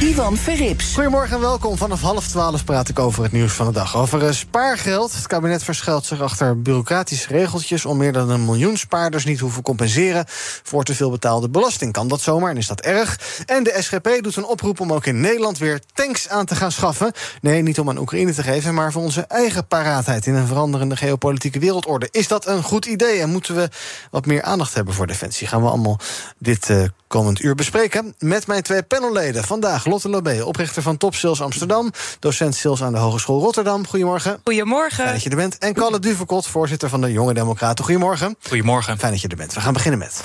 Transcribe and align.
Ivan 0.00 0.36
Verrips. 0.36 0.94
Goedemorgen 0.94 1.36
en 1.36 1.42
welkom. 1.42 1.76
Vanaf 1.76 2.00
half 2.00 2.28
twaalf 2.28 2.64
praat 2.64 2.88
ik 2.88 2.98
over 2.98 3.22
het 3.22 3.32
nieuws 3.32 3.52
van 3.52 3.66
de 3.66 3.72
dag. 3.72 3.96
Over 3.96 4.26
eh, 4.26 4.32
spaargeld. 4.32 5.14
Het 5.14 5.26
kabinet 5.26 5.62
verschuilt 5.62 6.04
zich 6.04 6.20
achter 6.20 6.62
bureaucratische 6.62 7.28
regeltjes... 7.28 7.84
om 7.84 7.96
meer 7.96 8.12
dan 8.12 8.30
een 8.30 8.44
miljoen 8.44 8.76
spaarders 8.76 9.24
niet 9.24 9.40
hoeven 9.40 9.62
compenseren... 9.62 10.24
voor 10.62 10.84
te 10.84 10.94
veel 10.94 11.10
betaalde 11.10 11.48
belasting. 11.48 11.92
Kan 11.92 12.08
dat 12.08 12.20
zomaar 12.20 12.50
en 12.50 12.56
is 12.56 12.66
dat 12.66 12.80
erg? 12.80 13.20
En 13.46 13.62
de 13.62 13.76
SGP 13.78 14.08
doet 14.20 14.36
een 14.36 14.46
oproep 14.46 14.80
om 14.80 14.92
ook 14.92 15.06
in 15.06 15.20
Nederland 15.20 15.58
weer 15.58 15.80
tanks 15.94 16.28
aan 16.28 16.46
te 16.46 16.54
gaan 16.54 16.72
schaffen. 16.72 17.12
Nee, 17.40 17.62
niet 17.62 17.78
om 17.78 17.88
aan 17.88 17.98
Oekraïne 17.98 18.34
te 18.34 18.42
geven... 18.42 18.74
maar 18.74 18.92
voor 18.92 19.02
onze 19.02 19.24
eigen 19.28 19.66
paraatheid 19.66 20.26
in 20.26 20.34
een 20.34 20.46
veranderende 20.46 20.96
geopolitieke 20.96 21.58
wereldorde. 21.58 22.08
Is 22.10 22.28
dat 22.28 22.46
een 22.46 22.62
goed 22.62 22.86
idee 22.86 23.20
en 23.20 23.30
moeten 23.30 23.54
we 23.54 23.68
wat 24.10 24.26
meer 24.26 24.42
aandacht 24.42 24.74
hebben 24.74 24.94
voor 24.94 25.06
defensie? 25.06 25.46
Gaan 25.46 25.62
we 25.62 25.68
allemaal 25.68 25.98
dit 26.38 26.70
eh, 26.70 26.84
komend 27.08 27.42
uur 27.42 27.54
bespreken. 27.54 28.14
Met 28.18 28.46
mijn 28.46 28.62
twee 28.62 28.82
panelleden. 28.82 29.44
Vandaag 29.44 29.85
Lotte 29.86 30.08
Lobé, 30.08 30.42
oprichter 30.42 30.82
van 30.82 30.96
Top 30.96 31.14
Sales 31.14 31.40
Amsterdam... 31.40 31.92
docent 32.18 32.54
sales 32.54 32.82
aan 32.82 32.92
de 32.92 32.98
Hogeschool 32.98 33.40
Rotterdam. 33.40 33.86
Goedemorgen. 33.86 34.40
Goedemorgen. 34.44 34.96
Fijn 34.96 35.12
dat 35.12 35.22
je 35.22 35.30
er 35.30 35.36
bent. 35.36 35.58
En 35.58 35.74
Kalle 35.74 35.98
Duvekot, 35.98 36.46
voorzitter 36.46 36.88
van 36.88 37.00
de 37.00 37.12
Jonge 37.12 37.34
Democraten. 37.34 37.84
Goedemorgen. 37.84 38.36
Goedemorgen. 38.48 38.98
Fijn 38.98 39.12
dat 39.12 39.20
je 39.20 39.28
er 39.28 39.36
bent. 39.36 39.54
We 39.54 39.60
gaan 39.60 39.72
beginnen 39.72 39.98
met... 39.98 40.20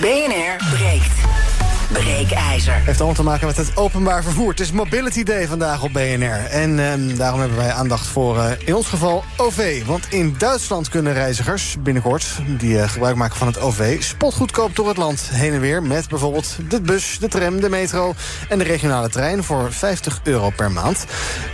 BNR 0.00 0.76
breekt. 0.76 1.53
Breekijzer. 1.92 2.74
Heeft 2.74 2.98
allemaal 2.98 3.16
te 3.16 3.22
maken 3.22 3.46
met 3.46 3.56
het 3.56 3.76
openbaar 3.76 4.22
vervoer. 4.22 4.50
Het 4.50 4.60
is 4.60 4.72
Mobility 4.72 5.22
Day 5.22 5.46
vandaag 5.46 5.82
op 5.82 5.92
BNR. 5.92 6.44
En 6.50 6.78
ehm, 6.78 7.16
daarom 7.16 7.40
hebben 7.40 7.58
wij 7.58 7.72
aandacht 7.72 8.06
voor 8.06 8.38
eh, 8.38 8.50
in 8.64 8.74
ons 8.74 8.86
geval 8.86 9.24
OV. 9.36 9.84
Want 9.84 10.06
in 10.08 10.34
Duitsland 10.38 10.88
kunnen 10.88 11.12
reizigers 11.12 11.76
binnenkort... 11.80 12.26
die 12.46 12.80
eh, 12.80 12.88
gebruik 12.88 13.16
maken 13.16 13.36
van 13.36 13.46
het 13.46 13.60
OV... 13.60 14.02
spotgoedkoop 14.02 14.76
door 14.76 14.88
het 14.88 14.96
land 14.96 15.28
heen 15.30 15.52
en 15.52 15.60
weer... 15.60 15.82
met 15.82 16.08
bijvoorbeeld 16.08 16.56
de 16.68 16.80
bus, 16.80 17.18
de 17.20 17.28
tram, 17.28 17.60
de 17.60 17.68
metro... 17.68 18.14
en 18.48 18.58
de 18.58 18.64
regionale 18.64 19.08
trein 19.08 19.44
voor 19.44 19.72
50 19.72 20.20
euro 20.22 20.50
per 20.50 20.70
maand. 20.70 21.04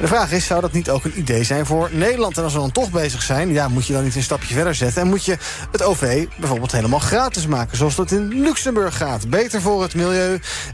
De 0.01 0.07
vraag 0.07 0.33
is, 0.33 0.47
zou 0.47 0.61
dat 0.61 0.73
niet 0.73 0.91
ook 0.91 1.05
een 1.05 1.19
idee 1.19 1.45
zijn 1.45 1.67
voor 1.67 1.89
Nederland? 1.93 2.37
En 2.37 2.45
als 2.45 2.53
we 2.53 2.59
dan 2.59 2.73
toch 2.73 2.91
bezig 2.91 3.23
zijn... 3.23 3.53
ja, 3.53 3.69
moet 3.69 3.87
je 3.87 3.93
dan 3.93 4.05
niet 4.05 4.17
een 4.17 4.23
stapje 4.23 4.55
verder 4.55 4.75
zetten... 4.75 5.03
en 5.03 5.09
moet 5.09 5.25
je 5.25 5.37
het 5.71 5.83
OV 5.83 6.27
bijvoorbeeld 6.39 6.73
helemaal 6.73 6.99
gratis 6.99 7.47
maken... 7.47 7.77
zoals 7.77 7.95
dat 7.95 8.11
in 8.11 8.41
Luxemburg 8.43 8.97
gaat. 8.97 9.29
Beter 9.29 9.61
voor 9.61 9.83
het 9.83 9.95
milieu 9.95 10.20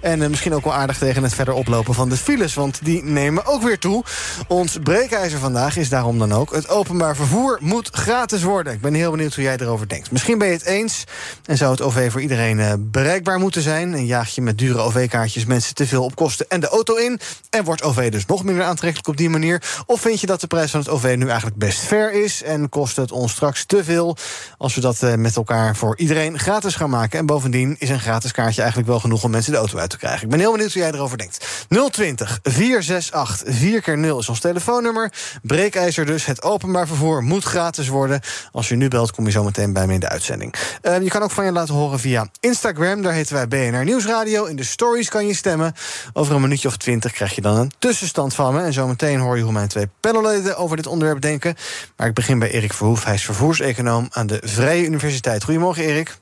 en 0.00 0.22
eh, 0.22 0.28
misschien 0.28 0.54
ook 0.54 0.64
wel 0.64 0.74
aardig 0.74 0.98
tegen 0.98 1.22
het 1.22 1.34
verder 1.34 1.54
oplopen 1.54 1.94
van 1.94 2.08
de 2.08 2.16
files... 2.16 2.54
want 2.54 2.84
die 2.84 3.04
nemen 3.04 3.46
ook 3.46 3.62
weer 3.62 3.78
toe. 3.78 4.04
Ons 4.48 4.78
breekijzer 4.82 5.38
vandaag 5.38 5.76
is 5.76 5.88
daarom 5.88 6.18
dan 6.18 6.32
ook... 6.32 6.54
het 6.54 6.68
openbaar 6.68 7.16
vervoer 7.16 7.58
moet 7.60 7.88
gratis 7.92 8.42
worden. 8.42 8.72
Ik 8.72 8.80
ben 8.80 8.94
heel 8.94 9.10
benieuwd 9.10 9.34
hoe 9.34 9.44
jij 9.44 9.56
erover 9.56 9.88
denkt. 9.88 10.10
Misschien 10.10 10.38
ben 10.38 10.48
je 10.48 10.52
het 10.52 10.64
eens 10.64 11.04
en 11.44 11.56
zou 11.56 11.70
het 11.70 11.80
OV 11.80 12.12
voor 12.12 12.20
iedereen 12.20 12.60
eh, 12.60 12.72
bereikbaar 12.78 13.38
moeten 13.38 13.62
zijn... 13.62 13.94
en 13.94 14.06
jaag 14.06 14.34
je 14.34 14.42
met 14.42 14.58
dure 14.58 14.78
OV-kaartjes 14.78 15.44
mensen 15.44 15.74
te 15.74 15.86
veel 15.86 16.04
op 16.04 16.16
kosten 16.16 16.46
en 16.48 16.60
de 16.60 16.68
auto 16.68 16.94
in... 16.94 17.20
en 17.50 17.64
wordt 17.64 17.82
OV 17.82 18.10
dus 18.10 18.26
nog 18.26 18.44
minder 18.44 18.64
aantrekkelijk 18.64 19.08
op 19.08 19.16
die 19.16 19.30
manier... 19.30 19.62
of 19.86 20.00
vind 20.00 20.20
je 20.20 20.26
dat 20.26 20.40
de 20.40 20.46
prijs 20.46 20.70
van 20.70 20.80
het 20.80 20.88
OV 20.88 21.14
nu 21.16 21.26
eigenlijk 21.26 21.56
best 21.56 21.78
fair 21.78 22.12
is... 22.24 22.42
en 22.42 22.68
kost 22.68 22.96
het 22.96 23.12
ons 23.12 23.32
straks 23.32 23.64
te 23.64 23.84
veel 23.84 24.16
als 24.58 24.74
we 24.74 24.80
dat 24.80 25.02
eh, 25.02 25.14
met 25.14 25.36
elkaar 25.36 25.76
voor 25.76 25.98
iedereen 25.98 26.38
gratis 26.38 26.74
gaan 26.74 26.90
maken... 26.90 27.18
en 27.18 27.26
bovendien 27.26 27.76
is 27.78 27.88
een 27.88 28.00
gratis 28.00 28.32
kaartje 28.32 28.60
eigenlijk 28.60 28.90
wel 28.90 29.00
genoeg 29.00 29.24
om 29.24 29.30
mensen 29.36 29.52
de 29.52 29.58
auto 29.58 29.78
uit 29.78 29.90
te 29.90 29.98
krijgen. 29.98 30.22
Ik 30.22 30.30
ben 30.30 30.38
heel 30.38 30.52
benieuwd 30.52 30.72
hoe 30.72 30.82
jij 30.82 30.92
erover 30.92 31.18
denkt. 31.18 31.46
020 31.90 32.38
468 32.42 33.54
4 33.54 33.80
keer 33.82 33.98
0 33.98 34.18
is 34.18 34.28
ons 34.28 34.40
telefoonnummer. 34.40 35.12
Breekijzer 35.42 36.06
dus. 36.06 36.24
Het 36.24 36.42
openbaar 36.42 36.86
vervoer 36.86 37.22
moet 37.22 37.44
gratis 37.44 37.88
worden. 37.88 38.20
Als 38.52 38.68
je 38.68 38.76
nu 38.76 38.88
belt, 38.88 39.12
kom 39.12 39.24
je 39.24 39.30
zo 39.30 39.44
meteen 39.44 39.72
bij 39.72 39.86
me 39.86 39.92
in 39.92 40.00
de 40.00 40.08
uitzending. 40.08 40.54
Uh, 40.82 41.00
je 41.00 41.08
kan 41.08 41.22
ook 41.22 41.30
van 41.30 41.44
je 41.44 41.52
laten 41.52 41.74
horen 41.74 41.98
via 41.98 42.28
Instagram. 42.40 43.02
Daar 43.02 43.12
heten 43.12 43.34
wij 43.34 43.48
BNR 43.48 43.84
Nieuwsradio. 43.84 44.44
In 44.44 44.56
de 44.56 44.64
stories 44.64 45.08
kan 45.08 45.26
je 45.26 45.34
stemmen. 45.34 45.74
Over 46.12 46.34
een 46.34 46.40
minuutje 46.40 46.68
of 46.68 46.76
twintig 46.76 47.12
krijg 47.12 47.34
je 47.34 47.40
dan 47.40 47.56
een 47.56 47.72
tussenstand 47.78 48.34
van 48.34 48.54
me. 48.54 48.62
En 48.62 48.72
zo 48.72 48.86
meteen 48.86 49.18
hoor 49.18 49.36
je 49.36 49.42
hoe 49.42 49.52
mijn 49.52 49.68
twee 49.68 49.88
panelleden 50.00 50.56
over 50.56 50.76
dit 50.76 50.86
onderwerp 50.86 51.20
denken. 51.20 51.54
Maar 51.96 52.06
ik 52.06 52.14
begin 52.14 52.38
bij 52.38 52.50
Erik 52.50 52.72
Verhoef. 52.72 53.04
Hij 53.04 53.14
is 53.14 53.24
vervoerseconoom 53.24 54.08
aan 54.10 54.26
de 54.26 54.40
Vrije 54.44 54.84
Universiteit. 54.84 55.44
Goedemorgen, 55.44 55.84
Erik. 55.84 56.16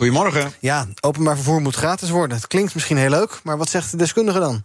Goedemorgen. 0.00 0.52
Ja, 0.60 0.86
openbaar 1.00 1.34
vervoer 1.34 1.60
moet 1.60 1.74
gratis 1.74 2.10
worden. 2.10 2.36
Het 2.36 2.46
klinkt 2.46 2.74
misschien 2.74 2.96
heel 2.96 3.10
leuk, 3.10 3.40
maar 3.42 3.56
wat 3.56 3.70
zegt 3.70 3.90
de 3.90 3.96
deskundige 3.96 4.38
dan? 4.38 4.62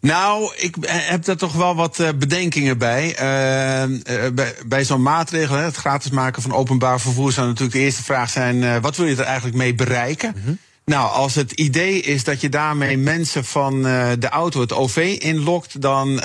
Nou, 0.00 0.54
ik 0.56 0.76
heb 0.86 1.24
daar 1.24 1.36
toch 1.36 1.52
wel 1.52 1.74
wat 1.74 1.96
bedenkingen 2.18 2.78
bij. 2.78 3.08
Uh, 3.10 4.30
bij, 4.34 4.54
bij 4.66 4.84
zo'n 4.84 5.02
maatregel, 5.02 5.56
het 5.56 5.76
gratis 5.76 6.10
maken 6.10 6.42
van 6.42 6.52
openbaar 6.52 7.00
vervoer, 7.00 7.32
zou 7.32 7.46
natuurlijk 7.46 7.72
de 7.72 7.82
eerste 7.82 8.02
vraag 8.02 8.30
zijn: 8.30 8.56
uh, 8.56 8.76
wat 8.76 8.96
wil 8.96 9.06
je 9.06 9.16
er 9.16 9.24
eigenlijk 9.24 9.56
mee 9.56 9.74
bereiken? 9.74 10.32
Mm 10.36 10.42
-hmm. 10.44 10.58
Nou, 10.84 11.10
als 11.10 11.34
het 11.34 11.52
idee 11.52 12.00
is 12.00 12.24
dat 12.24 12.40
je 12.40 12.48
daarmee 12.48 12.98
mensen 12.98 13.44
van 13.44 13.86
uh, 13.86 14.10
de 14.18 14.28
auto 14.28 14.60
het 14.60 14.72
OV 14.72 15.16
inlokt, 15.18 15.80
dan 15.80 16.08
uh, 16.08 16.20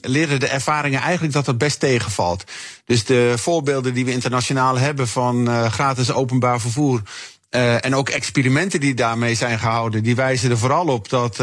leren 0.00 0.40
de 0.40 0.48
ervaringen 0.48 1.00
eigenlijk 1.00 1.32
dat 1.32 1.44
dat 1.44 1.58
best 1.58 1.80
tegenvalt. 1.80 2.44
Dus 2.84 3.04
de 3.04 3.34
voorbeelden 3.36 3.94
die 3.94 4.04
we 4.04 4.12
internationaal 4.12 4.78
hebben 4.78 5.08
van 5.08 5.48
uh, 5.48 5.70
gratis 5.70 6.12
openbaar 6.12 6.60
vervoer. 6.60 7.02
Uh, 7.50 7.84
en 7.84 7.94
ook 7.94 8.08
experimenten 8.08 8.80
die 8.80 8.94
daarmee 8.94 9.34
zijn 9.34 9.58
gehouden, 9.58 10.02
die 10.02 10.16
wijzen 10.16 10.50
er 10.50 10.58
vooral 10.58 10.86
op 10.86 11.08
dat 11.08 11.42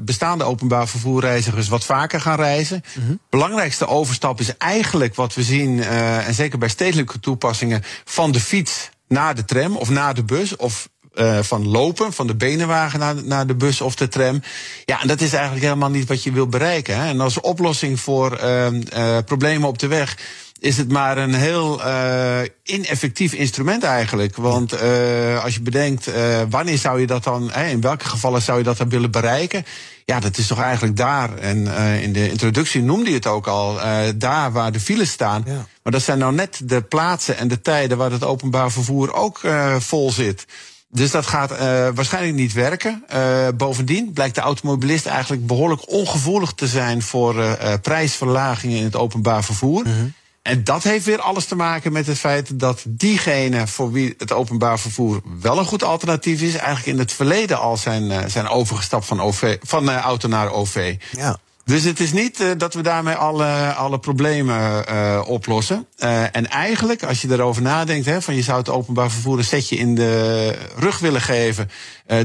bestaande 0.00 0.44
openbaar 0.44 0.88
vervoerreizigers 0.88 1.68
wat 1.68 1.84
vaker 1.84 2.20
gaan 2.20 2.36
reizen. 2.36 2.82
Mm 2.94 3.06
-hmm. 3.06 3.20
Belangrijkste 3.30 3.86
overstap 3.86 4.40
is 4.40 4.56
eigenlijk 4.56 5.14
wat 5.14 5.34
we 5.34 5.42
zien, 5.42 5.82
en 5.82 6.34
zeker 6.34 6.58
bij 6.58 6.68
stedelijke 6.68 7.20
toepassingen, 7.20 7.82
van 8.04 8.32
de 8.32 8.40
fiets 8.40 8.90
naar 9.08 9.34
de 9.34 9.44
tram 9.44 9.76
of 9.76 9.90
naar 9.90 10.14
de 10.14 10.24
bus. 10.24 10.56
Of 10.56 10.88
uh, 11.14 11.38
van 11.38 11.68
lopen, 11.68 12.12
van 12.12 12.26
de 12.26 12.34
benenwagen 12.34 12.98
naar, 12.98 13.14
naar 13.24 13.46
de 13.46 13.54
bus 13.54 13.80
of 13.80 13.94
de 13.94 14.08
tram. 14.08 14.42
Ja, 14.84 15.00
en 15.00 15.08
dat 15.08 15.20
is 15.20 15.32
eigenlijk 15.32 15.64
helemaal 15.64 15.90
niet 15.90 16.08
wat 16.08 16.22
je 16.22 16.32
wil 16.32 16.46
bereiken. 16.46 16.96
Hè? 16.96 17.08
En 17.08 17.20
als 17.20 17.40
oplossing 17.40 18.00
voor 18.00 18.40
uh, 18.42 18.66
uh, 18.70 19.18
problemen 19.24 19.68
op 19.68 19.78
de 19.78 19.86
weg 19.86 20.16
is 20.62 20.76
het 20.76 20.92
maar 20.92 21.18
een 21.18 21.34
heel 21.34 21.80
uh, 21.86 22.40
ineffectief 22.64 23.32
instrument 23.32 23.82
eigenlijk. 23.82 24.36
Want 24.36 24.74
uh, 24.74 25.44
als 25.44 25.54
je 25.54 25.60
bedenkt, 25.60 26.08
uh, 26.08 26.14
wanneer 26.50 26.78
zou 26.78 27.00
je 27.00 27.06
dat 27.06 27.24
dan, 27.24 27.54
in 27.54 27.80
welke 27.80 28.04
gevallen 28.04 28.42
zou 28.42 28.58
je 28.58 28.64
dat 28.64 28.76
dan 28.76 28.88
willen 28.88 29.10
bereiken? 29.10 29.64
Ja, 30.04 30.20
dat 30.20 30.38
is 30.38 30.46
toch 30.46 30.60
eigenlijk 30.60 30.96
daar. 30.96 31.36
En 31.36 31.66
in 32.02 32.12
de 32.12 32.30
introductie 32.30 32.82
noemde 32.82 33.08
je 33.08 33.16
het 33.16 33.26
ook 33.26 33.46
al, 33.46 33.78
daar 34.16 34.52
waar 34.52 34.72
de 34.72 34.80
files 34.80 35.10
staan. 35.10 35.42
Ja. 35.46 35.66
Maar 35.82 35.92
dat 35.92 36.02
zijn 36.02 36.18
nou 36.18 36.34
net 36.34 36.60
de 36.64 36.82
plaatsen 36.82 37.36
en 37.36 37.48
de 37.48 37.60
tijden 37.60 37.98
waar 37.98 38.10
het 38.10 38.24
openbaar 38.24 38.72
vervoer 38.72 39.12
ook 39.12 39.40
vol 39.78 40.12
zit. 40.12 40.46
Dus 40.94 41.10
dat 41.10 41.26
gaat 41.26 41.52
uh, 41.52 41.58
waarschijnlijk 41.94 42.34
niet 42.34 42.52
werken. 42.52 43.04
Uh, 43.14 43.48
bovendien 43.54 44.12
blijkt 44.12 44.34
de 44.34 44.40
automobilist 44.40 45.06
eigenlijk 45.06 45.46
behoorlijk 45.46 45.90
ongevoelig 45.90 46.52
te 46.52 46.66
zijn 46.66 47.02
voor 47.02 47.36
uh, 47.36 47.72
prijsverlagingen 47.82 48.78
in 48.78 48.84
het 48.84 48.96
openbaar 48.96 49.44
vervoer. 49.44 49.84
-hmm. 49.84 50.12
En 50.42 50.64
dat 50.64 50.82
heeft 50.82 51.04
weer 51.04 51.20
alles 51.20 51.44
te 51.44 51.54
maken 51.54 51.92
met 51.92 52.06
het 52.06 52.18
feit 52.18 52.58
dat 52.58 52.84
diegene 52.88 53.66
voor 53.66 53.92
wie 53.92 54.14
het 54.18 54.32
openbaar 54.32 54.78
vervoer 54.78 55.20
wel 55.40 55.58
een 55.58 55.64
goed 55.64 55.82
alternatief 55.82 56.42
is, 56.42 56.54
eigenlijk 56.54 56.86
in 56.86 56.98
het 56.98 57.12
verleden 57.12 57.58
al 57.58 57.76
zijn, 57.76 58.30
zijn 58.30 58.48
overgestapt 58.48 59.06
van, 59.06 59.20
OV, 59.20 59.56
van 59.62 59.90
auto 59.90 60.28
naar 60.28 60.50
OV. 60.50 60.96
Ja. 61.10 61.38
Dus 61.64 61.84
het 61.84 62.00
is 62.00 62.12
niet 62.12 62.40
uh, 62.40 62.50
dat 62.56 62.74
we 62.74 62.82
daarmee 62.82 63.14
alle, 63.14 63.72
alle 63.72 63.98
problemen 63.98 64.84
uh, 64.88 65.22
oplossen. 65.26 65.86
Uh, 65.98 66.22
en 66.22 66.50
eigenlijk, 66.50 67.02
als 67.02 67.22
je 67.22 67.30
erover 67.30 67.62
nadenkt, 67.62 68.06
hè, 68.06 68.22
van 68.22 68.34
je 68.34 68.42
zou 68.42 68.58
het 68.58 68.68
openbaar 68.68 69.10
vervoer 69.10 69.38
een 69.38 69.44
setje 69.44 69.76
in 69.76 69.94
de 69.94 70.54
rug 70.76 70.98
willen 70.98 71.20
geven. 71.20 71.70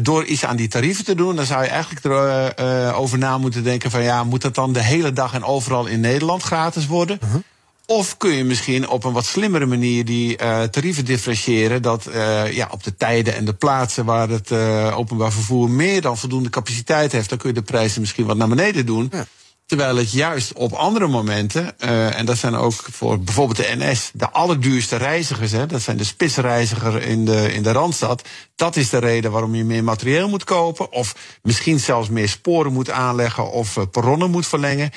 door 0.01 0.25
iets 0.25 0.45
aan 0.45 0.55
die 0.55 0.67
tarieven 0.67 1.05
te 1.05 1.15
doen, 1.15 1.35
dan 1.35 1.45
zou 1.45 1.63
je 1.63 1.69
eigenlijk 1.69 2.05
erover 2.05 3.17
na 3.17 3.37
moeten 3.37 3.63
denken: 3.63 3.91
van 3.91 4.03
ja, 4.03 4.23
moet 4.23 4.41
dat 4.41 4.55
dan 4.55 4.73
de 4.73 4.83
hele 4.83 5.13
dag 5.13 5.33
en 5.33 5.43
overal 5.43 5.85
in 5.85 5.99
Nederland 5.99 6.43
gratis 6.43 6.87
worden? 6.87 7.19
-huh. 7.21 7.41
Of 7.89 8.17
kun 8.17 8.31
je 8.31 8.43
misschien 8.43 8.87
op 8.87 9.03
een 9.03 9.13
wat 9.13 9.25
slimmere 9.25 9.65
manier 9.65 10.05
die 10.05 10.41
uh, 10.41 10.63
tarieven 10.63 11.05
differentiëren. 11.05 11.81
Dat 11.81 12.07
uh, 12.07 12.51
ja, 12.53 12.67
op 12.71 12.83
de 12.83 12.95
tijden 12.95 13.35
en 13.35 13.45
de 13.45 13.53
plaatsen 13.53 14.05
waar 14.05 14.29
het 14.29 14.51
uh, 14.51 14.97
openbaar 14.97 15.31
vervoer 15.31 15.69
meer 15.69 16.01
dan 16.01 16.17
voldoende 16.17 16.49
capaciteit 16.49 17.11
heeft, 17.11 17.29
dan 17.29 17.37
kun 17.37 17.49
je 17.49 17.55
de 17.55 17.61
prijzen 17.61 18.01
misschien 18.01 18.25
wat 18.25 18.37
naar 18.37 18.47
beneden 18.47 18.85
doen. 18.85 19.07
Ja. 19.11 19.25
Terwijl 19.65 19.95
het 19.95 20.11
juist 20.11 20.53
op 20.53 20.73
andere 20.73 21.07
momenten, 21.07 21.79
en 21.79 22.25
dat 22.25 22.37
zijn 22.37 22.55
ook 22.55 22.73
voor 22.73 23.19
bijvoorbeeld 23.19 23.57
de 23.57 23.75
NS, 23.77 24.11
de 24.13 24.29
allerduurste 24.29 24.95
reizigers, 24.95 25.51
hè, 25.51 25.65
dat 25.65 25.81
zijn 25.81 25.97
de 25.97 26.03
spitsreiziger 26.03 27.01
in 27.01 27.25
de, 27.25 27.53
in 27.53 27.63
de 27.63 27.71
Randstad. 27.71 28.27
Dat 28.55 28.75
is 28.75 28.89
de 28.89 28.97
reden 28.97 29.31
waarom 29.31 29.55
je 29.55 29.63
meer 29.63 29.83
materieel 29.83 30.29
moet 30.29 30.43
kopen, 30.43 30.91
of 30.91 31.15
misschien 31.41 31.79
zelfs 31.79 32.09
meer 32.09 32.29
sporen 32.29 32.73
moet 32.73 32.89
aanleggen 32.89 33.51
of 33.51 33.89
perronnen 33.91 34.31
moet 34.31 34.47
verlengen. 34.47 34.91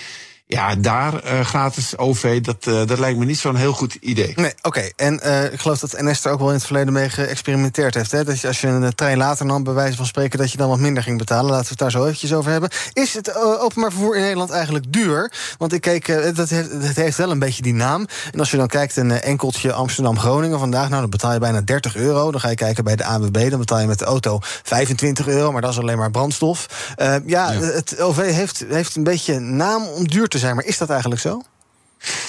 Ja, 0.51 0.75
daar 0.75 1.25
uh, 1.25 1.41
gratis 1.41 1.97
OV, 1.97 2.41
dat, 2.41 2.67
uh, 2.67 2.87
dat 2.87 2.99
lijkt 2.99 3.19
me 3.19 3.25
niet 3.25 3.39
zo'n 3.39 3.57
heel 3.57 3.73
goed 3.73 3.95
idee. 3.95 4.33
Nee, 4.37 4.53
oké. 4.57 4.69
Okay. 4.69 4.93
En 4.97 5.21
uh, 5.25 5.53
ik 5.53 5.61
geloof 5.61 5.79
dat 5.79 6.01
NS 6.01 6.25
er 6.25 6.33
ook 6.33 6.39
wel 6.39 6.49
in 6.49 6.55
het 6.55 6.65
verleden 6.65 6.93
mee 6.93 7.09
geëxperimenteerd 7.09 7.95
heeft. 7.95 8.11
Hè? 8.11 8.25
Dat 8.25 8.41
je, 8.41 8.47
als 8.47 8.61
je 8.61 8.67
een 8.67 8.95
trein 8.95 9.17
later 9.17 9.47
nam, 9.47 9.65
bij 9.65 9.73
wijze 9.73 9.97
van 9.97 10.07
spreken, 10.07 10.39
dat 10.39 10.51
je 10.51 10.57
dan 10.57 10.69
wat 10.69 10.79
minder 10.79 11.03
ging 11.03 11.19
betalen. 11.19 11.51
Laten 11.51 11.63
we 11.63 11.69
het 11.69 11.79
daar 11.79 11.91
zo 11.91 12.05
eventjes 12.05 12.33
over 12.33 12.51
hebben. 12.51 12.71
Is 12.93 13.15
het 13.15 13.35
openbaar 13.37 13.91
vervoer 13.91 14.17
in 14.17 14.23
Nederland 14.23 14.51
eigenlijk 14.51 14.93
duur? 14.93 15.33
Want 15.59 15.73
ik 15.73 15.81
keek, 15.81 16.35
dat 16.37 16.49
heeft, 16.49 16.71
het 16.71 16.97
heeft 16.97 17.17
wel 17.17 17.31
een 17.31 17.39
beetje 17.39 17.63
die 17.63 17.75
naam. 17.75 18.07
En 18.33 18.39
als 18.39 18.51
je 18.51 18.57
dan 18.57 18.69
kijkt 18.69 18.97
een 18.97 19.11
enkeltje 19.11 19.73
Amsterdam-Groningen 19.73 20.59
vandaag, 20.59 20.89
nou 20.89 21.01
dan 21.01 21.11
betaal 21.11 21.33
je 21.33 21.39
bijna 21.39 21.61
30 21.61 21.97
euro. 21.97 22.31
Dan 22.31 22.41
ga 22.41 22.49
je 22.49 22.55
kijken 22.55 22.85
bij 22.85 22.97
de 22.97 23.05
ANWB, 23.05 23.51
dan 23.51 23.59
betaal 23.59 23.81
je 23.81 23.87
met 23.87 23.99
de 23.99 24.05
auto 24.05 24.39
25 24.63 25.27
euro, 25.27 25.53
maar 25.53 25.63
dat 25.63 25.71
is 25.71 25.79
alleen 25.79 25.99
maar 25.99 26.11
brandstof. 26.11 26.67
ja, 26.97 27.21
ja, 27.27 27.53
het 27.53 28.01
OV 28.01 28.33
heeft, 28.33 28.65
heeft 28.69 28.97
een 28.97 29.05
beetje 29.05 29.39
naam 29.39 29.87
om 29.87 30.09
duur 30.09 30.29
te 30.29 30.39
zijn, 30.41 30.55
maar 30.55 30.65
is 30.65 30.79
dat 30.79 30.91
eigenlijk 30.91 31.21
zo? 31.21 31.43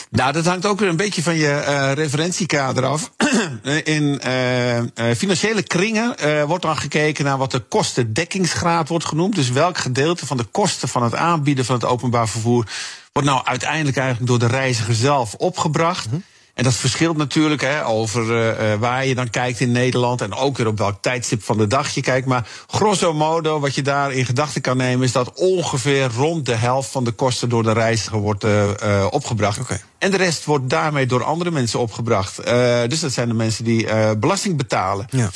Nou, 0.09 0.31
dat 0.31 0.45
hangt 0.45 0.65
ook 0.65 0.79
weer 0.79 0.89
een 0.89 0.95
beetje 0.95 1.23
van 1.23 1.35
je 1.35 1.65
uh, 1.67 1.91
referentiekader 1.93 2.85
af. 2.85 3.11
In 3.83 4.21
uh, 4.25 4.77
uh, 4.77 4.83
financiële 5.17 5.63
kringen 5.63 6.15
wordt 6.47 6.63
dan 6.63 6.77
gekeken 6.77 7.25
naar 7.25 7.37
wat 7.37 7.51
de 7.51 7.59
kostendekkingsgraad 7.59 8.87
wordt 8.87 9.05
genoemd. 9.05 9.35
Dus 9.35 9.49
welk 9.49 9.77
gedeelte 9.77 10.25
van 10.25 10.37
de 10.37 10.43
kosten 10.43 10.89
van 10.89 11.03
het 11.03 11.15
aanbieden 11.15 11.65
van 11.65 11.75
het 11.75 11.85
openbaar 11.85 12.29
vervoer 12.29 12.65
wordt 13.13 13.27
nou 13.27 13.45
uiteindelijk 13.45 13.97
eigenlijk 13.97 14.27
door 14.27 14.39
de 14.39 14.55
reiziger 14.55 14.95
zelf 14.95 15.33
opgebracht. 15.33 16.05
Mm 16.05 16.11
-hmm. 16.11 16.23
En 16.53 16.63
dat 16.63 16.73
verschilt 16.73 17.17
natuurlijk 17.17 17.61
hè, 17.61 17.85
over 17.85 18.23
uh, 18.23 18.73
waar 18.79 19.05
je 19.05 19.15
dan 19.15 19.29
kijkt 19.29 19.59
in 19.59 19.71
Nederland. 19.71 20.21
En 20.21 20.33
ook 20.33 20.57
weer 20.57 20.67
op 20.67 20.77
welk 20.77 21.01
tijdstip 21.01 21.43
van 21.43 21.57
de 21.57 21.67
dag 21.67 21.89
je 21.89 22.01
kijkt. 22.01 22.27
Maar 22.27 22.47
grosso 22.67 23.13
modo, 23.13 23.59
wat 23.59 23.75
je 23.75 23.81
daar 23.81 24.11
in 24.13 24.25
gedachten 24.25 24.61
kan 24.61 24.77
nemen, 24.77 25.05
is 25.05 25.11
dat 25.11 25.31
ongeveer 25.35 26.09
rond 26.15 26.45
de 26.45 26.55
helft 26.55 26.91
van 26.91 27.03
de 27.03 27.11
kosten 27.11 27.49
door 27.49 27.63
de 27.63 27.71
reiziger 27.71 28.19
wordt 28.19 28.43
uh, 28.43 28.63
uh, 28.83 29.07
opgebracht. 29.09 29.59
Okay. 29.59 29.81
En 29.97 30.11
de 30.11 30.17
rest 30.17 30.45
wordt 30.45 30.69
daarmee 30.69 31.05
door 31.05 31.23
andere 31.23 31.51
mensen 31.51 31.79
opgebracht. 31.79 32.45
dus 32.87 32.99
dat 32.99 33.11
zijn 33.11 33.27
de 33.27 33.33
mensen 33.33 33.63
die 33.63 33.87
belasting 34.17 34.57
betalen. 34.57 35.07
Ja. 35.09 35.29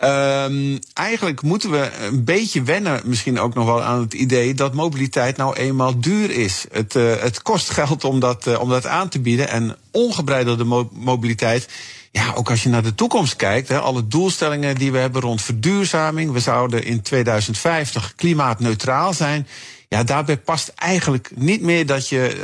Um, 0.00 0.78
eigenlijk 0.92 1.42
moeten 1.42 1.70
we 1.70 1.90
een 2.00 2.24
beetje 2.24 2.62
wennen, 2.62 3.00
misschien 3.04 3.40
ook 3.40 3.54
nog 3.54 3.66
wel 3.66 3.82
aan 3.82 4.00
het 4.00 4.14
idee 4.14 4.54
dat 4.54 4.74
mobiliteit 4.74 5.36
nou 5.36 5.56
eenmaal 5.56 6.00
duur 6.00 6.30
is. 6.30 6.64
Het, 6.72 6.94
uh, 6.94 7.16
het 7.16 7.42
kost 7.42 7.70
geld 7.70 8.04
om 8.04 8.20
dat, 8.20 8.46
uh, 8.46 8.60
om 8.60 8.68
dat 8.68 8.86
aan 8.86 9.08
te 9.08 9.20
bieden. 9.20 9.48
En 9.48 9.76
ongebreidelde 9.98 10.64
mo 10.64 10.88
mobiliteit. 10.92 11.68
Ja, 12.10 12.32
ook 12.34 12.50
als 12.50 12.62
je 12.62 12.68
naar 12.68 12.82
de 12.82 12.94
toekomst 12.94 13.36
kijkt, 13.36 13.68
hè, 13.68 13.78
alle 13.78 14.06
doelstellingen 14.06 14.74
die 14.74 14.92
we 14.92 14.98
hebben 14.98 15.20
rond 15.20 15.42
verduurzaming. 15.42 16.32
We 16.32 16.40
zouden 16.40 16.84
in 16.84 17.02
2050 17.02 18.12
klimaatneutraal 18.16 19.14
zijn. 19.14 19.46
Ja, 19.88 20.04
daarbij 20.04 20.36
past 20.36 20.72
eigenlijk 20.74 21.30
niet 21.34 21.62
meer 21.62 21.86
dat 21.86 22.08
je 22.08 22.36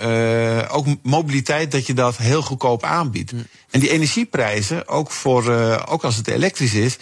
uh, 0.00 0.58
uh, 0.58 0.76
ook 0.76 0.86
mobiliteit, 1.02 1.72
dat 1.72 1.86
je 1.86 1.94
dat 1.94 2.16
heel 2.16 2.42
goedkoop 2.42 2.82
aanbiedt. 2.82 3.32
Mm. 3.32 3.46
En 3.70 3.80
die 3.80 3.90
energieprijzen, 3.90 4.88
ook, 4.88 5.10
voor, 5.10 5.44
uh, 5.44 5.82
ook 5.88 6.04
als 6.04 6.16
het 6.16 6.28
elektrisch 6.28 6.74
is. 6.74 6.96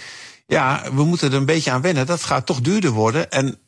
Ja, 0.47 0.83
we 0.95 1.05
moeten 1.05 1.31
er 1.31 1.37
een 1.37 1.45
beetje 1.45 1.71
aan 1.71 1.81
wennen. 1.81 2.07
Dat 2.07 2.25
gaat 2.25 2.47
toch 2.47 2.61
duurder 2.61 2.91
worden 2.91 3.31
en 3.31 3.59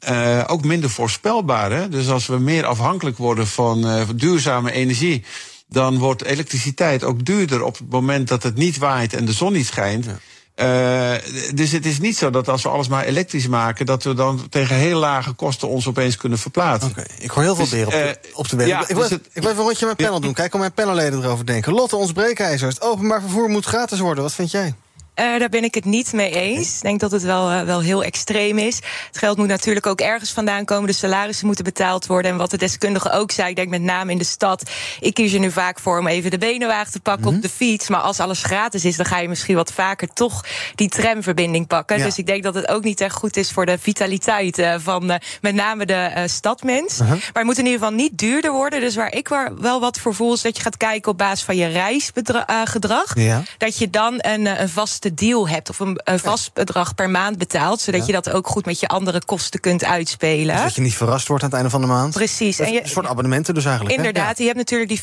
ook 0.46 0.64
minder 0.64 0.90
voorspelbaar. 0.90 1.72
Hè? 1.72 1.88
Dus 1.88 2.08
als 2.08 2.26
we 2.26 2.38
meer 2.38 2.66
afhankelijk 2.66 3.16
worden 3.16 3.46
van 3.46 4.06
duurzame 4.16 4.72
energie, 4.72 5.24
dan 5.68 5.98
wordt 5.98 6.24
elektriciteit 6.24 7.04
ook 7.04 7.24
duurder 7.24 7.62
op 7.62 7.78
het 7.78 7.90
moment 7.90 8.28
dat 8.28 8.42
het 8.42 8.56
niet 8.56 8.78
waait 8.78 9.14
en 9.14 9.24
de 9.24 9.32
zon 9.32 9.52
niet 9.52 9.66
schijnt. 9.66 10.04
Ja. 10.04 10.18
Uh, 10.60 11.12
dus 11.54 11.72
het 11.72 11.86
is 11.86 11.98
niet 11.98 12.16
zo 12.16 12.30
dat 12.30 12.48
als 12.48 12.62
we 12.62 12.68
alles 12.68 12.88
maar 12.88 13.04
elektrisch 13.04 13.46
maken, 13.48 13.86
dat 13.86 14.02
we 14.02 14.14
dan 14.14 14.48
tegen 14.48 14.76
heel 14.76 14.98
lage 14.98 15.32
kosten 15.32 15.68
ons 15.68 15.86
opeens 15.86 16.16
kunnen 16.16 16.38
verplaatsen. 16.38 16.90
Oké, 16.90 17.00
okay. 17.00 17.16
ik 17.18 17.30
hoor 17.30 17.42
heel 17.42 17.54
veel 17.54 17.64
dus, 17.64 17.72
beren 17.74 17.86
op, 17.86 17.92
de, 17.92 18.30
op 18.32 18.48
de 18.48 18.56
weg. 18.56 18.66
Ja, 18.66 18.80
ik, 18.80 18.86
wil, 18.86 18.96
dus 18.98 19.10
het, 19.10 19.26
ik 19.32 19.42
wil 19.42 19.50
even 19.50 19.58
een 19.58 19.66
rondje 19.66 19.86
met 19.86 19.96
panel 19.96 20.14
ja. 20.14 20.20
doen. 20.20 20.32
Kijk 20.32 20.50
hoe 20.50 20.60
mijn 20.60 20.72
panelleden 20.72 21.22
erover 21.22 21.46
denken. 21.46 21.72
Lotte, 21.72 21.96
ons 21.96 22.12
breekijzer. 22.12 22.68
Het 22.68 22.80
openbaar 22.80 23.20
vervoer 23.20 23.48
moet 23.48 23.64
gratis 23.64 23.98
worden. 23.98 24.22
Wat 24.22 24.34
vind 24.34 24.50
jij? 24.50 24.74
Uh, 25.20 25.38
daar 25.38 25.48
ben 25.48 25.64
ik 25.64 25.74
het 25.74 25.84
niet 25.84 26.12
mee 26.12 26.30
eens. 26.30 26.76
Ik 26.76 26.82
denk 26.82 27.00
dat 27.00 27.10
het 27.10 27.22
wel, 27.22 27.50
uh, 27.50 27.62
wel 27.62 27.80
heel 27.80 28.04
extreem 28.04 28.58
is. 28.58 28.76
Het 29.06 29.18
geld 29.18 29.36
moet 29.36 29.46
natuurlijk 29.46 29.86
ook 29.86 30.00
ergens 30.00 30.30
vandaan 30.30 30.64
komen. 30.64 30.86
De 30.86 30.92
salarissen 30.92 31.46
moeten 31.46 31.64
betaald 31.64 32.06
worden. 32.06 32.30
En 32.30 32.36
wat 32.36 32.50
de 32.50 32.56
deskundige 32.56 33.10
ook 33.10 33.30
zei, 33.30 33.48
ik 33.48 33.56
denk 33.56 33.68
met 33.68 33.82
name 33.82 34.12
in 34.12 34.18
de 34.18 34.24
stad. 34.24 34.70
Ik 35.00 35.14
kies 35.14 35.32
er 35.32 35.40
nu 35.40 35.50
vaak 35.50 35.80
voor 35.80 35.98
om 35.98 36.06
even 36.06 36.30
de 36.30 36.38
benenwagen 36.38 36.92
te 36.92 37.00
pakken 37.00 37.22
mm 37.22 37.28
-hmm. 37.28 37.36
op 37.36 37.42
de 37.42 37.48
fiets. 37.48 37.88
Maar 37.88 38.00
als 38.00 38.20
alles 38.20 38.42
gratis 38.42 38.84
is, 38.84 38.96
dan 38.96 39.06
ga 39.06 39.18
je 39.18 39.28
misschien 39.28 39.54
wat 39.54 39.72
vaker 39.72 40.08
toch 40.12 40.44
die 40.74 40.88
tramverbinding 40.88 41.66
pakken. 41.66 41.98
Ja. 41.98 42.04
Dus 42.04 42.18
ik 42.18 42.26
denk 42.26 42.42
dat 42.42 42.54
het 42.54 42.68
ook 42.68 42.84
niet 42.84 43.00
echt 43.00 43.14
goed 43.14 43.36
is 43.36 43.50
voor 43.50 43.66
de 43.66 43.78
vitaliteit 43.78 44.58
uh, 44.58 44.74
van 44.78 45.06
met 45.40 45.54
name 45.54 45.86
de 45.86 46.24
stadmens. 46.26 46.98
-huh. 46.98 47.08
Maar 47.08 47.18
het 47.32 47.44
moet 47.44 47.58
in 47.58 47.64
ieder 47.64 47.78
geval 47.80 47.94
niet 47.94 48.18
duurder 48.18 48.52
worden. 48.52 48.80
Dus 48.80 48.94
waar 48.94 49.14
ik 49.14 49.28
wel 49.58 49.80
wat 49.80 49.98
voor 49.98 50.14
voel, 50.14 50.32
is 50.32 50.42
dat 50.42 50.56
je 50.56 50.62
gaat 50.62 50.76
kijken 50.76 51.10
op 51.10 51.18
basis 51.18 51.44
van 51.44 51.56
je 51.56 51.66
reisgedrag. 51.66 53.14
Ja. 53.14 53.42
Dat 53.58 53.78
je 53.78 53.90
dan 53.90 54.14
een, 54.18 54.60
een 54.60 54.68
vaste 54.68 55.07
deal 55.14 55.48
hebt 55.48 55.70
of 55.70 55.78
een, 55.78 56.00
een 56.04 56.18
vast 56.18 56.52
bedrag 56.54 56.94
per 56.94 57.10
maand 57.10 57.38
betaalt, 57.38 57.80
zodat 57.80 58.00
ja. 58.00 58.06
je 58.06 58.12
dat 58.12 58.30
ook 58.30 58.46
goed 58.46 58.66
met 58.66 58.80
je 58.80 58.88
andere 58.88 59.24
kosten 59.24 59.60
kunt 59.60 59.84
uitspelen. 59.84 60.54
Dus 60.54 60.64
dat 60.64 60.74
je 60.74 60.80
niet 60.80 60.96
verrast 60.96 61.28
wordt 61.28 61.42
aan 61.42 61.48
het 61.48 61.58
einde 61.58 61.72
van 61.72 61.80
de 61.80 61.86
maand. 61.86 62.14
Precies. 62.14 62.58
En 62.58 62.72
je, 62.72 62.82
een 62.82 62.88
soort 62.88 63.06
abonnementen 63.06 63.54
dus 63.54 63.64
eigenlijk. 63.64 63.96
Inderdaad, 63.96 64.38
je 64.38 64.44
hebt 64.44 64.56
natuurlijk 64.56 64.90
die 64.90 65.00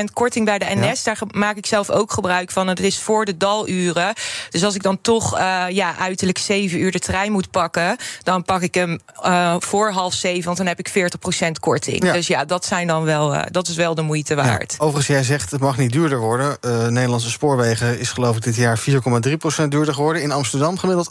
40% 0.00 0.12
korting 0.12 0.44
bij 0.44 0.58
de 0.58 0.66
NS. 0.68 1.04
Ja. 1.04 1.14
Daar 1.14 1.18
maak 1.30 1.56
ik 1.56 1.66
zelf 1.66 1.90
ook 1.90 2.12
gebruik 2.12 2.50
van. 2.50 2.68
Het 2.68 2.80
is 2.80 2.98
voor 2.98 3.24
de 3.24 3.36
daluren. 3.36 4.14
Dus 4.50 4.64
als 4.64 4.74
ik 4.74 4.82
dan 4.82 5.00
toch 5.00 5.38
uh, 5.38 5.64
ja, 5.68 5.96
uiterlijk 5.98 6.38
7 6.38 6.80
uur 6.80 6.90
de 6.90 6.98
trein 6.98 7.32
moet 7.32 7.50
pakken, 7.50 7.96
dan 8.22 8.42
pak 8.42 8.62
ik 8.62 8.74
hem 8.74 9.00
uh, 9.24 9.56
voor 9.58 9.90
half 9.90 10.14
zeven, 10.14 10.44
want 10.44 10.56
dan 10.56 10.66
heb 10.66 10.78
ik 10.78 10.90
40% 11.46 11.50
korting. 11.60 12.12
Dus 12.12 12.26
ja, 12.26 12.44
dat 12.44 12.64
zijn 12.64 12.86
dan 12.86 13.04
wel, 13.04 13.34
uh, 13.34 13.42
dat 13.50 13.68
is 13.68 13.76
wel 13.76 13.94
de 13.94 14.02
moeite 14.02 14.34
waard. 14.34 14.74
Overigens, 14.78 15.06
jij 15.06 15.22
zegt 15.22 15.50
het 15.50 15.60
mag 15.60 15.76
niet 15.76 15.92
duurder 15.92 16.18
worden. 16.18 16.56
Nederlandse 16.92 17.30
spoorwegen 17.30 17.98
is 17.98 18.10
geloof 18.10 18.36
ik 18.36 18.42
dit 18.42 18.56
jaar 18.56 18.80
4,3 18.90 18.94
duurder 19.68 19.94
geworden. 19.94 20.22
In 20.22 20.32
Amsterdam 20.32 20.78
gemiddeld 20.78 21.10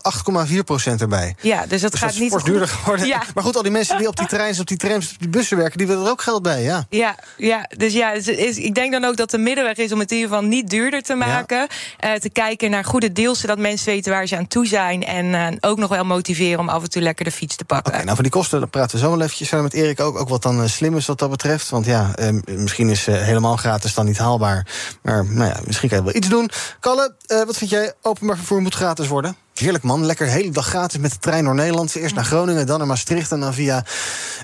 8,4% 0.87 1.01
erbij. 1.01 1.35
Ja, 1.41 1.65
dus 1.65 1.81
dat 1.81 1.91
dus 1.91 1.99
gaat 1.99 2.09
dat 2.11 2.19
niet 2.19 2.31
fors 2.31 2.43
duurder 2.43 2.67
geworden. 2.67 3.07
Ja. 3.07 3.23
Maar 3.33 3.43
goed, 3.43 3.55
al 3.55 3.63
die 3.63 3.71
mensen 3.71 3.97
die 3.97 4.07
op 4.07 4.15
die 4.15 4.27
treins, 4.27 4.59
op 4.59 4.67
die 4.67 4.77
trams, 4.77 5.11
op 5.11 5.19
die 5.19 5.29
bussen 5.29 5.57
werken, 5.57 5.77
die 5.77 5.87
willen 5.87 6.05
er 6.05 6.11
ook 6.11 6.21
geld 6.21 6.41
bij, 6.41 6.63
ja. 6.63 6.85
Ja, 6.89 7.15
ja 7.37 7.69
dus 7.77 7.93
ja, 7.93 8.11
is, 8.11 8.57
ik 8.57 8.75
denk 8.75 8.91
dan 8.91 9.03
ook 9.03 9.17
dat 9.17 9.31
de 9.31 9.37
middenweg 9.37 9.77
is 9.77 9.91
om 9.91 9.99
het 9.99 10.11
in 10.11 10.17
ieder 10.17 10.31
geval 10.31 10.47
niet 10.47 10.69
duurder 10.69 11.01
te 11.01 11.15
maken. 11.15 11.67
Ja. 11.97 12.13
Uh, 12.13 12.19
te 12.19 12.29
kijken 12.29 12.69
naar 12.69 12.83
goede 12.85 13.11
deals, 13.11 13.39
zodat 13.39 13.57
mensen 13.57 13.85
weten 13.93 14.11
waar 14.11 14.27
ze 14.27 14.37
aan 14.37 14.47
toe 14.47 14.67
zijn. 14.67 15.05
En 15.05 15.25
uh, 15.25 15.47
ook 15.59 15.77
nog 15.77 15.89
wel 15.89 16.05
motiveren 16.05 16.59
om 16.59 16.69
af 16.69 16.83
en 16.83 16.89
toe 16.89 17.01
lekker 17.01 17.25
de 17.25 17.31
fiets 17.31 17.55
te 17.55 17.65
pakken. 17.65 17.91
Okay, 17.91 18.03
nou, 18.03 18.15
van 18.15 18.23
die 18.23 18.33
kosten 18.33 18.59
dan 18.59 18.69
praten 18.69 18.97
we 18.97 19.03
zo 19.03 19.09
wel 19.09 19.21
eventjes 19.21 19.51
met 19.51 19.73
Erik 19.73 19.99
ook. 19.99 20.17
Ook 20.17 20.29
wat 20.29 20.41
dan 20.41 20.61
uh, 20.61 20.67
slim 20.67 20.97
is 20.97 21.05
wat 21.05 21.19
dat 21.19 21.29
betreft. 21.29 21.69
Want 21.69 21.85
ja, 21.85 22.15
misschien 22.45 22.89
is 22.89 23.05
helemaal 23.05 23.57
gratis 23.57 23.93
dan 23.93 24.05
niet 24.05 24.17
haalbaar. 24.17 24.67
Maar 25.01 25.25
nou 25.25 25.49
ja, 25.49 25.59
misschien 25.65 25.89
kan 25.89 25.97
je 25.97 26.03
wel 26.03 26.15
iets 26.15 26.29
doen. 26.29 26.49
Kalle, 26.79 27.15
wat 27.27 27.57
vind 27.57 27.69
jij? 27.69 27.93
Openbaar 28.17 28.37
vervoer 28.37 28.61
moet 28.61 28.75
gratis 28.75 29.07
worden? 29.07 29.35
Heerlijk 29.57 29.83
man, 29.83 30.05
lekker 30.05 30.25
de 30.25 30.31
hele 30.31 30.51
dag 30.51 30.65
gratis 30.67 30.99
met 30.99 31.11
de 31.11 31.17
trein 31.17 31.43
door 31.43 31.55
Nederland. 31.55 31.95
Eerst 31.95 32.15
naar 32.15 32.25
Groningen, 32.25 32.65
dan 32.65 32.77
naar 32.77 32.87
Maastricht... 32.87 33.31
en 33.31 33.39
dan 33.39 33.53
via 33.53 33.85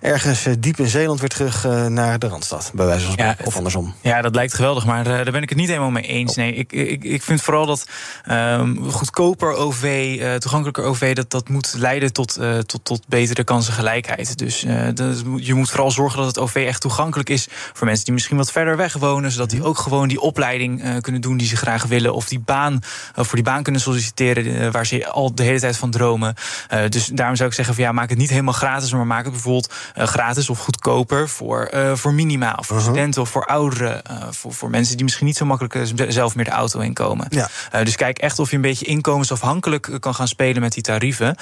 ergens 0.01 0.45
diep 0.59 0.79
in 0.79 0.87
Zeeland 0.87 1.19
weer 1.19 1.29
terug 1.29 1.65
uh, 1.65 1.85
naar 1.85 2.19
de 2.19 2.27
Randstad. 2.27 2.71
Bij 2.73 2.85
wijze 2.85 3.05
van 3.05 3.15
ja, 3.17 3.35
of 3.43 3.55
andersom. 3.55 3.93
Ja, 4.01 4.21
dat 4.21 4.35
lijkt 4.35 4.53
geweldig, 4.53 4.85
maar 4.85 5.07
uh, 5.07 5.13
daar 5.13 5.31
ben 5.31 5.41
ik 5.41 5.49
het 5.49 5.57
niet 5.57 5.67
helemaal 5.67 5.91
mee 5.91 6.03
eens. 6.03 6.31
Oh. 6.31 6.37
Nee, 6.37 6.53
ik, 6.53 6.71
ik, 6.71 7.03
ik 7.03 7.23
vind 7.23 7.41
vooral 7.41 7.65
dat 7.65 7.87
um, 8.31 8.91
goedkoper 8.91 9.53
OV, 9.53 10.15
uh, 10.19 10.35
toegankelijker 10.35 10.83
OV... 10.83 11.15
dat, 11.15 11.31
dat 11.31 11.49
moet 11.49 11.73
leiden 11.77 12.13
tot, 12.13 12.39
tot, 12.65 12.79
tot 12.83 13.07
betere 13.07 13.43
kansengelijkheid. 13.43 14.37
Dus 14.37 14.65
dat, 14.93 15.23
je 15.35 15.53
moet 15.53 15.69
vooral 15.69 15.91
zorgen 15.91 16.17
dat 16.17 16.27
het 16.27 16.39
OV 16.39 16.55
echt 16.55 16.81
toegankelijk 16.81 17.29
is... 17.29 17.47
voor 17.73 17.85
mensen 17.85 18.05
die 18.05 18.13
misschien 18.13 18.37
wat 18.37 18.51
verder 18.51 18.77
weg 18.77 18.93
wonen... 18.93 19.31
zodat 19.31 19.49
die 19.49 19.63
ook 19.63 19.77
gewoon 19.77 20.07
die 20.07 20.21
opleiding 20.21 21.01
kunnen 21.01 21.21
doen 21.21 21.37
die 21.37 21.47
ze 21.47 21.55
graag 21.55 21.85
willen... 21.85 22.13
of 22.13 22.27
die 22.27 22.39
baan, 22.39 22.79
voor 23.15 23.35
die 23.35 23.43
baan 23.43 23.63
kunnen 23.63 23.81
solliciteren 23.81 24.71
waar 24.71 24.85
ze 24.85 25.02
al 25.05 25.35
de 25.35 25.43
hele 25.43 25.59
tijd 25.59 25.77
van 25.77 25.91
dromen. 25.91 26.35
Uh, 26.73 26.79
dus 26.89 27.05
daarom 27.05 27.35
zou 27.35 27.49
ik 27.49 27.55
zeggen: 27.55 27.75
van 27.75 27.83
ja, 27.83 27.91
maak 27.91 28.09
het 28.09 28.17
niet 28.17 28.29
helemaal 28.29 28.53
gratis, 28.53 28.91
maar 28.91 29.07
maak 29.07 29.23
het 29.23 29.31
bijvoorbeeld 29.31 29.73
uh, 29.97 30.03
gratis 30.03 30.49
of 30.49 30.59
goedkoper 30.59 31.29
voor, 31.29 31.69
uh, 31.73 31.95
voor 31.95 32.13
minima, 32.13 32.55
of 32.59 32.65
voor 32.65 32.75
-huh. 32.75 32.85
studenten 32.85 33.21
of 33.21 33.29
voor 33.29 33.45
ouderen, 33.45 34.01
voor, 34.29 34.53
voor 34.53 34.69
mensen 34.69 34.95
die 34.95 35.03
misschien 35.03 35.25
niet 35.25 35.37
zo 35.37 35.45
makkelijk 35.45 35.77
zelf 36.07 36.35
meer 36.35 36.45
de 36.45 36.51
auto 36.51 36.79
inkomen. 36.79 37.27
Ja. 37.29 37.49
dus 37.83 37.95
kijk 37.95 38.17
echt 38.17 38.39
of 38.39 38.49
je 38.49 38.55
een 38.55 38.61
beetje 38.61 38.85
inkomensafhankelijk 38.85 39.97
kan 39.99 40.15
gaan 40.15 40.27
spelen 40.27 40.61
met 40.61 40.73
die 40.73 40.83
tarieven, 40.83 41.35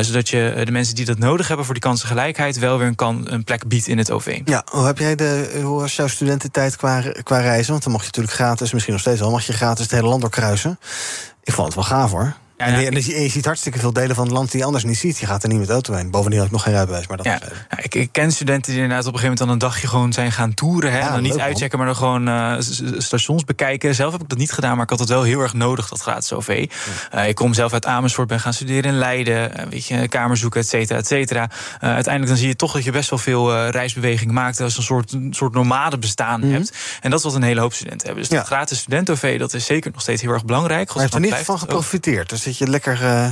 zodat 0.00 0.28
je 0.28 0.62
de 0.64 0.70
mensen 0.70 0.94
die 0.94 1.04
dat 1.04 1.18
nodig 1.18 1.46
hebben 1.48 1.64
voor 1.64 1.74
die 1.74 1.82
kansengelijkheid 1.82 2.58
wel 2.58 2.78
weer 2.78 2.86
een, 2.86 2.94
kan, 2.94 3.26
een 3.28 3.44
plek 3.44 3.68
biedt 3.68 3.86
in 3.86 3.98
het 3.98 4.10
OV. 4.10 4.40
Ja, 4.44 4.64
hoe 4.70 4.86
heb 4.86 4.98
jij 4.98 5.14
de, 5.14 5.60
hoe 5.62 5.80
was 5.80 5.96
jouw 5.96 6.06
studententijd 6.06 6.76
qua, 6.76 7.02
qua 7.22 7.38
reizen? 7.38 7.70
Want 7.70 7.82
dan 7.82 7.92
mocht 7.92 8.04
je 8.04 8.10
natuurlijk 8.10 8.34
gratis, 8.34 8.72
misschien 8.72 8.92
nog 8.92 9.02
steeds 9.02 9.20
wel, 9.20 9.30
mag 9.30 9.46
je 9.46 9.52
gratis 9.52 9.84
het 9.84 9.90
hele 9.94 10.08
land 10.08 10.20
doorkruisen. 10.20 10.78
Ik 11.42 11.52
vond 11.52 11.66
het 11.66 11.76
wel 11.76 11.84
gaaf 11.84 12.10
hoor. 12.10 12.34
En, 12.62 12.80
je, 12.80 13.14
en 13.14 13.22
je 13.22 13.28
ziet 13.28 13.44
hartstikke 13.44 13.78
veel 13.78 13.92
delen 13.92 14.16
van 14.16 14.24
het 14.24 14.32
land 14.32 14.50
die 14.50 14.60
je 14.60 14.66
anders 14.66 14.84
niet 14.84 14.98
ziet. 14.98 15.18
Je 15.18 15.26
gaat 15.26 15.42
er 15.42 15.48
niet 15.48 15.58
met 15.58 15.66
de 15.66 15.72
auto 15.72 15.94
heen. 15.94 16.10
Bovendien 16.10 16.38
had 16.38 16.46
ik 16.46 16.52
nog 16.52 16.62
geen 16.62 16.72
rijbewijs. 16.72 17.06
Maar 17.06 17.16
dat 17.16 17.26
ja. 17.26 17.40
ja 17.70 17.82
ik, 17.82 17.94
ik, 17.94 18.12
ken 18.12 18.32
studenten 18.32 18.72
die 18.72 18.82
inderdaad 18.82 19.06
op 19.06 19.12
een 19.12 19.18
gegeven 19.18 19.38
moment 19.38 19.60
dan 19.60 19.68
een 19.68 19.72
dagje 19.72 19.88
gewoon 19.88 20.12
zijn 20.12 20.32
gaan 20.32 20.54
toeren. 20.54 20.92
Hè, 20.92 20.98
en 20.98 21.12
dan 21.12 21.22
niet 21.22 21.38
uitchecken, 21.38 21.78
maar 21.78 21.86
dan 21.86 21.96
gewoon 21.96 22.28
uh, 22.28 22.54
stations 22.98 23.44
bekijken. 23.44 23.94
Zelf 23.94 24.12
heb 24.12 24.22
ik 24.22 24.28
dat 24.28 24.38
niet 24.38 24.52
gedaan, 24.52 24.74
maar 24.74 24.84
ik 24.84 24.90
had 24.90 24.98
het 24.98 25.08
wel 25.08 25.22
heel 25.22 25.40
erg 25.40 25.52
nodig, 25.52 25.88
dat 25.88 26.00
gratis 26.00 26.32
OV. 26.32 26.70
Uh, 27.14 27.28
ik 27.28 27.34
kom 27.34 27.54
zelf 27.54 27.72
uit 27.72 27.86
Amersfoort, 27.86 28.28
ben 28.28 28.40
gaan 28.40 28.52
studeren 28.52 28.90
in 28.90 28.98
Leiden. 28.98 29.60
Uh, 29.60 29.66
weet 29.70 29.86
je, 29.86 30.08
kamer 30.08 30.36
zoeken, 30.36 30.60
et 30.60 30.68
cetera, 30.68 30.98
et 30.98 31.06
cetera. 31.06 31.50
uiteindelijk 31.80 32.26
dan 32.26 32.36
zie 32.36 32.48
je 32.48 32.56
toch 32.56 32.72
dat 32.72 32.84
je 32.84 32.92
best 32.92 33.10
wel 33.10 33.18
veel 33.18 33.66
reisbeweging 33.66 34.30
maakt. 34.30 34.60
Als 34.60 34.76
een 34.76 34.82
soort, 34.82 35.12
een 35.12 35.34
soort 35.34 35.54
nomade 35.54 35.98
bestaan 35.98 36.40
mm 36.40 36.46
-hmm. 36.46 36.52
hebt. 36.52 36.72
En 37.00 37.10
dat 37.10 37.18
is 37.18 37.24
wat 37.24 37.34
een 37.34 37.42
hele 37.42 37.60
hoop 37.60 37.72
studenten 37.72 38.06
hebben. 38.06 38.28
Dus 38.28 38.36
dat 38.38 38.46
gratis 38.46 38.78
student-OV, 38.78 39.38
dat 39.38 39.54
is 39.54 39.64
zeker 39.64 39.90
nog 39.92 40.00
steeds 40.00 40.22
heel 40.22 40.32
erg 40.32 40.44
belangrijk. 40.44 40.88
Maar 40.88 40.96
je 40.96 41.02
hebt 41.02 41.14
er 41.14 41.20
niet 41.20 41.34
van 41.34 41.58
geprofiteerd. 41.58 42.28
Dus 42.28 42.42
dat 42.52 42.66
je 42.66 42.70
lekker 42.70 42.98
uh, 43.02 43.26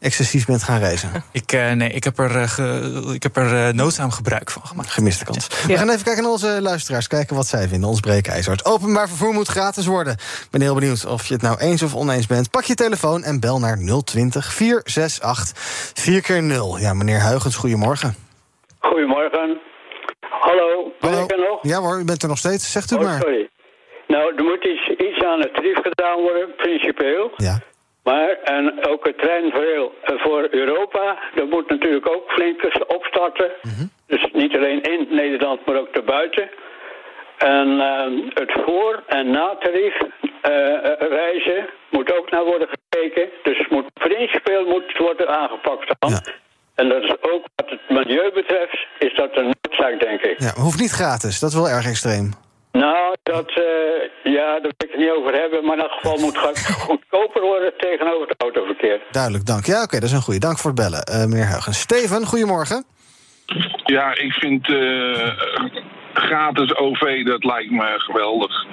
excessief 0.00 0.46
bent 0.46 0.62
gaan 0.62 0.78
reizen. 0.78 1.10
ik, 1.42 1.52
uh, 1.52 1.70
nee, 1.70 1.88
ik 1.88 2.04
heb 2.04 2.18
er, 2.18 2.36
uh, 2.36 2.42
ge, 2.42 3.10
ik 3.14 3.22
heb 3.22 3.36
er 3.36 3.74
noodzaam 3.74 4.10
gebruik 4.10 4.50
van 4.50 4.62
gemaakt. 4.62 4.90
Gemiste 4.90 5.24
kans. 5.24 5.48
Ja. 5.48 5.66
We 5.66 5.76
gaan 5.76 5.90
even 5.90 6.04
kijken 6.04 6.22
naar 6.22 6.32
onze 6.32 6.58
luisteraars. 6.60 7.06
Kijken 7.06 7.36
wat 7.36 7.46
zij 7.46 7.68
vinden. 7.68 7.88
Ons 7.88 8.00
breekijzer. 8.00 8.52
Het 8.52 8.64
openbaar 8.64 9.08
vervoer 9.08 9.32
moet 9.32 9.48
gratis 9.48 9.86
worden. 9.86 10.12
Ik 10.12 10.48
ben 10.50 10.60
heel 10.60 10.74
benieuwd 10.74 11.06
of 11.06 11.26
je 11.26 11.34
het 11.34 11.42
nou 11.42 11.58
eens 11.58 11.82
of 11.82 11.94
oneens 11.94 12.26
bent. 12.26 12.50
Pak 12.50 12.64
je 12.64 12.74
telefoon 12.74 13.22
en 13.22 13.40
bel 13.40 13.58
naar 13.58 13.78
020 14.04 14.52
468 14.52 15.58
4 15.94 16.22
keer 16.22 16.42
0 16.42 16.78
Ja, 16.78 16.94
meneer 16.94 17.20
Huigens, 17.20 17.56
goedemorgen. 17.56 18.14
Goedemorgen. 18.78 19.60
Hallo, 20.20 20.92
ben 21.00 21.10
Hallo. 21.10 21.24
ik 21.24 21.30
er 21.30 21.38
nog? 21.38 21.58
Ja 21.62 21.78
hoor, 21.80 21.98
u 21.98 22.04
bent 22.04 22.22
er 22.22 22.28
nog 22.28 22.38
steeds. 22.38 22.72
Zegt 22.72 22.90
u 22.92 22.94
oh, 22.94 23.02
maar. 23.02 23.20
sorry. 23.20 23.48
Nou, 24.06 24.34
er 24.36 24.44
moet 24.44 24.64
iets, 24.64 24.88
iets 24.88 25.24
aan 25.24 25.40
het 25.40 25.54
tarief 25.54 25.78
gedaan 25.82 26.20
worden, 26.20 26.54
principieel. 26.56 27.30
Ja. 27.36 27.60
Maar, 28.04 28.28
en 28.44 28.86
ook 28.88 29.06
het 29.06 29.18
treinverhaal 29.18 29.92
voor 30.04 30.48
Europa, 30.50 31.18
dat 31.34 31.50
moet 31.50 31.68
natuurlijk 31.68 32.08
ook 32.08 32.30
flink 32.30 32.62
opstarten. 32.86 33.50
Mhm. 33.62 33.86
Dus 34.06 34.28
niet 34.32 34.56
alleen 34.56 34.82
in 34.82 35.06
Nederland, 35.10 35.66
maar 35.66 35.76
ook 35.76 35.94
daarbuiten. 35.94 36.50
En 37.38 37.68
uh, 37.68 38.30
het 38.34 38.52
voor- 38.64 39.02
en 39.06 39.30
na-tarief 39.30 39.96
uh, 40.02 40.10
reizen 40.98 41.68
moet 41.90 42.18
ook 42.18 42.30
naar 42.30 42.44
worden 42.44 42.68
gekeken. 42.68 43.28
Dus 43.42 43.58
het 43.58 43.70
moet 43.70 43.92
principieel 43.92 44.64
moet 44.66 44.96
worden 44.98 45.28
aangepakt 45.28 45.94
dan. 45.98 46.10
Ja. 46.10 46.20
En 46.74 46.88
dat 46.88 47.02
is 47.02 47.10
ook 47.10 47.44
wat 47.54 47.70
het 47.70 47.80
milieu 47.88 48.32
betreft, 48.32 48.86
is 48.98 49.14
dat 49.16 49.36
een 49.36 49.54
noodzaak, 49.60 50.00
denk 50.00 50.20
ik. 50.20 50.40
Ja, 50.40 50.52
hoeft 50.54 50.80
niet 50.80 50.90
gratis. 50.90 51.40
Dat 51.40 51.50
is 51.50 51.56
wel 51.56 51.68
erg 51.68 51.86
extreem. 51.86 52.43
Nou, 52.82 53.16
dat, 53.22 53.50
uh, 53.50 54.34
ja, 54.34 54.46
daar 54.52 54.60
wil 54.60 54.70
ik 54.76 54.90
het 54.90 54.96
niet 54.96 55.10
over 55.10 55.32
hebben. 55.32 55.64
Maar 55.64 55.76
in 55.76 55.82
elk 55.82 55.92
geval 55.92 56.18
moet 56.18 56.40
het 56.40 56.58
goedkoper 56.88 57.42
worden 57.42 57.72
tegenover 57.76 58.28
het 58.28 58.42
autoverkeer. 58.42 59.00
Duidelijk, 59.10 59.46
dank. 59.46 59.66
Ja, 59.66 59.74
oké, 59.74 59.82
okay, 59.82 60.00
dat 60.00 60.08
is 60.08 60.14
een 60.14 60.22
goede. 60.22 60.40
Dank 60.40 60.58
voor 60.58 60.70
het 60.70 60.80
bellen, 60.80 61.02
uh, 61.10 61.24
meneer 61.24 61.46
Huigens. 61.46 61.80
Steven, 61.80 62.26
goedemorgen. 62.26 62.84
Ja, 63.84 64.14
ik 64.14 64.32
vind 64.32 64.68
uh, 64.68 65.28
gratis 66.12 66.76
OV, 66.76 67.24
dat 67.24 67.44
lijkt 67.44 67.70
me 67.70 67.94
geweldig. 67.96 68.66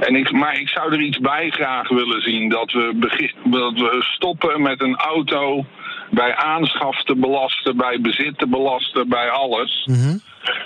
En 0.00 0.14
ik, 0.16 0.32
maar 0.32 0.60
ik 0.60 0.68
zou 0.68 0.92
er 0.92 1.00
iets 1.00 1.18
bij 1.18 1.50
graag 1.50 1.88
willen 1.88 2.22
zien. 2.22 2.48
Dat 2.48 2.72
we, 2.72 2.92
begin, 2.96 3.32
dat 3.44 3.72
we 3.72 3.96
stoppen 4.00 4.62
met 4.62 4.82
een 4.82 4.96
auto 4.96 5.64
bij 6.10 6.34
aanschaf 6.34 7.02
te 7.02 7.16
belasten, 7.16 7.76
bij 7.76 8.00
bezit 8.00 8.38
te 8.38 8.48
belasten, 8.48 9.08
bij 9.08 9.30
alles. 9.30 9.86
Mm 9.86 9.94
-hmm. 9.94 10.20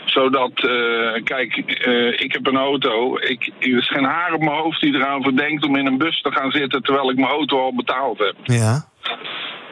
Zodat, 0.05 0.65
uh, 0.65 1.23
kijk, 1.25 1.85
uh, 1.87 2.21
ik 2.21 2.33
heb 2.33 2.47
een 2.47 2.57
auto. 2.57 3.17
Ik, 3.17 3.51
er 3.59 3.77
is 3.79 3.89
geen 3.89 4.05
haar 4.05 4.33
op 4.33 4.41
mijn 4.41 4.57
hoofd 4.57 4.81
die 4.81 4.95
eraan 4.95 5.23
verdenkt 5.23 5.65
om 5.65 5.77
in 5.77 5.87
een 5.87 5.99
bus 5.99 6.21
te 6.21 6.33
gaan 6.33 6.51
zitten 6.51 6.83
terwijl 6.83 7.11
ik 7.11 7.17
mijn 7.17 7.33
auto 7.33 7.61
al 7.61 7.75
betaald 7.75 8.19
heb. 8.19 8.35
Ja. 8.43 8.85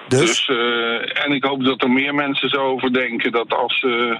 Dus? 0.09 0.21
dus 0.21 0.49
uh, 0.49 1.25
en 1.25 1.33
ik 1.33 1.45
hoop 1.45 1.65
dat 1.65 1.83
er 1.83 1.91
meer 1.91 2.15
mensen 2.15 2.49
zo 2.49 2.61
over 2.61 2.93
denken 2.93 3.33
dat 3.33 3.55
als 3.55 3.79
ze 3.79 4.19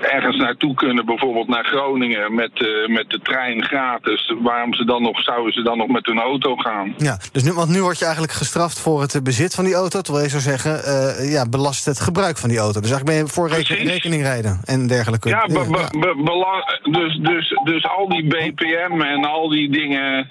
ergens 0.00 0.36
naartoe 0.36 0.74
kunnen, 0.74 1.06
bijvoorbeeld 1.06 1.48
naar 1.48 1.64
Groningen 1.64 2.34
met, 2.34 2.50
uh, 2.54 2.88
met 2.88 3.10
de 3.10 3.20
trein 3.22 3.64
gratis, 3.64 4.34
waarom 4.42 4.74
ze 4.74 4.84
dan 4.84 5.02
nog, 5.02 5.22
zouden 5.22 5.52
ze 5.52 5.62
dan 5.62 5.78
nog 5.78 5.88
met 5.88 6.06
hun 6.06 6.20
auto 6.20 6.56
gaan? 6.56 6.94
Ja, 6.96 7.18
dus 7.32 7.42
nu, 7.42 7.52
want 7.52 7.68
nu 7.68 7.82
word 7.82 7.98
je 7.98 8.04
eigenlijk 8.04 8.34
gestraft 8.34 8.80
voor 8.80 9.00
het 9.00 9.20
bezit 9.22 9.54
van 9.54 9.64
die 9.64 9.74
auto, 9.74 10.00
terwijl 10.00 10.24
je 10.24 10.30
zou 10.30 10.42
zeggen, 10.42 10.80
uh, 10.84 11.32
ja, 11.32 11.48
belast 11.48 11.84
het 11.84 12.00
gebruik 12.00 12.38
van 12.38 12.48
die 12.48 12.58
auto. 12.58 12.80
Dus 12.80 12.90
eigenlijk 12.90 13.18
ben 13.18 13.26
je 13.26 13.32
voor 13.32 13.48
reken, 13.48 13.76
rekening 13.76 14.22
rijden 14.22 14.60
en 14.64 14.86
dergelijke. 14.86 15.28
Ja, 15.28 15.46
be, 15.46 15.52
be, 15.52 16.14
be, 16.24 16.90
dus, 16.90 17.18
dus, 17.22 17.60
dus 17.64 17.88
al 17.88 18.08
die 18.08 18.26
BPM 18.26 19.00
en 19.00 19.24
al 19.24 19.48
die 19.48 19.70
dingen. 19.70 20.30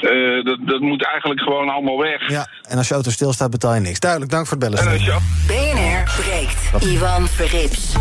Uh, 0.00 0.44
dat, 0.44 0.58
dat 0.60 0.80
moet 0.80 1.04
eigenlijk 1.04 1.40
gewoon 1.40 1.68
allemaal 1.68 1.98
weg. 1.98 2.30
Ja, 2.30 2.46
en 2.68 2.76
als 2.76 2.88
je 2.88 2.94
auto 2.94 3.10
stilstaat 3.10 3.50
betaal 3.50 3.74
je 3.74 3.80
niks. 3.80 4.00
Duidelijk, 4.00 4.30
dank 4.30 4.46
voor 4.46 4.56
het 4.56 4.70
bellen. 4.70 5.00
Je... 5.00 5.18
BNR 5.46 6.22
breekt. 6.22 6.84
Ivan 6.84 7.28
Verrips. 7.28 7.94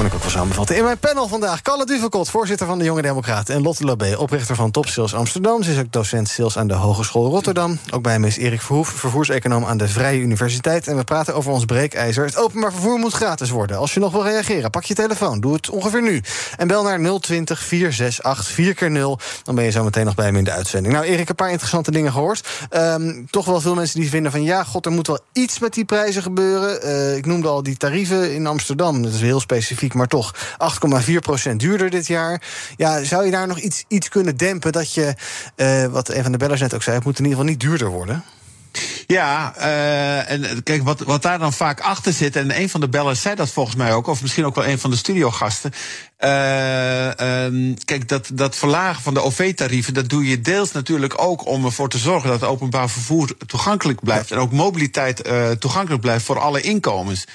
Ik 0.00 0.14
ook 0.14 0.20
wel 0.20 0.30
samenvatten. 0.30 0.76
In 0.76 0.84
mijn 0.84 0.98
panel 0.98 1.28
vandaag 1.28 1.62
Kalle 1.62 1.86
Duvekot, 1.86 2.30
voorzitter 2.30 2.66
van 2.66 2.78
de 2.78 2.84
Jonge 2.84 3.02
Democraten... 3.02 3.54
en 3.54 3.62
Lotte 3.62 3.84
Lobé, 3.84 4.16
oprichter 4.16 4.56
van 4.56 4.70
Top 4.70 4.86
Amsterdam. 5.14 5.62
Ze 5.62 5.70
is 5.72 5.78
ook 5.78 5.92
docent 5.92 6.28
sales 6.28 6.58
aan 6.58 6.66
de 6.66 6.74
Hogeschool 6.74 7.30
Rotterdam. 7.30 7.78
Ook 7.90 8.02
bij 8.02 8.12
hem 8.12 8.24
is 8.24 8.36
Erik 8.36 8.60
Verhoef, 8.60 8.88
vervoerseconoom 8.88 9.64
aan 9.64 9.76
de 9.76 9.88
Vrije 9.88 10.20
Universiteit. 10.20 10.86
En 10.86 10.96
we 10.96 11.04
praten 11.04 11.34
over 11.34 11.52
ons 11.52 11.64
breekijzer. 11.64 12.24
Het 12.24 12.36
openbaar 12.36 12.72
vervoer 12.72 12.98
moet 12.98 13.12
gratis 13.12 13.50
worden. 13.50 13.78
Als 13.78 13.94
je 13.94 14.00
nog 14.00 14.12
wil 14.12 14.22
reageren, 14.22 14.70
pak 14.70 14.84
je 14.84 14.94
telefoon. 14.94 15.40
Doe 15.40 15.52
het 15.52 15.70
ongeveer 15.70 16.02
nu. 16.02 16.22
En 16.56 16.68
bel 16.68 16.82
naar 16.82 17.20
020 17.20 17.60
468 17.62 18.54
4 18.54 18.74
keer 18.74 18.90
0 18.90 19.18
Dan 19.42 19.54
ben 19.54 19.64
je 19.64 19.70
zo 19.70 19.84
meteen 19.84 20.04
nog 20.04 20.14
bij 20.14 20.32
me 20.32 20.38
in 20.38 20.44
de 20.44 20.52
uitzending. 20.52 20.94
Nou, 20.94 21.06
Erik, 21.06 21.28
een 21.28 21.34
paar 21.34 21.50
interessante 21.50 21.90
dingen 21.90 22.12
gehoord. 22.12 22.48
Um, 22.70 23.26
toch 23.30 23.44
wel 23.44 23.60
veel 23.60 23.74
mensen 23.74 24.00
die 24.00 24.10
vinden 24.10 24.32
van... 24.32 24.42
ja, 24.42 24.64
god, 24.64 24.86
er 24.86 24.92
moet 24.92 25.06
wel 25.06 25.20
iets 25.32 25.58
met 25.58 25.74
die 25.74 25.84
prijzen 25.84 26.22
gebeuren. 26.22 26.86
Uh, 26.86 27.16
ik 27.16 27.26
noemde 27.26 27.48
al 27.48 27.62
die 27.62 27.76
tarieven 27.76 28.34
in 28.34 28.46
Amsterdam. 28.46 29.02
Dat 29.02 29.12
is 29.12 29.20
heel 29.20 29.40
specifiek 29.40 29.89
maar 29.94 30.06
toch 30.06 30.34
8,4% 31.50 31.56
duurder 31.56 31.90
dit 31.90 32.06
jaar. 32.06 32.42
Ja, 32.76 33.04
zou 33.04 33.24
je 33.24 33.30
daar 33.30 33.46
nog 33.46 33.58
iets, 33.58 33.84
iets 33.88 34.08
kunnen 34.08 34.36
dempen 34.36 34.72
dat 34.72 34.94
je, 34.94 35.14
uh, 35.56 35.84
wat 35.86 36.08
een 36.08 36.22
van 36.22 36.32
de 36.32 36.38
bellers 36.38 36.60
net 36.60 36.74
ook 36.74 36.82
zei, 36.82 36.96
het 36.96 37.04
moet 37.04 37.18
in 37.18 37.24
ieder 37.24 37.38
geval 37.38 37.52
niet 37.52 37.62
duurder 37.62 37.88
worden? 37.88 38.24
Ja, 39.06 39.54
uh, 39.58 40.30
en 40.30 40.62
kijk, 40.62 40.82
wat, 40.82 41.00
wat 41.00 41.22
daar 41.22 41.38
dan 41.38 41.52
vaak 41.52 41.80
achter 41.80 42.12
zit, 42.12 42.36
en 42.36 42.60
een 42.60 42.68
van 42.68 42.80
de 42.80 42.88
bellers 42.88 43.20
zei 43.20 43.34
dat 43.34 43.50
volgens 43.50 43.76
mij 43.76 43.92
ook, 43.92 44.06
of 44.06 44.22
misschien 44.22 44.44
ook 44.44 44.54
wel 44.54 44.66
een 44.66 44.78
van 44.78 44.90
de 44.90 44.96
studiogasten. 44.96 45.72
Uh, 46.20 47.44
um, 47.44 47.84
kijk, 47.84 48.08
dat, 48.08 48.30
dat 48.32 48.56
verlagen 48.56 49.02
van 49.02 49.14
de 49.14 49.22
OV-tarieven, 49.22 49.94
dat 49.94 50.08
doe 50.08 50.28
je 50.28 50.40
deels 50.40 50.72
natuurlijk 50.72 51.22
ook 51.22 51.46
om 51.46 51.64
ervoor 51.64 51.88
te 51.88 51.98
zorgen 51.98 52.30
dat 52.30 52.44
openbaar 52.44 52.90
vervoer 52.90 53.36
toegankelijk 53.46 54.00
blijft. 54.00 54.28
Ja. 54.28 54.36
En 54.36 54.42
ook 54.42 54.52
mobiliteit 54.52 55.26
uh, 55.26 55.50
toegankelijk 55.50 56.02
blijft 56.02 56.24
voor 56.24 56.38
alle 56.38 56.60
inkomens. 56.60 57.26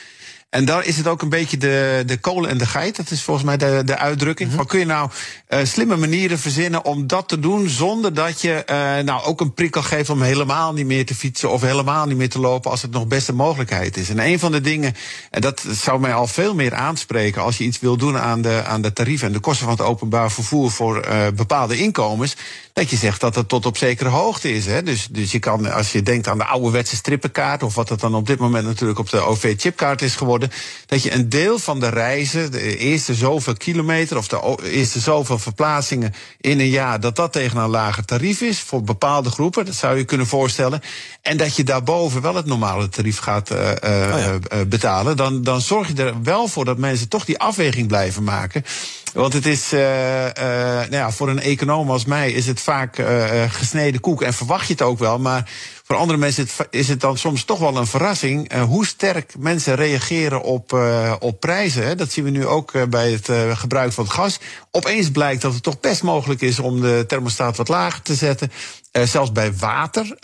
En 0.55 0.65
daar 0.65 0.85
is 0.85 0.97
het 0.97 1.07
ook 1.07 1.21
een 1.21 1.29
beetje 1.29 1.57
de, 1.57 2.03
de 2.05 2.17
kolen 2.17 2.49
en 2.49 2.57
de 2.57 2.65
geit. 2.65 2.95
Dat 2.95 3.11
is 3.11 3.21
volgens 3.21 3.45
mij 3.45 3.57
de, 3.57 3.81
de 3.85 3.97
uitdrukking. 3.97 4.49
Mm 4.49 4.55
-hmm. 4.55 4.63
Maar 4.63 4.65
kun 4.65 4.79
je 4.79 4.85
nou 4.85 5.09
uh, 5.49 5.59
slimme 5.63 5.95
manieren 5.95 6.39
verzinnen 6.39 6.85
om 6.85 7.07
dat 7.07 7.27
te 7.27 7.39
doen 7.39 7.69
zonder 7.69 8.13
dat 8.13 8.41
je 8.41 8.63
uh, 8.69 9.05
nou 9.05 9.23
ook 9.23 9.41
een 9.41 9.53
prikkel 9.53 9.81
geeft 9.81 10.09
om 10.09 10.21
helemaal 10.21 10.73
niet 10.73 10.85
meer 10.85 11.05
te 11.05 11.15
fietsen 11.15 11.51
of 11.51 11.61
helemaal 11.61 12.05
niet 12.05 12.17
meer 12.17 12.29
te 12.29 12.39
lopen 12.39 12.71
als 12.71 12.81
het 12.81 12.91
nog 12.91 13.07
best 13.07 13.27
een 13.27 13.35
mogelijkheid 13.35 13.97
is. 13.97 14.09
En 14.09 14.19
een 14.19 14.39
van 14.39 14.51
de 14.51 14.61
dingen, 14.61 14.93
en 15.31 15.41
dat 15.41 15.65
zou 15.71 15.99
mij 15.99 16.13
al 16.13 16.27
veel 16.27 16.55
meer 16.55 16.73
aanspreken 16.73 17.41
als 17.41 17.57
je 17.57 17.63
iets 17.63 17.79
wil 17.79 17.97
doen 17.97 18.17
aan 18.17 18.41
de, 18.41 18.63
aan 18.65 18.81
de 18.81 18.93
tarieven 18.93 19.27
en 19.27 19.33
de 19.33 19.39
kosten 19.39 19.65
van 19.65 19.75
het 19.75 19.85
openbaar 19.85 20.31
vervoer 20.31 20.71
voor 20.71 21.07
uh, 21.07 21.27
bepaalde 21.35 21.77
inkomens. 21.77 22.35
Dat 22.75 22.89
je 22.89 22.95
zegt 22.95 23.21
dat 23.21 23.35
het 23.35 23.49
tot 23.49 23.65
op 23.65 23.77
zekere 23.77 24.09
hoogte 24.09 24.53
is. 24.53 24.65
Hè? 24.65 24.83
Dus, 24.83 25.07
dus 25.11 25.31
je 25.31 25.39
kan, 25.39 25.71
als 25.71 25.91
je 25.91 26.03
denkt 26.03 26.27
aan 26.27 26.37
de 26.37 26.45
ouderwetse 26.45 26.95
strippenkaart, 26.95 27.63
of 27.63 27.75
wat 27.75 27.89
het 27.89 27.99
dan 27.99 28.15
op 28.15 28.27
dit 28.27 28.39
moment 28.39 28.65
natuurlijk 28.65 28.99
op 28.99 29.09
de 29.09 29.19
OV-chipkaart 29.19 30.01
is 30.01 30.15
geworden, 30.15 30.51
dat 30.85 31.03
je 31.03 31.13
een 31.13 31.29
deel 31.29 31.59
van 31.59 31.79
de 31.79 31.89
reizen, 31.89 32.51
de 32.51 32.77
eerste 32.77 33.13
zoveel 33.13 33.53
kilometer 33.53 34.17
of 34.17 34.27
de 34.27 34.57
eerste 34.71 34.99
zoveel 34.99 35.39
verplaatsingen 35.39 36.13
in 36.41 36.59
een 36.59 36.69
jaar, 36.69 36.99
dat 36.99 37.15
dat 37.15 37.31
tegen 37.31 37.57
een 37.57 37.69
lager 37.69 38.05
tarief 38.05 38.41
is 38.41 38.59
voor 38.59 38.83
bepaalde 38.83 39.29
groepen. 39.29 39.65
Dat 39.65 39.75
zou 39.75 39.97
je 39.97 40.03
kunnen 40.03 40.27
voorstellen. 40.27 40.81
En 41.21 41.37
dat 41.37 41.55
je 41.55 41.63
daarboven 41.63 42.21
wel 42.21 42.35
het 42.35 42.45
normale 42.45 42.89
tarief 42.89 43.17
gaat 43.17 43.51
uh, 43.51 43.57
uh, 43.57 43.69
oh 43.71 44.19
ja. 44.19 44.37
uh, 44.53 44.61
betalen. 44.67 45.17
Dan, 45.17 45.43
dan 45.43 45.61
zorg 45.61 45.87
je 45.87 46.03
er 46.03 46.21
wel 46.23 46.47
voor 46.47 46.65
dat 46.65 46.77
mensen 46.77 47.09
toch 47.09 47.25
die 47.25 47.39
afweging 47.39 47.87
blijven 47.87 48.23
maken. 48.23 48.65
Want 49.13 49.33
het 49.33 49.45
is, 49.45 49.73
uh, 49.73 49.79
nou 49.79 50.89
ja, 50.89 51.11
voor 51.11 51.29
een 51.29 51.39
econoom 51.39 51.91
als 51.91 52.05
mij 52.05 52.31
is 52.31 52.47
het 52.47 52.61
vaak 52.65 52.97
uh, 52.97 53.43
gesneden 53.47 54.01
koek. 54.01 54.21
En 54.21 54.33
verwacht 54.33 54.67
je 54.67 54.73
het 54.73 54.81
ook 54.81 54.99
wel. 54.99 55.19
Maar 55.19 55.49
voor 55.87 55.95
andere 55.95 56.19
mensen 56.19 56.47
is 56.69 56.87
het 56.87 56.99
dan 57.01 57.17
soms 57.17 57.43
toch 57.43 57.59
wel 57.59 57.77
een 57.77 57.87
verrassing 57.87 58.53
uh, 58.53 58.63
hoe 58.63 58.85
sterk 58.85 59.33
mensen 59.37 59.75
reageren 59.75 60.41
op, 60.41 60.73
uh, 60.73 61.15
op 61.19 61.39
prijzen. 61.39 61.97
Dat 61.97 62.11
zien 62.11 62.23
we 62.23 62.29
nu 62.29 62.45
ook 62.45 62.73
uh, 62.73 62.83
bij 62.83 63.11
het 63.11 63.57
gebruik 63.57 63.91
van 63.91 64.03
het 64.03 64.13
gas. 64.13 64.39
Opeens 64.71 65.11
blijkt 65.11 65.41
dat 65.41 65.53
het 65.53 65.63
toch 65.63 65.79
best 65.79 66.03
mogelijk 66.03 66.41
is 66.41 66.59
om 66.59 66.81
de 66.81 67.03
thermostaat 67.07 67.57
wat 67.57 67.67
lager 67.67 68.01
te 68.01 68.15
zetten. 68.15 68.51
zelfs 68.91 69.31
bij 69.31 69.53
water 69.53 70.17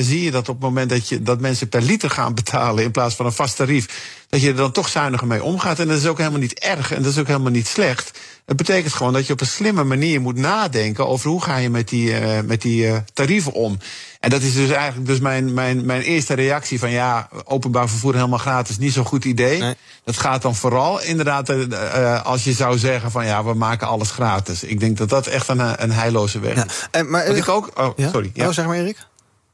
zie 0.00 0.22
je 0.22 0.30
dat 0.30 0.48
op 0.48 0.54
het 0.54 0.64
moment 0.64 0.90
dat, 0.90 1.08
je, 1.08 1.22
dat 1.22 1.40
mensen 1.40 1.68
per 1.68 1.82
liter 1.82 2.10
gaan 2.10 2.34
betalen 2.44 2.84
in 2.84 2.90
plaats 2.90 3.14
van 3.14 3.26
een 3.26 3.32
vast 3.32 3.56
tarief 3.56 4.12
dat 4.28 4.40
je 4.40 4.48
er 4.48 4.56
dan 4.56 4.72
toch 4.72 4.88
zuiniger 4.88 5.26
mee 5.26 5.42
omgaat. 5.42 5.78
En 5.78 5.88
dat 5.88 5.98
is 5.98 6.06
ook 6.06 6.18
helemaal 6.18 6.38
niet 6.38 6.58
erg 6.58 6.92
en 6.92 7.02
dat 7.02 7.12
is 7.12 7.18
ook 7.18 7.26
helemaal 7.26 7.50
niet 7.50 7.66
slecht. 7.66 8.18
Het 8.46 8.56
betekent 8.56 8.92
gewoon 8.92 9.12
dat 9.12 9.26
je 9.26 9.32
op 9.32 9.40
een 9.40 9.46
slimme 9.46 9.84
manier 9.84 10.20
moet 10.20 10.36
nadenken 10.36 11.06
over 11.06 11.30
hoe 11.30 11.42
ga 11.42 11.56
je 11.56 11.70
met 11.70 11.88
die, 11.88 12.14
met 12.44 12.62
die 12.62 13.02
tarieven 13.12 13.52
om. 13.52 13.78
En 14.24 14.30
dat 14.30 14.42
is 14.42 14.54
dus 14.54 14.70
eigenlijk 14.70 15.06
dus 15.06 15.18
mijn, 15.18 15.54
mijn, 15.54 15.84
mijn 15.84 16.02
eerste 16.02 16.34
reactie 16.34 16.78
van 16.78 16.90
ja, 16.90 17.28
openbaar 17.44 17.88
vervoer 17.88 18.14
helemaal 18.14 18.38
gratis, 18.38 18.78
niet 18.78 18.92
zo'n 18.92 19.04
goed 19.04 19.24
idee. 19.24 19.60
Nee. 19.60 19.74
Dat 20.04 20.16
gaat 20.16 20.42
dan 20.42 20.54
vooral 20.54 21.00
inderdaad 21.00 21.50
uh, 21.50 22.24
als 22.24 22.44
je 22.44 22.52
zou 22.52 22.78
zeggen 22.78 23.10
van 23.10 23.26
ja, 23.26 23.44
we 23.44 23.54
maken 23.54 23.86
alles 23.86 24.10
gratis. 24.10 24.62
Ik 24.62 24.80
denk 24.80 24.96
dat 24.96 25.08
dat 25.08 25.26
echt 25.26 25.48
een, 25.48 25.82
een 25.82 25.92
heilloze 25.92 26.40
weg 26.40 26.64
is. 26.64 26.78
Ja. 26.80 26.88
En, 26.90 27.10
maar, 27.10 27.26
Wat 27.26 27.36
ik 27.36 27.48
ook, 27.48 27.70
oh, 27.74 27.92
ja? 27.96 28.10
sorry. 28.10 28.30
Ja. 28.34 28.46
Oh, 28.46 28.52
zeg 28.52 28.66
maar 28.66 28.76
Erik. 28.76 28.96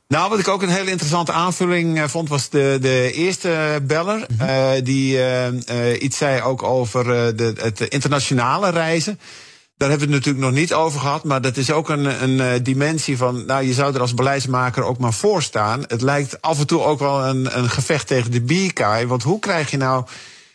Nou, 0.08 0.30
wat 0.30 0.38
ik 0.38 0.48
ook 0.48 0.62
een 0.62 0.68
hele 0.68 0.90
interessante 0.90 1.32
aanvulling 1.32 2.10
vond, 2.10 2.28
was 2.28 2.48
de, 2.48 2.78
de 2.80 3.12
eerste 3.12 3.82
beller. 3.82 4.16
Mm 4.16 4.38
-hmm. 4.38 4.48
uh, 4.48 4.70
die 4.82 5.16
uh, 5.16 6.02
iets 6.02 6.16
zei 6.16 6.42
ook 6.42 6.62
over 6.62 7.36
de, 7.36 7.52
het 7.60 7.80
internationale 7.80 8.70
reizen. 8.70 9.20
Daar 9.80 9.88
hebben 9.88 10.08
we 10.08 10.14
het 10.14 10.24
natuurlijk 10.24 10.52
nog 10.52 10.60
niet 10.60 10.74
over 10.74 11.00
gehad. 11.00 11.24
Maar 11.24 11.40
dat 11.40 11.56
is 11.56 11.70
ook 11.70 11.88
een, 11.88 12.22
een 12.22 12.62
dimensie 12.62 13.16
van. 13.16 13.46
Nou, 13.46 13.64
je 13.64 13.72
zou 13.72 13.94
er 13.94 14.00
als 14.00 14.14
beleidsmaker 14.14 14.82
ook 14.82 14.98
maar 14.98 15.12
voor 15.12 15.42
staan. 15.42 15.84
Het 15.86 16.02
lijkt 16.02 16.42
af 16.42 16.58
en 16.58 16.66
toe 16.66 16.82
ook 16.82 16.98
wel 16.98 17.24
een, 17.26 17.58
een 17.58 17.70
gevecht 17.70 18.06
tegen 18.06 18.30
de 18.30 18.40
bierkaai. 18.40 19.06
Want 19.06 19.22
hoe 19.22 19.38
krijg 19.38 19.70
je 19.70 19.76
nou 19.76 20.04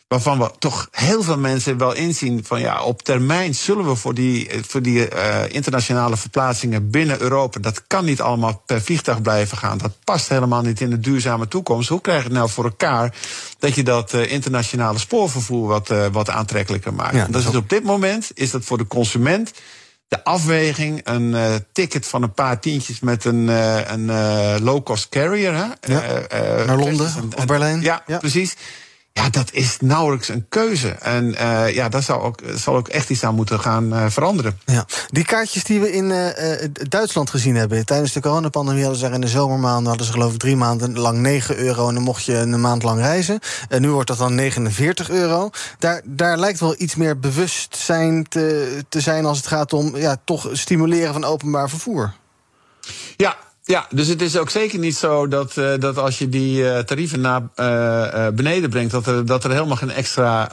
waarvan 0.07 0.39
we 0.39 0.51
toch 0.59 0.87
heel 0.91 1.23
veel 1.23 1.37
mensen 1.37 1.77
wel 1.77 1.93
inzien 1.93 2.43
van 2.45 2.59
ja, 2.59 2.83
op 2.83 3.01
termijn 3.01 3.55
zullen 3.55 3.87
we 3.87 3.95
voor 3.95 4.13
die, 4.13 4.49
voor 4.67 4.81
die 4.81 5.13
uh, 5.13 5.41
internationale 5.47 6.17
verplaatsingen 6.17 6.89
binnen 6.89 7.21
Europa, 7.21 7.59
dat 7.59 7.87
kan 7.87 8.05
niet 8.05 8.21
allemaal 8.21 8.63
per 8.65 8.81
vliegtuig 8.81 9.21
blijven 9.21 9.57
gaan. 9.57 9.77
Dat 9.77 9.91
past 10.03 10.29
helemaal 10.29 10.61
niet 10.61 10.81
in 10.81 10.89
de 10.89 10.99
duurzame 10.99 11.47
toekomst. 11.47 11.89
Hoe 11.89 12.01
krijg 12.01 12.17
je 12.17 12.23
het 12.23 12.33
nou 12.33 12.49
voor 12.49 12.63
elkaar 12.63 13.15
dat 13.59 13.75
je 13.75 13.83
dat 13.83 14.13
uh, 14.13 14.31
internationale 14.31 14.99
spoorvervoer 14.99 15.67
wat, 15.67 15.91
uh, 15.91 16.05
wat 16.11 16.29
aantrekkelijker 16.29 16.93
maakt? 16.93 17.15
Ja, 17.15 17.25
dat 17.25 17.35
is 17.35 17.45
dus 17.45 17.55
op 17.55 17.69
dit 17.69 17.83
moment 17.83 18.31
is 18.33 18.51
dat 18.51 18.63
voor 18.63 18.77
de 18.77 18.87
consument 18.87 19.51
de 20.07 20.23
afweging, 20.23 21.01
een 21.03 21.31
uh, 21.31 21.55
ticket 21.71 22.07
van 22.07 22.23
een 22.23 22.33
paar 22.33 22.59
tientjes 22.59 22.99
met 22.99 23.25
een, 23.25 23.47
uh, 23.47 23.89
een 23.91 24.07
uh, 24.07 24.55
low-cost 24.59 25.09
carrier. 25.09 25.53
Hè? 25.53 25.93
Ja, 25.93 26.01
naar 26.65 26.77
Londen 26.77 27.13
of 27.35 27.45
Berlijn. 27.45 27.81
Ja, 27.81 28.03
ja, 28.07 28.17
precies. 28.17 28.55
Ja, 29.17 29.29
dat 29.29 29.51
is 29.51 29.77
nauwelijks 29.79 30.27
een 30.27 30.45
keuze. 30.49 30.89
En 30.89 31.25
uh, 31.25 31.73
ja, 31.73 31.89
daar 31.89 32.03
zal 32.03 32.21
ook, 32.21 32.39
zal 32.55 32.75
ook 32.75 32.87
echt 32.87 33.09
iets 33.09 33.23
aan 33.23 33.35
moeten 33.35 33.59
gaan 33.59 33.93
uh, 33.93 34.05
veranderen. 34.09 34.59
Ja. 34.65 34.85
Die 35.07 35.25
kaartjes 35.25 35.63
die 35.63 35.79
we 35.79 35.91
in 35.91 36.09
uh, 36.09 36.27
Duitsland 36.89 37.29
gezien 37.29 37.55
hebben 37.55 37.85
tijdens 37.85 38.13
de 38.13 38.19
coronapandemie, 38.19 38.81
hadden 38.81 38.99
ze 38.99 39.05
er 39.05 39.13
in 39.13 39.21
de 39.21 39.27
zomermaanden 39.27 39.87
hadden 39.87 40.05
ze 40.05 40.11
geloof 40.11 40.33
ik 40.33 40.39
drie 40.39 40.55
maanden 40.55 40.99
lang 40.99 41.17
9 41.17 41.57
euro 41.57 41.87
en 41.87 41.93
dan 41.93 42.03
mocht 42.03 42.23
je 42.23 42.35
een 42.35 42.61
maand 42.61 42.83
lang 42.83 42.99
reizen. 42.99 43.39
En 43.69 43.81
nu 43.81 43.89
wordt 43.89 44.07
dat 44.07 44.17
dan 44.17 44.35
49 44.35 45.09
euro. 45.09 45.49
Daar, 45.79 46.01
daar 46.03 46.37
lijkt 46.37 46.59
wel 46.59 46.75
iets 46.77 46.95
meer 46.95 47.19
bewustzijn 47.19 48.27
te, 48.29 48.83
te 48.89 48.99
zijn 48.99 49.25
als 49.25 49.37
het 49.37 49.47
gaat 49.47 49.73
om 49.73 49.97
ja, 49.97 50.17
toch 50.23 50.49
stimuleren 50.51 51.13
van 51.13 51.23
openbaar 51.23 51.69
vervoer. 51.69 52.13
Ja, 53.17 53.37
ja, 53.67 53.87
dus 53.89 54.07
het 54.07 54.21
is 54.21 54.37
ook 54.37 54.49
zeker 54.49 54.79
niet 54.79 54.97
zo 54.97 55.27
dat, 55.27 55.55
uh, 55.57 55.73
dat 55.79 55.97
als 55.97 56.17
je 56.17 56.29
die 56.29 56.61
uh, 56.61 56.79
tarieven 56.79 57.21
naar 57.21 57.41
uh, 57.55 58.27
beneden 58.33 58.69
brengt, 58.69 58.91
dat 58.91 59.07
er, 59.07 59.25
dat 59.25 59.43
er 59.43 59.51
helemaal 59.51 59.75
geen 59.75 59.91
extra 59.91 60.49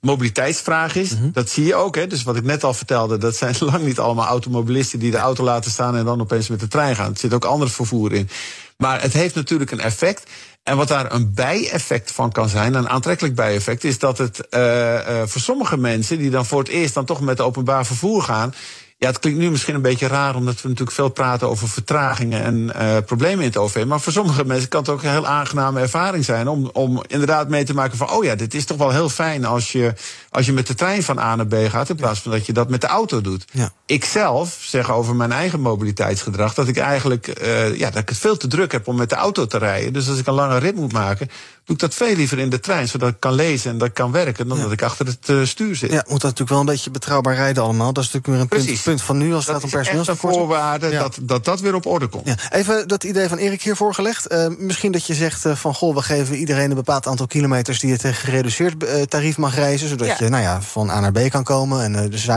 mobiliteitsvraag 0.00 0.94
is. 0.94 1.10
Mm 1.10 1.18
-hmm. 1.18 1.32
Dat 1.32 1.48
zie 1.48 1.64
je 1.64 1.74
ook. 1.74 1.96
Hè? 1.96 2.06
Dus 2.06 2.22
wat 2.22 2.36
ik 2.36 2.44
net 2.44 2.64
al 2.64 2.74
vertelde, 2.74 3.18
dat 3.18 3.36
zijn 3.36 3.54
lang 3.72 3.84
niet 3.84 3.98
allemaal 3.98 4.26
automobilisten 4.26 4.98
die 4.98 5.10
de 5.10 5.16
auto 5.16 5.44
laten 5.44 5.70
staan 5.70 5.96
en 5.96 6.04
dan 6.04 6.20
opeens 6.20 6.48
met 6.48 6.60
de 6.60 6.68
trein 6.68 6.96
gaan. 6.96 7.10
Er 7.10 7.18
zit 7.18 7.34
ook 7.34 7.44
ander 7.44 7.70
vervoer 7.70 8.12
in. 8.12 8.28
Maar 8.76 9.02
het 9.02 9.12
heeft 9.12 9.34
natuurlijk 9.34 9.70
een 9.70 9.80
effect. 9.80 10.30
En 10.62 10.76
wat 10.76 10.88
daar 10.88 11.12
een 11.12 11.34
bijeffect 11.34 12.12
van 12.12 12.32
kan 12.32 12.48
zijn, 12.48 12.74
een 12.74 12.88
aantrekkelijk 12.88 13.34
bijeffect, 13.34 13.84
is 13.84 13.98
dat 13.98 14.18
het 14.18 14.46
voor 15.24 15.40
sommige 15.40 15.76
mensen 15.76 16.18
die 16.18 16.30
dan 16.30 16.46
voor 16.46 16.58
het 16.58 16.68
eerst 16.68 16.94
dan 16.94 17.04
toch 17.04 17.20
met 17.20 17.40
openbaar 17.40 17.86
vervoer 17.86 18.22
gaan 18.22 18.54
ja, 19.00 19.06
het 19.06 19.18
klinkt 19.18 19.38
nu 19.38 19.50
misschien 19.50 19.74
een 19.74 19.82
beetje 19.82 20.06
raar, 20.06 20.34
omdat 20.34 20.62
we 20.62 20.68
natuurlijk 20.68 20.96
veel 20.96 21.08
praten 21.08 21.48
over 21.48 21.68
vertragingen 21.68 22.42
en 22.42 22.72
uh, 22.76 22.96
problemen 23.06 23.38
in 23.38 23.46
het 23.46 23.56
OV. 23.56 23.84
Maar 23.86 24.00
voor 24.00 24.12
sommige 24.12 24.44
mensen 24.44 24.68
kan 24.68 24.80
het 24.80 24.88
ook 24.88 25.02
een 25.02 25.10
heel 25.10 25.26
aangename 25.26 25.80
ervaring 25.80 26.24
zijn 26.24 26.48
om, 26.48 26.70
om 26.72 27.02
inderdaad 27.06 27.48
mee 27.48 27.64
te 27.64 27.74
maken 27.74 27.96
van, 27.96 28.10
oh 28.10 28.24
ja, 28.24 28.34
dit 28.34 28.54
is 28.54 28.64
toch 28.64 28.76
wel 28.76 28.90
heel 28.90 29.08
fijn 29.08 29.44
als 29.44 29.72
je, 29.72 29.94
als 30.30 30.46
je 30.46 30.52
met 30.52 30.66
de 30.66 30.74
trein 30.74 31.02
van 31.02 31.18
A 31.18 31.36
naar 31.36 31.46
B 31.46 31.54
gaat, 31.68 31.88
in 31.88 31.96
plaats 31.96 32.20
van 32.20 32.32
dat 32.32 32.46
je 32.46 32.52
dat 32.52 32.68
met 32.68 32.80
de 32.80 32.86
auto 32.86 33.20
doet. 33.20 33.44
Ja. 33.52 33.72
Ik 33.86 34.04
zelf 34.04 34.58
zeg 34.60 34.90
over 34.90 35.16
mijn 35.16 35.32
eigen 35.32 35.60
mobiliteitsgedrag 35.60 36.54
dat 36.54 36.68
ik 36.68 36.76
eigenlijk, 36.76 37.40
uh, 37.42 37.76
ja, 37.78 37.90
dat 37.90 38.02
ik 38.02 38.08
het 38.08 38.18
veel 38.18 38.36
te 38.36 38.46
druk 38.46 38.72
heb 38.72 38.88
om 38.88 38.96
met 38.96 39.10
de 39.10 39.16
auto 39.16 39.46
te 39.46 39.58
rijden. 39.58 39.92
Dus 39.92 40.08
als 40.08 40.18
ik 40.18 40.26
een 40.26 40.34
lange 40.34 40.58
rit 40.58 40.76
moet 40.76 40.92
maken, 40.92 41.30
doe 41.70 41.78
ik 41.78 41.96
dat 41.96 42.06
veel 42.06 42.16
liever 42.16 42.38
in 42.38 42.50
de 42.50 42.60
trein, 42.60 42.88
zodat 42.88 43.08
ik 43.08 43.16
kan 43.18 43.32
lezen 43.32 43.70
en 43.70 43.78
dat 43.78 43.88
ik 43.88 43.94
kan 43.94 44.12
werken, 44.12 44.48
dan 44.48 44.56
ja. 44.56 44.62
dat 44.62 44.72
ik 44.72 44.82
achter 44.82 45.06
het 45.06 45.28
uh, 45.28 45.44
stuur 45.44 45.76
zit. 45.76 45.90
Ja, 45.90 45.96
moet 45.96 46.08
dat 46.08 46.22
natuurlijk 46.22 46.50
wel 46.50 46.60
een 46.60 46.66
beetje 46.66 46.90
betrouwbaar 46.90 47.34
rijden 47.34 47.62
allemaal. 47.62 47.92
Dat 47.92 48.04
is 48.04 48.12
natuurlijk 48.12 48.50
weer 48.50 48.58
een 48.60 48.66
punt, 48.66 48.82
punt, 48.82 49.02
van 49.02 49.18
nu 49.18 49.34
als 49.34 49.46
het 49.46 49.54
gaat 49.54 49.64
om 49.64 49.70
personeelstekort. 49.70 50.34
voorwaarde 50.34 50.88
ja. 50.90 51.00
dat, 51.00 51.18
dat 51.22 51.44
dat 51.44 51.60
weer 51.60 51.74
op 51.74 51.86
orde 51.86 52.06
komt. 52.06 52.26
Ja. 52.26 52.34
Even 52.50 52.88
dat 52.88 53.04
idee 53.04 53.28
van 53.28 53.38
Erik 53.38 53.62
hier 53.62 53.76
voorgelegd. 53.76 54.32
Uh, 54.32 54.46
misschien 54.58 54.92
dat 54.92 55.06
je 55.06 55.14
zegt 55.14 55.46
uh, 55.46 55.54
van 55.54 55.74
goh, 55.74 55.94
we 55.94 56.02
geven 56.02 56.36
iedereen 56.36 56.70
een 56.70 56.76
bepaald 56.76 57.06
aantal 57.06 57.26
kilometers 57.26 57.78
die 57.78 57.90
je 57.90 57.98
tegen 57.98 58.24
gereduceerd 58.24 59.10
tarief 59.10 59.36
mag 59.36 59.54
reizen, 59.54 59.88
zodat 59.88 60.06
ja. 60.06 60.16
je 60.18 60.28
nou 60.28 60.42
ja, 60.42 60.62
van 60.62 60.90
A 60.90 61.00
naar 61.00 61.12
B 61.12 61.30
kan 61.30 61.44
komen 61.44 61.82
en 61.82 62.10
dus 62.10 62.28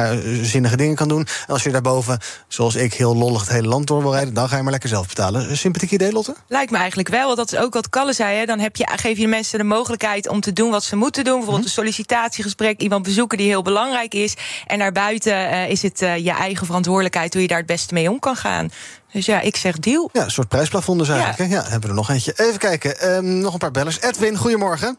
zinnige 0.41 0.77
dingen 0.77 0.95
kan 0.95 1.07
doen. 1.07 1.27
En 1.47 1.53
als 1.53 1.63
je 1.63 1.71
daarboven, 1.71 2.19
zoals 2.47 2.75
ik, 2.75 2.93
heel 2.93 3.15
lollig 3.15 3.41
het 3.41 3.49
hele 3.49 3.67
land 3.67 3.87
door 3.87 4.01
wil 4.01 4.13
rijden, 4.13 4.33
dan 4.33 4.49
ga 4.49 4.55
je 4.55 4.61
maar 4.61 4.71
lekker 4.71 4.89
zelf 4.89 5.07
betalen. 5.07 5.57
Sympathiek 5.57 5.91
idee, 5.91 6.11
Lotte? 6.11 6.35
Lijkt 6.47 6.71
me 6.71 6.77
eigenlijk 6.77 7.09
wel. 7.09 7.35
Dat 7.35 7.51
is 7.51 7.59
ook 7.59 7.73
wat 7.73 7.89
Kalle 7.89 8.13
zei. 8.13 8.37
Hè. 8.37 8.45
Dan 8.45 8.59
heb 8.59 8.75
je, 8.75 8.87
geef 8.95 9.17
je 9.17 9.22
mensen 9.27 9.57
de 9.59 9.65
mogelijkheid 9.65 10.27
om 10.27 10.39
te 10.39 10.53
doen 10.53 10.71
wat 10.71 10.83
ze 10.83 10.95
moeten 10.95 11.23
doen. 11.23 11.35
Bijvoorbeeld 11.35 11.65
een 11.65 11.71
sollicitatiegesprek, 11.71 12.81
iemand 12.81 13.03
bezoeken 13.03 13.37
die 13.37 13.47
heel 13.47 13.61
belangrijk 13.61 14.13
is. 14.13 14.35
En 14.67 14.79
daarbuiten 14.79 15.33
uh, 15.33 15.69
is 15.69 15.81
het 15.81 16.01
uh, 16.01 16.17
je 16.17 16.31
eigen 16.31 16.65
verantwoordelijkheid 16.65 17.33
hoe 17.33 17.41
je 17.41 17.47
daar 17.47 17.57
het 17.57 17.65
beste 17.65 17.93
mee 17.93 18.09
om 18.09 18.19
kan 18.19 18.35
gaan. 18.35 18.69
Dus 19.11 19.25
ja, 19.25 19.41
ik 19.41 19.55
zeg 19.55 19.79
deal. 19.79 20.09
Ja, 20.13 20.23
een 20.23 20.31
soort 20.31 20.47
prijsplafond 20.47 20.99
dus 20.99 21.09
eigenlijk. 21.09 21.51
Ja. 21.51 21.57
ja, 21.57 21.61
hebben 21.61 21.81
we 21.81 21.87
er 21.87 21.93
nog 21.93 22.09
eentje. 22.09 22.33
Even 22.35 22.59
kijken, 22.59 23.15
um, 23.15 23.39
nog 23.39 23.53
een 23.53 23.59
paar 23.59 23.71
bellers. 23.71 24.01
Edwin, 24.01 24.35
goedemorgen. 24.37 24.97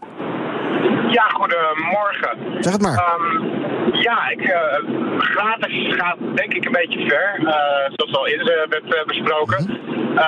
Ja, 1.10 1.28
goedemorgen. 1.28 2.62
Zeg 2.62 2.72
het 2.72 2.82
maar. 2.82 3.14
Um, 3.20 3.62
ja, 3.92 4.28
ik, 4.28 4.40
uh, 4.40 5.18
gratis 5.18 5.94
gaat 5.96 6.18
denk 6.34 6.52
ik 6.52 6.64
een 6.64 6.72
beetje 6.72 7.08
ver. 7.08 7.40
Uh, 7.40 7.50
zoals 7.92 8.16
al 8.16 8.26
eerder 8.26 8.66
werd 8.68 8.84
uh, 8.84 9.04
besproken. 9.06 9.64
Mm 9.64 9.76
-hmm. 9.76 10.18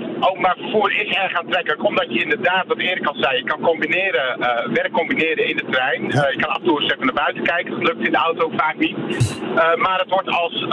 um, 0.00 0.05
openbaar 0.20 0.56
vervoer 0.56 0.92
is 1.02 1.16
erg 1.16 1.32
aantrekkelijk, 1.40 1.84
omdat 1.84 2.06
je 2.08 2.22
inderdaad, 2.22 2.66
wat 2.66 2.78
Erik 2.78 3.06
al 3.06 3.14
zei, 3.14 3.36
je 3.36 3.44
kan 3.44 3.60
combineren, 3.60 4.40
uh, 4.40 4.46
werk 4.72 4.92
combineren 4.92 5.48
in 5.48 5.56
de 5.56 5.64
trein. 5.70 6.02
Ja. 6.02 6.26
Uh, 6.26 6.32
je 6.34 6.40
kan 6.40 6.50
af 6.50 6.58
en 6.58 6.64
toe 6.64 6.80
eens 6.80 6.92
even 6.92 7.06
naar 7.06 7.22
buiten 7.24 7.42
kijken, 7.42 7.70
dat 7.70 7.82
lukt 7.82 8.06
in 8.06 8.12
de 8.12 8.18
auto 8.28 8.50
vaak 8.56 8.76
niet. 8.78 8.96
Uh, 8.96 9.74
maar 9.74 9.98
het 9.98 10.10
wordt 10.10 10.28
als 10.28 10.66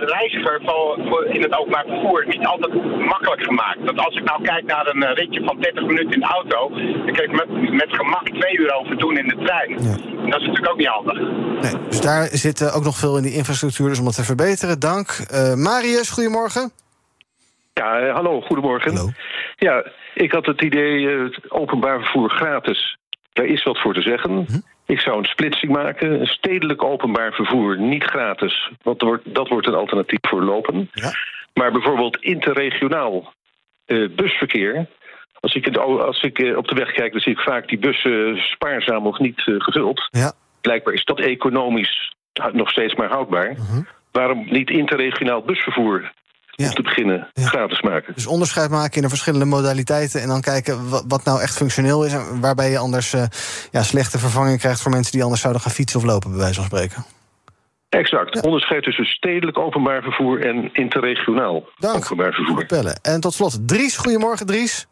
reiziger 0.00 0.60
voor, 0.64 0.98
voor 1.08 1.24
in 1.24 1.42
het 1.42 1.58
openbaar 1.58 1.84
vervoer 1.86 2.24
niet 2.26 2.46
altijd 2.46 2.72
makkelijk 2.98 3.42
gemaakt. 3.42 3.78
Want 3.84 3.98
als 3.98 4.16
ik 4.16 4.24
nou 4.24 4.42
kijk 4.42 4.64
naar 4.64 4.86
een 4.86 5.14
ritje 5.14 5.44
van 5.44 5.60
30 5.60 5.84
minuten 5.84 6.12
in 6.12 6.20
de 6.20 6.26
auto, 6.26 6.68
dan 7.04 7.14
kan 7.14 7.24
ik 7.24 7.32
met, 7.32 7.70
met 7.72 7.88
gemak 7.88 8.28
twee 8.28 8.58
uur 8.58 8.74
over 8.74 8.98
doen 8.98 9.18
in 9.18 9.28
de 9.28 9.36
trein. 9.44 9.70
Ja. 9.70 9.96
En 10.24 10.30
dat 10.30 10.40
is 10.40 10.46
natuurlijk 10.46 10.72
ook 10.72 10.78
niet 10.78 10.86
handig. 10.86 11.18
Nee, 11.62 11.88
dus 11.88 12.00
daar 12.00 12.28
zit 12.30 12.72
ook 12.72 12.84
nog 12.84 12.96
veel 12.96 13.16
in 13.16 13.22
die 13.22 13.34
infrastructuur 13.34 13.88
dus 13.88 13.98
om 13.98 14.04
dat 14.04 14.14
te 14.14 14.24
verbeteren. 14.24 14.78
Dank. 14.80 15.08
Marius, 15.54 16.10
goedemorgen. 16.10 16.85
Ja, 17.80 18.10
hallo, 18.12 18.40
goedemorgen. 18.40 18.96
Hallo. 18.96 19.10
Ja, 19.56 19.84
ik 20.14 20.32
had 20.32 20.46
het 20.46 20.62
idee, 20.62 21.00
uh, 21.00 21.28
openbaar 21.48 22.00
vervoer 22.00 22.30
gratis. 22.30 22.98
Daar 23.32 23.46
is 23.46 23.62
wat 23.62 23.80
voor 23.80 23.94
te 23.94 24.02
zeggen. 24.02 24.30
Hm? 24.46 24.58
Ik 24.86 25.00
zou 25.00 25.18
een 25.18 25.24
splitsing 25.24 25.72
maken. 25.72 26.20
Een 26.20 26.26
stedelijk 26.26 26.82
openbaar 26.82 27.32
vervoer, 27.32 27.78
niet 27.78 28.04
gratis. 28.04 28.70
Want 28.82 29.00
dat 29.24 29.48
wordt, 29.48 29.66
een 29.66 29.74
alternatief 29.74 30.18
voor 30.20 30.42
lopen. 30.42 30.90
Ja. 30.92 31.12
Maar 31.54 31.72
bijvoorbeeld 31.72 32.16
interregionaal 32.16 33.32
uh, 33.86 34.08
busverkeer. 34.16 34.86
Als 35.40 35.54
ik, 35.54 35.64
het, 35.64 35.78
als 35.78 36.22
ik 36.22 36.38
uh, 36.38 36.56
op 36.56 36.68
de 36.68 36.74
weg 36.74 36.92
kijk, 36.92 37.12
dan 37.12 37.20
zie 37.20 37.32
ik 37.32 37.40
vaak 37.40 37.68
die 37.68 37.78
bussen 37.78 38.36
spaarzaam 38.36 39.06
of 39.06 39.18
niet 39.18 39.40
gevuld. 39.40 40.08
Ja. 40.10 40.32
Blijkbaar 40.60 40.94
is 40.94 41.04
dat 41.04 41.20
economisch 41.20 42.14
nog 42.52 42.70
steeds 42.70 42.94
maar 42.94 43.08
houdbaar. 43.08 43.54
-huh. 43.54 43.84
Waarom 44.12 44.46
niet 44.50 44.70
interregionaal 44.70 45.42
busvervoer 45.42 46.12
ja. 46.56 46.68
om 46.68 46.74
te 46.74 46.82
beginnen 46.82 47.28
ja. 47.32 47.46
gratis 47.46 47.80
maken. 47.80 48.14
Dus 48.14 48.26
onderscheid 48.26 48.70
maken 48.70 48.96
in 48.96 49.02
de 49.02 49.08
verschillende 49.08 49.44
modaliteiten... 49.44 50.22
en 50.22 50.28
dan 50.28 50.40
kijken 50.40 50.88
wat, 50.88 51.04
wat 51.08 51.24
nou 51.24 51.40
echt 51.40 51.56
functioneel 51.56 52.04
is... 52.04 52.12
en 52.12 52.40
waarbij 52.40 52.70
je 52.70 52.78
anders 52.78 53.14
uh, 53.14 53.22
ja, 53.70 53.82
slechte 53.82 54.18
vervanging 54.18 54.58
krijgt... 54.58 54.80
voor 54.80 54.90
mensen 54.90 55.12
die 55.12 55.22
anders 55.22 55.40
zouden 55.40 55.62
gaan 55.62 55.72
fietsen 55.72 56.00
of 56.00 56.06
lopen, 56.06 56.30
bij 56.30 56.38
wijze 56.38 56.54
van 56.54 56.64
spreken. 56.64 57.04
Exact. 57.88 58.34
Ja. 58.34 58.40
Onderscheid 58.40 58.82
tussen 58.82 59.04
stedelijk 59.04 59.58
openbaar 59.58 60.02
vervoer... 60.02 60.46
en 60.46 60.70
interregionaal 60.72 61.68
Dank. 61.78 61.96
openbaar 61.96 62.32
vervoer. 62.32 62.64
Bellen. 62.66 62.98
En 63.02 63.20
tot 63.20 63.34
slot, 63.34 63.68
Dries. 63.68 63.96
Goedemorgen, 63.96 64.46
Dries. 64.46 64.86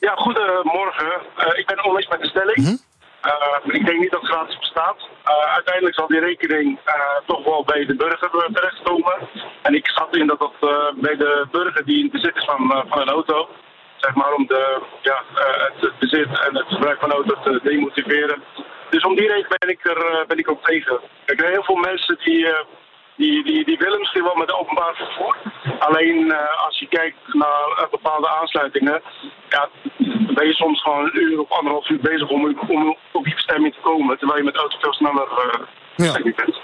Ja, 0.00 0.14
goedemorgen. 0.14 1.06
Uh, 1.38 1.58
ik 1.58 1.66
ben 1.66 1.84
oneens 1.84 2.08
met 2.08 2.20
de 2.20 2.28
stelling. 2.28 2.56
Mm 2.56 2.64
-hmm. 2.64 2.80
Uh, 3.26 3.74
ik 3.74 3.86
denk 3.86 4.00
niet 4.00 4.10
dat 4.10 4.24
gratis 4.24 4.58
bestaat. 4.58 4.96
Uh, 5.28 5.54
uiteindelijk 5.54 5.94
zal 5.94 6.06
die 6.06 6.20
rekening 6.20 6.78
uh, 6.86 6.94
toch 7.26 7.44
wel 7.44 7.64
bij 7.64 7.86
de 7.86 7.96
burger 7.96 8.30
terechtkomen. 8.52 9.28
En 9.62 9.74
ik 9.74 9.86
schat 9.86 10.16
in 10.16 10.26
dat 10.26 10.38
dat 10.38 10.54
bij 10.94 11.16
de 11.16 11.46
burger 11.50 11.84
die 11.84 12.04
in 12.04 12.10
bezit 12.10 12.36
is 12.36 12.44
van, 12.44 12.84
van 12.88 13.00
een 13.00 13.08
auto, 13.08 13.48
zeg 13.96 14.14
maar, 14.14 14.32
om 14.34 14.46
de, 14.46 14.80
ja, 15.02 15.22
eh, 15.34 15.64
het 15.80 15.98
bezit 15.98 16.40
en 16.48 16.56
het 16.56 16.66
gebruik 16.68 17.00
van 17.00 17.12
auto's 17.12 17.42
te 17.42 17.60
demotiveren. 17.62 18.42
Dus 18.90 19.04
om 19.04 19.14
die 19.16 19.28
reden 19.28 19.56
ben 19.58 19.70
ik 19.70 19.86
er 19.86 19.96
eh, 19.96 20.26
ben 20.26 20.38
ik 20.38 20.50
ook 20.50 20.64
tegen. 20.64 21.00
Kijk, 21.24 21.40
er 21.40 21.50
heel 21.50 21.64
veel 21.64 21.76
mensen 21.76 22.18
die, 22.24 22.46
eh, 22.46 22.64
die, 23.16 23.44
die, 23.44 23.64
die 23.64 23.78
willen 23.78 23.98
misschien 23.98 24.22
wel 24.22 24.34
met 24.34 24.52
openbaar 24.52 24.94
vervoer. 24.94 25.36
Alleen 25.78 26.32
eh, 26.32 26.64
als 26.64 26.78
je 26.78 26.86
kijkt 26.88 27.34
naar 27.34 27.66
eh, 27.76 27.90
bepaalde 27.90 28.28
aansluitingen, 28.28 29.02
ja, 29.48 29.68
ben 30.34 30.46
je 30.46 30.54
soms 30.54 30.82
gewoon 30.82 31.04
een 31.04 31.20
uur 31.22 31.40
of 31.40 31.50
anderhalf 31.50 31.88
uur 31.88 32.00
bezig 32.00 32.28
om, 32.28 32.58
om 32.68 32.96
op 33.12 33.24
die 33.24 33.34
bestemming 33.34 33.74
te 33.74 33.80
komen. 33.80 34.18
Terwijl 34.18 34.38
je 34.38 34.44
met 34.44 34.56
auto 34.56 34.78
veel 34.80 34.92
sneller 34.92 35.28
eh, 35.28 35.60
Ja. 35.96 36.20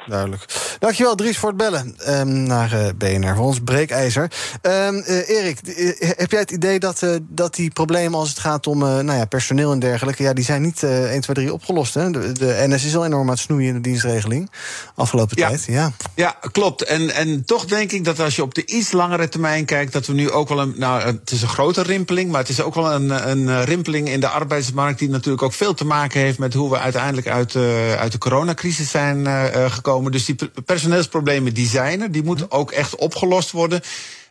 Duidelijk. 0.07 0.45
Dankjewel 0.79 1.15
Dries 1.15 1.39
voor 1.39 1.49
het 1.49 1.59
bellen 1.59 1.95
ehm, 1.99 2.43
naar 2.43 2.73
eh, 2.73 2.89
BNR, 2.97 3.35
voor 3.35 3.45
ons 3.45 3.61
breekijzer. 3.65 4.31
Ehm, 4.63 4.95
eh, 4.95 5.29
Erik, 5.29 5.59
eh, 5.61 6.09
heb 6.17 6.31
jij 6.31 6.41
het 6.41 6.51
idee 6.51 6.79
dat, 6.79 7.07
dat 7.23 7.55
die 7.55 7.71
problemen 7.71 8.19
als 8.19 8.29
het 8.29 8.39
gaat 8.39 8.67
om 8.67 8.79
nou 8.79 9.13
ja, 9.13 9.25
personeel 9.25 9.73
en 9.73 9.79
dergelijke... 9.79 10.23
ja, 10.23 10.33
die 10.33 10.45
zijn 10.45 10.63
niet 10.63 10.83
eh 10.83 11.11
1, 11.11 11.21
2, 11.21 11.37
3 11.37 11.53
opgelost, 11.53 11.95
hè? 11.95 12.11
De, 12.11 12.33
de 12.33 12.65
NS 12.67 12.85
is 12.85 12.97
al 12.97 13.05
enorm 13.05 13.23
aan 13.23 13.29
het 13.29 13.39
snoeien 13.39 13.69
in 13.69 13.75
de 13.75 13.81
dienstregeling 13.81 14.51
afgelopen 14.95 15.37
tijd. 15.37 15.65
Ja. 15.65 15.93
Ja, 16.15 16.37
klopt. 16.53 16.83
En, 16.83 17.11
en 17.11 17.45
toch 17.45 17.65
denk 17.65 17.93
ik 17.93 18.05
dat 18.05 18.21
als 18.21 18.37
je 18.37 18.43
op 18.43 18.55
de 18.55 18.67
iets 18.67 18.93
langere 18.93 19.29
termijn 19.29 19.65
kijkt, 19.65 19.93
dat 19.93 20.07
we 20.07 20.13
nu 20.13 20.31
ook 20.31 20.49
wel 20.49 20.61
een. 20.61 20.75
Nou, 20.77 21.03
het 21.03 21.31
is 21.31 21.43
een 21.43 21.49
grote 21.49 21.83
rimpeling, 21.83 22.31
maar 22.31 22.41
het 22.41 22.49
is 22.49 22.63
ook 22.63 22.75
wel 22.75 22.93
een, 22.93 23.31
een 23.31 23.65
rimpeling 23.65 24.09
in 24.09 24.21
de 24.21 24.29
arbeidsmarkt, 24.29 24.99
die 24.99 25.09
natuurlijk 25.09 25.43
ook 25.43 25.53
veel 25.53 25.75
te 25.75 25.85
maken 25.85 26.21
heeft 26.21 26.39
met 26.39 26.55
hoe 26.55 26.71
we 26.71 26.79
uiteindelijk 26.79 27.27
uit, 27.27 27.57
uit 27.99 28.13
de 28.13 28.19
coronacrisis 28.19 28.91
zijn 28.91 29.22
eh, 29.27 29.71
gekomen. 29.71 30.13
Dus 30.13 30.25
die 30.25 30.37
personeelsproblemen 30.65 31.55
die 31.55 31.67
zijn 31.67 32.01
er, 32.01 32.13
die 32.13 32.23
moeten 32.23 32.51
ook 32.51 32.71
echt 32.71 32.97
opgelost 32.97 33.51
worden. 33.51 33.81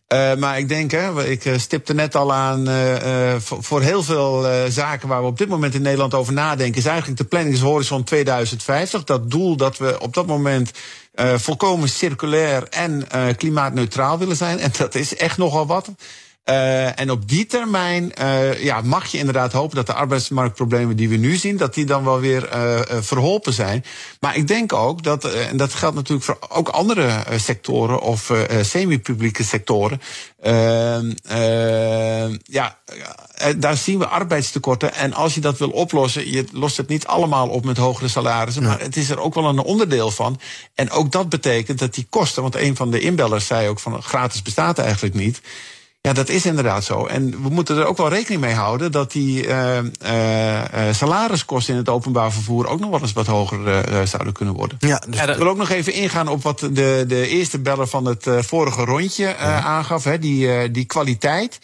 Eh, 0.08 0.36
maar 0.36 0.58
ik 0.58 0.70
denk, 0.70 0.92
hè, 0.92 1.26
ik 1.26 1.46
eh, 1.46 1.58
stipte 1.58 1.94
net 1.94 2.16
al 2.16 2.34
aan, 2.34 2.68
voor, 3.42 3.64
voor 3.64 3.82
heel 3.82 4.04
veel 4.04 4.46
zaken 4.70 5.08
waar 5.08 5.22
we 5.22 5.28
op 5.28 5.38
dit 5.38 5.48
moment 5.48 5.74
in 5.74 5.82
Nederland 5.82 6.14
over 6.14 6.34
nadenken, 6.34 6.78
is 6.78 6.86
eigenlijk 6.86 7.18
de 7.18 7.28
planningshorizon 7.28 8.04
2050. 8.04 9.04
Dat 9.04 9.32
doel 9.32 9.56
dat 9.56 9.78
we 9.78 10.00
op 10.00 10.14
dat 10.14 10.26
moment 10.26 10.72
volkomen 11.36 11.90
circulair 11.90 12.68
en 12.70 13.08
klimaatneutraal 13.38 14.18
willen 14.18 14.36
zijn. 14.36 14.60
En 14.60 14.72
dat 14.78 14.96
is 14.96 15.16
echt 15.16 15.38
nogal 15.38 15.66
wat. 15.66 15.92
Eh, 16.52 17.00
en 17.00 17.12
op 17.12 17.30
die 17.30 17.46
termijn 17.46 18.14
eh, 18.14 18.64
ja, 18.64 18.82
mag 18.82 19.08
je 19.08 19.18
inderdaad 19.18 19.52
hopen 19.52 19.76
dat 19.76 19.86
de 19.86 19.94
arbeidsmarktproblemen 19.94 20.96
die 20.96 21.10
we 21.10 21.16
nu 21.16 21.36
zien, 21.36 21.58
dat 21.58 21.74
die 21.74 21.86
dan 21.86 22.04
wel 22.04 22.20
weer 22.20 22.48
eh, 22.48 22.80
verholpen 23.02 23.54
zijn. 23.54 23.86
Maar 24.20 24.36
ik 24.36 24.48
denk 24.48 24.74
ook 24.74 25.04
dat, 25.04 25.24
en 25.24 25.58
dat 25.58 25.74
geldt 25.74 25.96
natuurlijk 25.96 26.26
voor 26.26 26.38
ook 26.50 26.70
andere 26.70 27.24
sectoren 27.36 28.02
of 28.02 28.32
semi-publieke 28.62 29.44
sectoren. 29.44 30.02
eh, 30.40 30.98
eh, 32.26 32.38
ja, 32.44 32.78
daar 33.58 33.78
zien 33.78 34.00
we 34.00 34.08
arbeidstekorten. 34.08 34.94
En 34.94 35.14
als 35.14 35.36
je 35.36 35.42
dat 35.42 35.58
wil 35.58 35.70
oplossen, 35.70 36.32
je 36.32 36.46
lost 36.52 36.78
het 36.78 36.88
niet 36.88 37.08
allemaal 37.08 37.48
op 37.48 37.66
met 37.66 37.78
hogere 37.78 38.08
salarissen. 38.08 38.64
Maar 38.64 38.80
het 38.80 38.98
is 38.98 39.10
er 39.10 39.20
ook 39.20 39.34
wel 39.34 39.46
een 39.46 39.60
onderdeel 39.60 40.12
van. 40.12 40.40
En 40.76 40.90
ook 40.90 41.12
dat 41.12 41.30
betekent 41.30 41.80
dat 41.80 41.94
die 41.94 42.08
kosten, 42.10 42.42
want 42.42 42.56
een 42.56 42.76
van 42.76 42.92
de 42.92 43.00
inbellers 43.00 43.46
zei 43.48 43.68
ook 43.68 43.80
van 43.80 44.04
gratis 44.04 44.42
bestaat 44.42 44.78
eigenlijk 44.78 45.16
niet. 45.16 45.42
Ja, 46.02 46.14
dat 46.14 46.30
is 46.30 46.46
inderdaad 46.46 46.84
zo. 46.84 47.06
En 47.06 47.32
we 47.44 47.50
moeten 47.50 47.78
er 47.78 47.86
ook 47.86 47.98
wel 47.98 48.10
rekening 48.10 48.42
mee 48.42 48.54
houden 48.54 48.92
dat 48.92 49.12
die 49.12 49.48
eh, 49.48 49.78
eh, 49.78 50.88
eh, 50.90 50.96
salariskosten 50.96 51.74
in 51.74 51.80
het 51.80 51.90
openbaar 51.90 52.32
vervoer 52.32 52.68
ook 52.68 52.80
nog 52.80 52.90
wel 52.90 53.02
eens 53.02 53.14
wat 53.14 53.28
hoger 53.28 53.84
zouden 54.08 54.34
kunnen 54.34 54.56
worden. 54.56 54.78
Ja, 54.80 55.04
Ik 55.10 55.38
wil 55.38 55.48
ook 55.48 55.58
nog 55.58 55.70
even 55.70 55.94
ingaan 55.94 56.28
op 56.28 56.44
wat 56.44 56.60
de, 56.60 57.04
de 57.08 57.28
eerste 57.28 57.60
beller 57.60 57.88
van 57.88 58.06
het 58.06 58.28
vorige 58.28 58.84
rondje 58.84 59.38
aangaf, 59.38 60.04
hè, 60.04 60.20
die, 60.20 60.72
die 60.72 60.86
kwaliteit. 60.86 61.60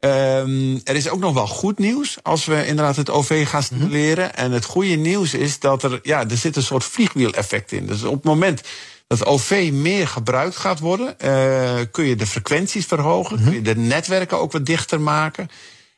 Ehm, 0.00 0.78
er 0.84 0.96
is 0.96 1.08
ook 1.08 1.20
nog 1.20 1.34
wel 1.34 1.46
goed 1.46 1.78
nieuws 1.78 2.18
als 2.22 2.44
we 2.44 2.66
inderdaad 2.66 2.96
het 2.96 3.10
OV 3.10 3.48
gaan 3.48 3.62
stimuleren. 3.62 4.34
En 4.34 4.52
het 4.52 4.64
goede 4.64 4.94
nieuws 4.94 5.34
is 5.34 5.58
dat 5.58 5.82
er, 5.82 5.98
ja, 6.02 6.28
er 6.28 6.36
zit 6.36 6.56
een 6.56 6.62
soort 6.62 6.84
vliegwiel-effect 6.84 7.72
in. 7.72 7.86
Dus 7.86 8.02
op 8.02 8.14
het 8.14 8.24
moment 8.24 8.62
dat 9.10 9.26
OV 9.26 9.70
meer 9.72 10.08
gebruikt 10.08 10.56
gaat 10.56 10.78
worden, 10.78 11.18
eh, 11.18 11.86
kun 11.90 12.04
je 12.04 12.16
de 12.16 12.26
frequenties 12.26 12.86
verhogen, 12.86 13.44
kun 13.44 13.52
je 13.52 13.62
de 13.62 13.76
netwerken 13.76 14.38
ook 14.38 14.52
wat 14.52 14.66
dichter 14.66 15.00
maken. 15.00 15.50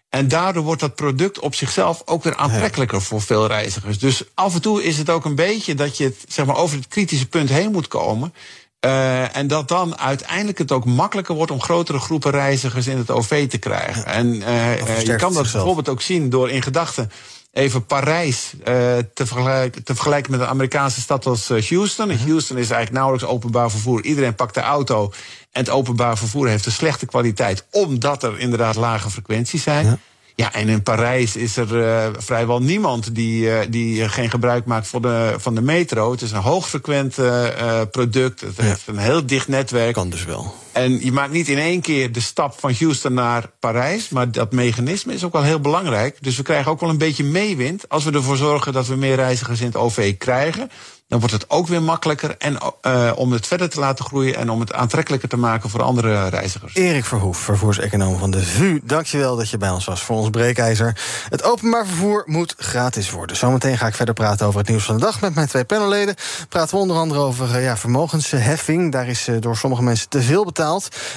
En 0.09 0.29
daardoor 0.29 0.62
wordt 0.62 0.81
dat 0.81 0.94
product 0.94 1.38
op 1.38 1.55
zichzelf 1.55 2.03
ook 2.05 2.22
weer 2.22 2.37
aantrekkelijker 2.37 3.03
voor 3.03 3.22
veel 3.22 3.46
reizigers. 3.46 3.98
Dus 3.98 4.25
af 4.35 4.55
en 4.55 4.62
toe 4.62 4.85
is 4.85 4.98
het 4.98 5.11
ook 5.11 5.25
een 5.25 5.35
beetje 5.35 5.75
dat 5.75 5.96
je 5.96 6.05
het, 6.05 6.25
zeg 6.29 6.46
maar, 6.46 6.57
over 6.57 6.77
het 6.77 6.88
kritische 6.88 7.29
punt 7.29 7.48
heen 7.48 7.72
moet 7.72 7.88
komen. 7.88 8.35
Eh, 8.81 9.37
en 9.37 9.46
dat 9.46 9.68
dan 9.68 9.98
uiteindelijk 9.98 10.59
het 10.59 10.72
ook 10.72 10.85
makkelijker 10.85 11.35
wordt 11.35 11.51
om 11.51 11.62
grotere 11.62 11.98
groepen 11.98 12.31
reizigers 12.31 12.87
in 12.87 12.98
het 12.98 13.11
OV 13.11 13.48
te 13.48 13.59
krijgen. 13.59 14.07
En 14.07 14.42
eh, 14.42 15.01
je 15.01 15.16
kan 15.16 15.33
dat 15.33 15.53
bijvoorbeeld 15.53 15.88
ook 15.88 16.03
zien 16.03 16.31
door 16.31 16.51
in 16.51 16.62
gedachten 16.62 17.11
even 17.53 17.87
Parijs 17.87 18.53
eh, 18.65 18.75
te, 19.15 19.27
vergelijken, 19.27 19.85
te 19.85 19.95
vergelijken 19.95 20.31
met 20.31 20.41
een 20.41 20.47
Amerikaanse 20.47 21.01
stad 21.01 21.27
als 21.27 21.51
eh, 21.51 21.69
Houston. 21.69 22.11
In 22.11 22.19
Houston 22.19 22.57
is 22.57 22.71
eigenlijk 22.71 22.93
nauwelijks 22.93 23.27
openbaar 23.27 23.71
vervoer. 23.71 24.05
Iedereen 24.05 24.35
pakt 24.35 24.55
de 24.55 24.61
auto. 24.61 25.12
En 25.51 25.61
het 25.61 25.71
openbaar 25.71 26.19
vervoer 26.19 26.49
heeft 26.49 26.67
een 26.67 26.73
slechte 26.73 27.07
kwaliteit, 27.07 27.65
omdat 27.71 28.23
er 28.23 28.38
inderdaad 28.38 28.77
lage 28.77 29.11
frequenties 29.11 29.62
zijn. 29.62 30.01
Ja. 30.35 30.53
en 30.53 30.69
in 30.69 30.83
Parijs 30.83 31.37
is 31.37 31.57
er 31.57 31.85
eh, 31.85 32.09
vrijwel 32.19 32.62
niemand 32.62 33.15
die, 33.15 33.69
die 33.69 34.09
geen 34.09 34.31
gebruik 34.31 34.65
maakt 34.65 34.88
van 34.88 35.03
de, 35.03 35.35
van 35.38 35.55
de 35.55 35.62
metro. 35.62 36.11
Het 36.11 36.23
is 36.23 36.31
een 36.31 36.41
hoogfrequent 36.41 37.19
eh, 37.19 37.81
product. 37.91 38.41
Het 38.41 38.57
heeft 38.57 38.87
een 38.87 38.99
heel 38.99 39.27
dicht 39.27 39.49
netwerk. 39.49 39.95
Kan 39.95 40.11
dus 40.11 40.25
wel. 40.25 40.55
En 40.73 41.05
je 41.05 41.13
maakt 41.13 41.33
niet 41.33 41.49
in 41.49 41.59
één 41.59 41.81
keer 41.81 42.13
de 42.13 42.21
stap 42.21 42.59
van 42.59 42.75
Houston 42.79 43.15
naar 43.15 43.51
Parijs. 43.61 44.09
Maar 44.09 44.31
dat 44.31 44.53
mechanisme 44.53 45.15
is 45.15 45.25
ook 45.25 45.33
wel 45.33 45.43
heel 45.43 45.61
belangrijk. 45.61 46.17
Dus 46.21 46.37
we 46.37 46.43
krijgen 46.43 46.71
ook 46.71 46.81
wel 46.81 46.91
een 46.91 46.99
beetje 46.99 47.25
meewind. 47.25 47.89
Als 47.89 48.05
we 48.05 48.13
ervoor 48.13 48.37
zorgen 48.37 48.73
dat 48.73 48.87
we 48.87 48.97
meer 48.97 49.17
reizigers 49.17 49.61
in 49.61 49.67
het 49.67 49.77
OV 49.77 50.17
krijgen. 50.17 50.71
Dan 51.13 51.21
wordt 51.21 51.35
het 51.35 51.51
ook 51.51 51.67
weer 51.67 51.83
makkelijker 51.83 52.35
en, 52.39 52.59
eh, 52.81 53.13
om 53.15 53.33
het 53.33 53.47
verder 53.47 53.71
te 53.71 53.81
laten 53.81 54.05
groeien. 54.05 54.37
En 54.37 54.51
om 54.51 54.61
het 54.61 54.73
aantrekkelijker 54.73 55.29
te 55.29 55.37
maken 55.37 55.71
voor 55.71 55.83
andere 55.83 56.29
reizigers. 56.29 56.75
Erik 56.75 57.05
Verhoef, 57.05 57.39
vervoerseconoom 57.39 58.19
van 58.19 58.31
de 58.31 58.43
VU. 58.43 58.81
Dankjewel 58.85 59.37
dat 59.37 59.51
je 59.51 59.59
bij 59.59 59.71
ons 59.71 59.85
was 59.85 60.03
voor 60.03 60.17
ons 60.17 60.31
breekijzer. 60.31 61.01
Het 61.29 61.43
openbaar 61.43 61.87
vervoer 61.87 62.23
moet 62.27 62.55
gratis 62.59 63.11
worden. 63.11 63.37
Zometeen 63.37 63.79
ga 63.79 63.87
ik 63.87 63.95
verder 63.95 64.15
praten 64.15 64.47
over 64.47 64.59
het 64.61 64.69
nieuws 64.69 64.85
van 64.85 64.95
de 64.95 65.01
dag 65.01 65.21
met 65.21 65.35
mijn 65.35 65.49
twee 65.49 65.65
panelleden. 65.65 66.15
Praten 66.49 66.75
we 66.75 66.81
onder 66.81 66.97
andere 66.97 67.21
over 67.21 67.55
eh, 67.55 67.65
ja, 67.65 67.77
vermogensheffing. 67.77 68.93
Daar 68.93 69.09
is 69.09 69.29
eh, 69.29 69.37
door 69.41 69.57
sommige 69.57 69.83
mensen 69.83 70.09
te 70.09 70.23
veel 70.23 70.45
betaald. 70.45 70.62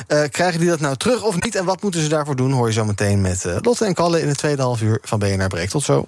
Eh, 0.07 0.23
krijgen 0.29 0.59
die 0.59 0.69
dat 0.69 0.79
nou 0.79 0.95
terug 0.95 1.23
of 1.23 1.41
niet? 1.41 1.55
En 1.55 1.65
wat 1.65 1.81
moeten 1.81 2.01
ze 2.01 2.07
daarvoor 2.07 2.35
doen? 2.35 2.51
Hoor 2.51 2.67
je 2.67 2.73
zo 2.73 2.85
meteen 2.85 3.21
met 3.21 3.45
eh, 3.45 3.55
Lotte 3.61 3.85
en 3.85 3.93
Kalle 3.93 4.21
in 4.21 4.27
het 4.27 4.37
tweede 4.37 4.61
half 4.61 4.81
uur 4.81 4.99
van 5.01 5.19
BNR 5.19 5.47
Breek. 5.47 5.69
Tot 5.69 5.83
zo. 5.83 6.07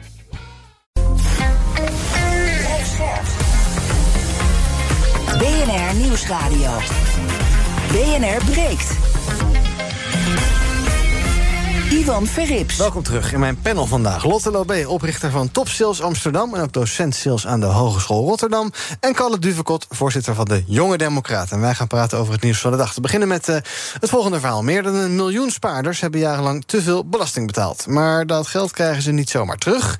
BNR 5.41 5.95
Nieuwsradio. 5.95 6.71
BNR 7.91 8.51
breekt. 8.51 8.91
Ivan 11.89 12.27
Verrips. 12.27 12.77
Welkom 12.77 13.03
terug 13.03 13.33
in 13.33 13.39
mijn 13.39 13.61
panel 13.61 13.85
vandaag. 13.85 14.23
Lotte 14.23 14.51
Lobé, 14.51 14.87
oprichter 14.87 15.31
van 15.31 15.51
Top 15.51 15.67
Sales 15.67 16.01
Amsterdam... 16.01 16.55
en 16.55 16.61
ook 16.61 16.73
docent 16.73 17.15
sales 17.15 17.47
aan 17.47 17.59
de 17.59 17.65
Hogeschool 17.65 18.27
Rotterdam. 18.27 18.71
En 18.99 19.13
Kalle 19.13 19.39
Duvekot, 19.39 19.85
voorzitter 19.89 20.35
van 20.35 20.45
de 20.45 20.63
Jonge 20.65 20.97
Democraten. 20.97 21.55
En 21.55 21.61
wij 21.61 21.73
gaan 21.73 21.87
praten 21.87 22.17
over 22.17 22.33
het 22.33 22.41
nieuws 22.41 22.59
van 22.59 22.71
de 22.71 22.77
dag. 22.77 22.93
Te 22.93 23.01
beginnen 23.01 23.27
met 23.27 23.49
uh, 23.49 23.55
het 23.99 24.09
volgende 24.09 24.39
verhaal. 24.39 24.63
Meer 24.63 24.83
dan 24.83 24.95
een 24.95 25.15
miljoen 25.15 25.51
spaarders 25.51 25.99
hebben 26.01 26.19
jarenlang 26.19 26.63
te 26.65 26.81
veel 26.81 27.05
belasting 27.05 27.47
betaald. 27.47 27.87
Maar 27.87 28.27
dat 28.27 28.47
geld 28.47 28.71
krijgen 28.71 29.01
ze 29.01 29.11
niet 29.11 29.29
zomaar 29.29 29.57
terug... 29.57 29.99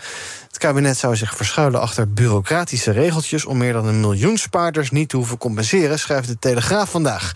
Kabinet 0.62 0.98
zou 0.98 1.16
zich 1.16 1.36
verschuilen 1.36 1.82
achter 1.82 2.14
bureaucratische 2.14 2.92
regeltjes... 2.92 3.46
om 3.46 3.58
meer 3.58 3.74
dan 3.74 3.86
een 3.86 4.00
miljoen 4.00 4.38
spaarders 4.38 4.92
niet 4.92 5.10
te 5.10 5.18
hoeven 5.18 5.38
compenseren... 5.38 6.00
schrijft 6.00 6.28
de 6.28 6.40
Telegraaf 6.40 6.90
vandaag. 6.90 7.32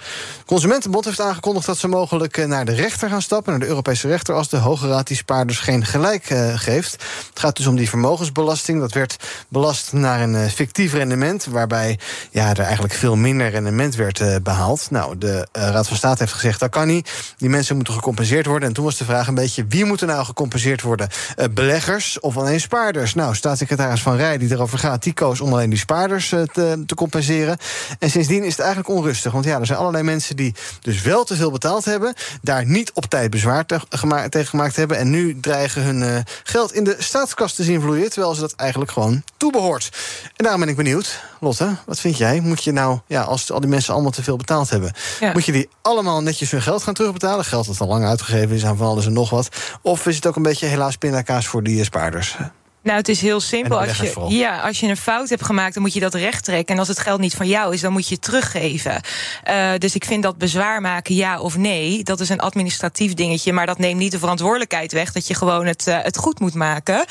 Consumentenbond 0.45 1.05
heeft 1.05 1.21
aangekondigd 1.21 1.65
dat 1.65 1.77
ze 1.77 1.87
mogelijk 1.87 2.37
eh, 2.37 2.45
naar 2.45 2.65
de 2.65 2.73
rechter 2.73 3.09
gaan 3.09 3.21
stappen... 3.21 3.51
naar 3.51 3.61
de 3.61 3.67
Europese 3.67 4.07
rechter 4.07 4.35
als 4.35 4.49
de 4.49 4.57
Hoge 4.57 4.87
Raad 4.87 5.07
die 5.07 5.17
spaarders 5.17 5.59
geen 5.59 5.85
gelijk 5.85 6.29
uh, 6.29 6.53
geeft. 6.55 6.91
Het 7.29 7.39
gaat 7.39 7.55
dus 7.55 7.67
om 7.67 7.75
die 7.75 7.89
vermogensbelasting. 7.89 8.79
Dat 8.79 8.93
werd 8.93 9.15
belast 9.49 9.93
naar 9.93 10.21
een 10.21 10.33
uh, 10.33 10.45
fictief 10.45 10.93
rendement... 10.93 11.45
waarbij 11.45 11.99
ja, 12.31 12.49
er 12.49 12.59
eigenlijk 12.59 12.93
veel 12.93 13.15
minder 13.15 13.49
rendement 13.49 13.95
werd 13.95 14.43
behaald. 14.43 14.91
Nou, 14.91 15.17
de 15.17 15.47
Raad 15.51 15.87
van 15.87 15.97
State 15.97 16.23
heeft 16.23 16.33
gezegd 16.33 16.59
dat 16.59 16.69
kan 16.69 16.87
niet. 16.87 17.11
Die 17.37 17.49
mensen 17.49 17.75
moeten 17.75 17.93
gecompenseerd 17.93 18.45
worden. 18.45 18.67
En 18.67 18.73
toen 18.73 18.85
was 18.85 18.97
de 18.97 19.05
vraag 19.05 19.27
een 19.27 19.35
beetje 19.35 19.65
wie 19.69 19.85
moet 19.85 20.01
er 20.01 20.07
nou 20.07 20.25
gecompenseerd 20.25 20.81
worden? 20.81 21.09
beleggers 21.51 22.19
of 22.19 22.37
alleen 22.37 22.59
spaarders? 22.59 23.13
Nou, 23.15 23.35
staatssecretaris 23.35 24.01
Van 24.01 24.15
Rij, 24.15 24.37
die 24.37 24.51
erover 24.51 24.79
gaat, 24.79 25.03
die 25.03 25.13
koos 25.13 25.41
om 25.41 25.53
alleen 25.53 25.69
die 25.69 25.79
spaarders 25.79 26.29
te, 26.29 26.83
te 26.85 26.95
compenseren. 26.95 27.57
En 27.99 28.09
sindsdien 28.09 28.43
is 28.43 28.51
het 28.51 28.59
eigenlijk 28.59 28.89
onrustig. 28.89 29.31
Want 29.31 29.45
ja, 29.45 29.59
er 29.59 29.65
zijn 29.65 29.79
allerlei 29.79 30.03
mensen 30.03 30.35
die 30.35 30.55
dus 30.81 31.01
wel 31.01 31.23
te 31.23 31.35
veel 31.35 31.51
betaald 31.51 31.85
hebben, 31.85 32.13
daar 32.41 32.65
niet 32.65 32.91
op 32.93 33.05
tijd 33.05 33.29
bezwaar 33.29 33.65
te, 33.65 33.79
gema 33.89 34.29
tegen 34.29 34.47
gemaakt 34.47 34.75
hebben. 34.75 34.97
En 34.97 35.09
nu 35.09 35.39
dreigen 35.39 35.83
hun 35.83 36.01
uh, 36.01 36.17
geld 36.43 36.73
in 36.73 36.83
de 36.83 36.95
staatskas 36.99 37.53
te 37.53 37.63
zien 37.63 37.81
vloeien, 37.81 38.09
terwijl 38.09 38.33
ze 38.33 38.41
dat 38.41 38.53
eigenlijk 38.55 38.91
gewoon 38.91 39.23
toebehoort. 39.37 39.89
En 40.35 40.43
daarom 40.43 40.59
ben 40.59 40.69
ik 40.69 40.75
benieuwd, 40.75 41.23
Lotte, 41.39 41.75
wat 41.85 41.99
vind 41.99 42.17
jij? 42.17 42.39
Moet 42.39 42.63
je 42.63 42.71
nou, 42.71 42.99
ja, 43.07 43.21
als 43.21 43.51
al 43.51 43.59
die 43.59 43.69
mensen 43.69 43.93
allemaal 43.93 44.11
te 44.11 44.23
veel 44.23 44.37
betaald 44.37 44.69
hebben, 44.69 44.93
ja. 45.19 45.31
moet 45.31 45.45
je 45.45 45.51
die 45.51 45.69
allemaal 45.81 46.21
netjes 46.21 46.51
hun 46.51 46.61
geld 46.61 46.83
gaan 46.83 46.93
terugbetalen? 46.93 47.45
Geld 47.45 47.65
dat 47.65 47.79
al 47.79 47.87
lang 47.87 48.05
uitgegeven 48.05 48.55
is 48.55 48.65
aan 48.65 48.77
van 48.77 48.87
alles 48.87 49.05
en 49.05 49.13
nog 49.13 49.29
wat. 49.29 49.49
Of 49.81 50.05
is 50.05 50.15
het 50.15 50.25
ook 50.25 50.35
een 50.35 50.43
beetje 50.43 50.65
helaas 50.65 50.95
pindakaas 50.95 51.47
voor 51.47 51.63
die 51.63 51.83
spaarders? 51.83 52.37
Nou, 52.85 52.97
het 52.97 53.09
is 53.09 53.21
heel 53.21 53.39
simpel. 53.39 53.79
Als 53.79 53.97
je, 53.97 54.13
ja, 54.27 54.59
als 54.59 54.79
je 54.79 54.87
een 54.87 54.97
fout 54.97 55.29
hebt 55.29 55.45
gemaakt, 55.45 55.73
dan 55.73 55.83
moet 55.83 55.93
je 55.93 55.99
dat 55.99 56.13
recht 56.13 56.43
trekken. 56.43 56.73
En 56.73 56.79
als 56.79 56.87
het 56.87 56.99
geld 56.99 57.19
niet 57.19 57.35
van 57.35 57.47
jou 57.47 57.73
is, 57.73 57.81
dan 57.81 57.91
moet 57.91 58.07
je 58.07 58.13
het 58.13 58.23
teruggeven. 58.23 59.01
Uh, 59.49 59.69
dus 59.77 59.95
ik 59.95 60.05
vind 60.05 60.23
dat 60.23 60.37
bezwaar 60.37 60.81
maken, 60.81 61.15
ja 61.15 61.39
of 61.39 61.57
nee, 61.57 62.03
dat 62.03 62.19
is 62.19 62.29
een 62.29 62.39
administratief 62.39 63.13
dingetje. 63.13 63.53
Maar 63.53 63.65
dat 63.65 63.77
neemt 63.77 63.99
niet 63.99 64.11
de 64.11 64.19
verantwoordelijkheid 64.19 64.91
weg 64.91 65.11
dat 65.11 65.27
je 65.27 65.35
gewoon 65.35 65.65
het, 65.65 65.87
uh, 65.87 65.97
het 66.01 66.17
goed 66.17 66.39
moet 66.39 66.53
maken. 66.53 67.05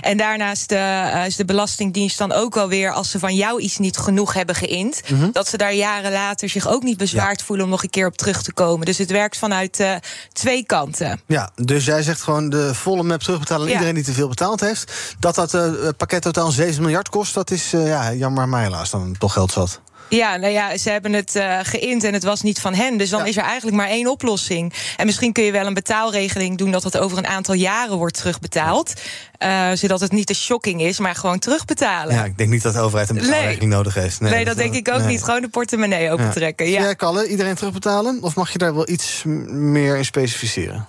En 0.00 0.16
daarnaast 0.16 0.72
uh, 0.72 1.26
is 1.26 1.36
de 1.36 1.44
Belastingdienst 1.44 2.18
dan 2.18 2.32
ook 2.32 2.54
wel 2.54 2.68
weer, 2.68 2.92
als 2.92 3.10
ze 3.10 3.18
van 3.18 3.34
jou 3.34 3.60
iets 3.60 3.78
niet 3.78 3.96
genoeg 3.96 4.32
hebben 4.32 4.54
geïnd, 4.54 5.02
mm 5.08 5.18
-hmm. 5.18 5.32
dat 5.32 5.48
ze 5.48 5.56
daar 5.56 5.74
jaren 5.74 6.12
later 6.12 6.48
zich 6.48 6.68
ook 6.68 6.82
niet 6.82 6.98
bezwaard 6.98 7.40
ja. 7.40 7.46
voelen 7.46 7.64
om 7.64 7.70
nog 7.70 7.82
een 7.82 7.90
keer 7.90 8.06
op 8.06 8.16
terug 8.16 8.42
te 8.42 8.52
komen. 8.52 8.86
Dus 8.86 8.98
het 8.98 9.10
werkt 9.10 9.38
vanuit 9.38 9.84
twee 10.32 10.64
kanten. 10.66 11.20
Ja, 11.26 11.50
dus 11.54 11.84
jij 11.84 12.02
zegt 12.02 12.22
gewoon 12.22 12.50
de 12.50 12.74
volle 12.74 13.02
map 13.02 13.20
terugbetalen 13.20 13.62
aan 13.62 13.68
ja. 13.68 13.72
iedereen 13.72 13.94
die 13.94 14.04
te 14.04 14.12
veel 14.12 14.28
betaald 14.28 14.60
heeft. 14.60 15.16
Dat 15.18 15.34
dat 15.34 15.54
uh, 15.54 15.88
pakket 15.96 16.22
totaal 16.22 16.50
7 16.50 16.82
miljard 16.82 17.08
kost, 17.08 17.34
dat 17.34 17.50
is 17.50 17.74
uh, 17.74 17.86
ja, 17.86 18.12
jammer 18.12 18.48
maar 18.48 18.62
helaas 18.62 18.90
dan 18.90 19.16
toch 19.18 19.32
geld 19.32 19.52
zat. 19.52 19.80
Ja, 20.08 20.36
nou 20.36 20.52
ja, 20.52 20.76
ze 20.76 20.90
hebben 20.90 21.12
het 21.12 21.34
uh, 21.34 21.58
geïnd 21.62 22.04
en 22.04 22.12
het 22.12 22.22
was 22.22 22.42
niet 22.42 22.60
van 22.60 22.74
hen. 22.74 22.96
Dus 22.96 23.10
dan 23.10 23.20
ja. 23.20 23.26
is 23.26 23.36
er 23.36 23.42
eigenlijk 23.42 23.76
maar 23.76 23.88
één 23.88 24.10
oplossing. 24.10 24.72
En 24.96 25.06
misschien 25.06 25.32
kun 25.32 25.44
je 25.44 25.52
wel 25.52 25.66
een 25.66 25.74
betaalregeling 25.74 26.58
doen 26.58 26.70
dat 26.70 26.82
het 26.82 26.98
over 26.98 27.18
een 27.18 27.26
aantal 27.26 27.54
jaren 27.54 27.96
wordt 27.96 28.16
terugbetaald. 28.16 28.92
Uh, 29.38 29.70
zodat 29.72 30.00
het 30.00 30.12
niet 30.12 30.26
te 30.26 30.34
shocking 30.34 30.82
is, 30.82 30.98
maar 30.98 31.14
gewoon 31.14 31.38
terugbetalen. 31.38 32.14
Ja, 32.14 32.24
ik 32.24 32.38
denk 32.38 32.50
niet 32.50 32.62
dat 32.62 32.72
de 32.72 32.80
overheid 32.80 33.08
een 33.08 33.16
betaalregeling 33.16 33.60
nee. 33.60 33.68
nodig 33.68 33.94
heeft. 33.94 34.20
Nee, 34.20 34.30
nee 34.30 34.44
dat, 34.44 34.56
dat 34.56 34.64
denk 34.64 34.74
ik 34.74 34.94
ook 34.94 34.98
nee. 34.98 35.08
niet. 35.08 35.24
Gewoon 35.24 35.40
de 35.40 35.48
portemonnee 35.48 36.10
opentrekken. 36.10 36.66
Ja. 36.66 36.78
Ja. 36.78 36.84
Jij, 36.84 36.94
Kalle, 36.94 37.28
iedereen 37.28 37.54
terugbetalen? 37.54 38.18
Of 38.22 38.34
mag 38.34 38.52
je 38.52 38.58
daar 38.58 38.74
wel 38.74 38.88
iets 38.88 39.22
meer 39.48 39.96
in 39.96 40.04
specificeren? 40.04 40.86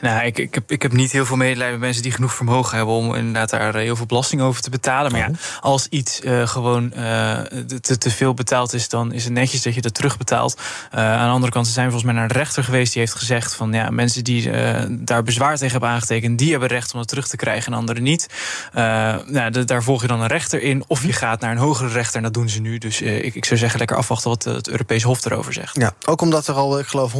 Nou, 0.00 0.26
ik, 0.26 0.38
ik, 0.38 0.54
heb, 0.54 0.70
ik 0.70 0.82
heb 0.82 0.92
niet 0.92 1.12
heel 1.12 1.26
veel 1.26 1.36
medelijden 1.36 1.72
met 1.72 1.84
mensen 1.84 2.02
die 2.02 2.12
genoeg 2.12 2.34
vermogen 2.34 2.76
hebben 2.76 2.94
om 2.94 3.14
inderdaad 3.14 3.50
daar 3.50 3.74
heel 3.74 3.96
veel 3.96 4.06
belasting 4.06 4.42
over 4.42 4.62
te 4.62 4.70
betalen. 4.70 5.12
Maar 5.12 5.20
ja, 5.20 5.30
als 5.60 5.86
iets 5.88 6.20
uh, 6.20 6.46
gewoon 6.46 6.92
uh, 6.96 7.38
te, 7.80 7.98
te 7.98 8.10
veel 8.10 8.34
betaald 8.34 8.72
is, 8.72 8.88
dan 8.88 9.12
is 9.12 9.24
het 9.24 9.32
netjes 9.32 9.62
dat 9.62 9.74
je 9.74 9.80
dat 9.80 9.94
terugbetaalt. 9.94 10.60
Uh, 10.94 11.00
aan 11.00 11.26
de 11.26 11.32
andere 11.32 11.52
kant 11.52 11.66
zijn 11.66 11.86
we 11.86 11.92
volgens 11.92 12.12
mij 12.12 12.20
naar 12.20 12.32
de 12.32 12.38
rechter 12.38 12.64
geweest 12.64 12.92
die 12.92 13.02
heeft 13.02 13.14
gezegd 13.14 13.54
van 13.54 13.72
ja, 13.72 13.90
mensen 13.90 14.24
die 14.24 14.50
daar 14.90 15.22
bezwaar 15.22 15.54
tegen 15.54 15.70
hebben 15.70 15.88
aangetekend, 15.88 16.38
die 16.38 16.50
hebben 16.50 16.68
recht 16.68 16.92
om 16.92 16.98
het 16.98 17.08
terug 17.08 17.28
te 17.28 17.36
krijgen 17.36 17.72
en 17.72 17.78
anderen 17.78 18.02
niet. 18.02 18.26
nou, 18.72 19.50
de, 19.50 19.64
daar 19.64 19.82
volg 19.82 20.00
je 20.00 20.06
dan 20.06 20.20
een 20.20 20.26
rechter 20.26 20.62
in. 20.62 20.84
Of 20.86 21.02
je 21.02 21.12
gaat 21.12 21.40
naar 21.40 21.50
een 21.50 21.56
hogere 21.56 21.88
rechter 21.88 22.16
en 22.16 22.22
dat 22.22 22.34
doen 22.34 22.48
ze 22.48 22.60
nu. 22.60 22.78
Dus 22.78 23.00
ik, 23.00 23.34
ik 23.34 23.44
zou 23.44 23.58
zeggen, 23.58 23.78
lekker 23.78 23.96
afwachten 23.96 24.30
wat 24.30 24.44
het 24.44 24.68
Europees 24.68 25.02
Hof 25.02 25.24
erover 25.24 25.52
zegt. 25.52 25.76
Ja, 25.76 25.92
ook 26.06 26.20
omdat 26.20 26.46
er 26.46 26.54
al, 26.54 26.78
ik 26.78 26.86
geloof, 26.86 27.12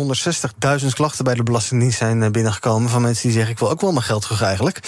160.000 0.81 0.87
klachten 0.95 1.25
bij 1.25 1.35
de 1.35 1.43
Belastingdienst 1.43 1.99
zijn 1.99 2.33
binnengekomen 2.37 2.91
van 2.91 3.03
mensen 3.03 3.23
die 3.23 3.33
zeggen: 3.33 3.53
Ik 3.53 3.59
wil 3.59 3.71
ook 3.71 3.81
wel 3.81 3.93
mijn 3.93 4.05
geld 4.05 4.23
terug 4.23 4.43
eigenlijk. 4.43 4.81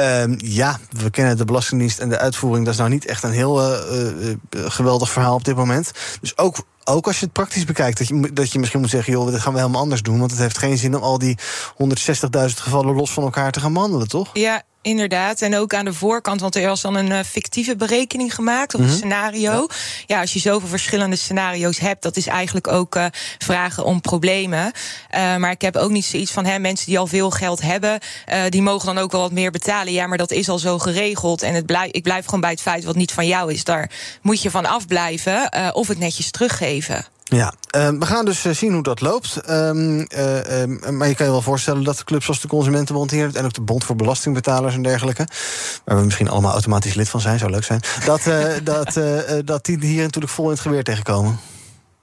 Uh, 0.00 0.38
ja, 0.38 0.78
we 0.90 1.10
kennen 1.10 1.36
de 1.36 1.44
Belastingdienst 1.44 1.98
en 1.98 2.08
de 2.08 2.18
uitvoering. 2.18 2.64
Dat 2.64 2.74
is 2.74 2.80
nou 2.80 2.92
niet 2.92 3.06
echt 3.06 3.22
een 3.22 3.30
heel 3.30 3.62
uh, 3.62 4.00
uh, 4.00 4.34
geweldig 4.50 5.10
verhaal 5.10 5.34
op 5.34 5.44
dit 5.44 5.56
moment. 5.56 5.90
Dus 6.20 6.38
ook 6.38 6.64
ook 6.84 7.06
als 7.06 7.18
je 7.18 7.24
het 7.24 7.34
praktisch 7.34 7.64
bekijkt, 7.64 7.98
dat 7.98 8.08
je, 8.08 8.30
dat 8.32 8.52
je 8.52 8.58
misschien 8.58 8.80
moet 8.80 8.90
zeggen: 8.90 9.12
joh, 9.12 9.30
dat 9.30 9.40
gaan 9.40 9.52
we 9.52 9.58
helemaal 9.58 9.80
anders 9.80 10.02
doen. 10.02 10.18
Want 10.18 10.30
het 10.30 10.40
heeft 10.40 10.58
geen 10.58 10.78
zin 10.78 10.96
om 10.96 11.02
al 11.02 11.18
die 11.18 11.38
160.000 11.72 11.84
gevallen 12.54 12.94
los 12.94 13.10
van 13.10 13.22
elkaar 13.22 13.52
te 13.52 13.60
gaan 13.60 13.72
behandelen, 13.72 14.08
toch? 14.08 14.30
Ja, 14.32 14.62
inderdaad. 14.86 15.42
En 15.42 15.56
ook 15.56 15.74
aan 15.74 15.84
de 15.84 15.92
voorkant, 15.92 16.40
want 16.40 16.54
er 16.54 16.66
was 16.66 16.80
dan 16.80 16.94
een 16.94 17.10
uh, 17.10 17.18
fictieve 17.20 17.76
berekening 17.76 18.34
gemaakt 18.34 18.74
of 18.74 18.80
een 18.80 18.86
mm 18.86 18.92
-hmm. 18.92 18.98
scenario. 18.98 19.52
Ja. 19.52 19.66
ja. 20.06 20.20
als 20.20 20.32
je 20.32 20.38
zoveel 20.38 20.68
verschillende 20.68 21.16
scenario's 21.16 21.78
hebt, 21.78 22.02
dat 22.02 22.16
is 22.16 22.26
eigenlijk 22.26 22.68
ook 22.68 22.96
uh, 22.96 23.06
vragen 23.38 23.84
om 23.84 24.00
problemen. 24.00 24.72
Uh, 25.14 25.36
maar 25.36 25.50
ik 25.50 25.60
heb 25.60 25.76
ook 25.76 25.90
niet 25.90 26.04
zoiets 26.04 26.30
van 26.30 26.44
hè, 26.44 26.58
mensen 26.58 26.86
die 26.86 26.98
al 26.98 27.06
veel 27.06 27.30
geld 27.30 27.62
hebben, 27.62 27.98
die 28.48 28.62
mogen 28.62 28.86
dan 28.86 28.98
ook 28.98 29.12
wel 29.12 29.20
wat 29.20 29.32
meer 29.32 29.50
betalen. 29.50 29.92
Ja, 29.92 30.06
maar 30.06 30.18
dat 30.18 30.30
is 30.30 30.48
al 30.48 30.58
zo 30.58 30.78
geregeld. 30.78 31.42
En 31.42 31.54
het 31.54 31.66
blijf, 31.66 31.90
ik 31.90 32.02
blijf 32.02 32.24
gewoon 32.24 32.40
bij 32.40 32.50
het 32.50 32.60
feit 32.60 32.84
wat 32.84 32.96
niet 32.96 33.12
van 33.12 33.26
jou 33.26 33.52
is. 33.52 33.64
Daar 33.64 33.90
moet 34.22 34.42
je 34.42 34.50
van 34.50 34.66
afblijven 34.66 35.74
of 35.74 35.88
het 35.88 35.98
netjes 35.98 36.30
teruggeven. 36.30 37.15
Ja, 37.28 37.54
uh, 37.76 37.88
we 37.88 38.06
gaan 38.06 38.24
dus 38.24 38.40
zien 38.42 38.72
hoe 38.72 38.82
dat 38.82 39.00
loopt. 39.00 39.50
Um, 39.50 39.98
uh, 39.98 40.62
uh, 40.62 40.90
maar 40.90 41.08
je 41.08 41.14
kan 41.14 41.26
je 41.26 41.32
wel 41.32 41.42
voorstellen 41.42 41.84
dat 41.84 41.98
de 41.98 42.04
clubs 42.04 42.24
zoals 42.24 42.40
de 42.40 42.48
Consumentenbond 42.48 43.10
hier... 43.10 43.36
en 43.36 43.44
ook 43.44 43.52
de 43.52 43.60
Bond 43.60 43.84
voor 43.84 43.96
Belastingbetalers 43.96 44.74
en 44.74 44.82
dergelijke... 44.82 45.26
waar 45.84 45.96
we 45.96 46.04
misschien 46.04 46.28
allemaal 46.28 46.52
automatisch 46.52 46.94
lid 46.94 47.08
van 47.08 47.20
zijn, 47.20 47.38
zou 47.38 47.50
leuk 47.50 47.64
zijn... 47.64 47.80
dat, 48.04 48.20
dat, 48.72 49.00
dat 49.46 49.64
die 49.64 49.78
hier 49.78 50.02
natuurlijk 50.02 50.32
vol 50.32 50.44
in 50.44 50.50
het 50.50 50.60
geweer 50.60 50.84
tegenkomen. 50.84 51.38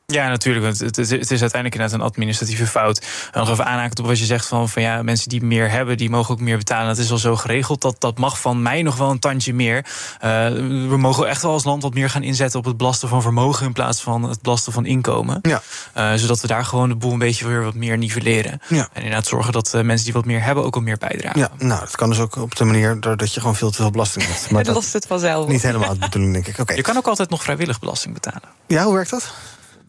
Ja, 0.05 0.27
natuurlijk. 0.27 0.65
Want 0.65 0.79
het, 0.79 0.95
het, 0.95 1.09
het, 1.09 1.31
is 1.31 1.41
uiteindelijk 1.41 1.73
inderdaad 1.73 1.99
een 1.99 2.05
administratieve 2.05 2.67
fout. 2.67 3.05
En 3.31 3.39
nog 3.39 3.49
even 3.49 3.65
aanhaken 3.65 3.99
op 3.99 4.05
wat 4.05 4.19
je 4.19 4.25
zegt 4.25 4.45
van, 4.45 4.69
van 4.69 4.81
ja, 4.81 5.03
mensen 5.03 5.29
die 5.29 5.43
meer 5.43 5.69
hebben, 5.69 5.97
die 5.97 6.09
mogen 6.09 6.33
ook 6.33 6.39
meer 6.39 6.57
betalen. 6.57 6.87
Dat 6.87 6.97
is 6.97 7.11
al 7.11 7.17
zo 7.17 7.35
geregeld. 7.35 7.81
Dat, 7.81 7.95
dat 7.99 8.17
mag 8.17 8.39
van 8.39 8.61
mij 8.61 8.81
nog 8.81 8.95
wel 8.95 9.09
een 9.09 9.19
tandje 9.19 9.53
meer. 9.53 9.77
Uh, 9.77 10.47
we 10.89 10.97
mogen 10.97 11.27
echt 11.27 11.41
wel 11.41 11.51
als 11.51 11.63
land 11.63 11.83
wat 11.83 11.93
meer 11.93 12.09
gaan 12.09 12.23
inzetten 12.23 12.59
op 12.59 12.65
het 12.65 12.77
belasten 12.77 13.09
van 13.09 13.21
vermogen 13.21 13.65
in 13.65 13.73
plaats 13.73 14.01
van 14.01 14.23
het 14.23 14.41
belasten 14.41 14.73
van 14.73 14.85
inkomen. 14.85 15.39
Ja. 15.41 15.61
Uh, 15.97 16.13
zodat 16.13 16.41
we 16.41 16.47
daar 16.47 16.65
gewoon 16.65 16.89
de 16.89 16.95
boel 16.95 17.11
een 17.11 17.19
beetje 17.19 17.47
weer 17.47 17.63
wat 17.63 17.75
meer 17.75 17.97
nivelleren. 17.97 18.61
Ja. 18.67 18.89
En 18.93 19.01
inderdaad 19.01 19.27
zorgen 19.27 19.53
dat 19.53 19.73
uh, 19.75 19.81
mensen 19.81 20.05
die 20.05 20.13
wat 20.13 20.25
meer 20.25 20.43
hebben 20.43 20.63
ook 20.63 20.75
al 20.75 20.81
meer 20.81 20.97
bijdragen. 20.97 21.39
Ja, 21.39 21.49
nou, 21.57 21.79
dat 21.79 21.95
kan 21.95 22.09
dus 22.09 22.19
ook 22.19 22.35
op 22.35 22.55
de 22.55 22.63
manier 22.63 22.99
doordat 22.99 23.33
je 23.33 23.39
gewoon 23.39 23.55
veel 23.55 23.71
te 23.71 23.77
veel 23.77 23.91
belasting 23.91 24.25
hebt. 24.25 24.49
Maar 24.51 24.63
dat 24.63 24.75
lost 24.75 24.93
het 24.93 25.05
vanzelf. 25.07 25.47
Niet 25.47 25.61
helemaal 25.61 25.93
de 25.93 25.99
bedoeling, 25.99 26.33
denk 26.33 26.47
ik. 26.47 26.59
Okay. 26.59 26.75
Je 26.75 26.81
kan 26.81 26.97
ook 26.97 27.07
altijd 27.07 27.29
nog 27.29 27.43
vrijwillig 27.43 27.79
belasting 27.79 28.13
betalen. 28.13 28.49
Ja, 28.67 28.83
hoe 28.83 28.93
werkt 28.93 29.09
dat? 29.09 29.33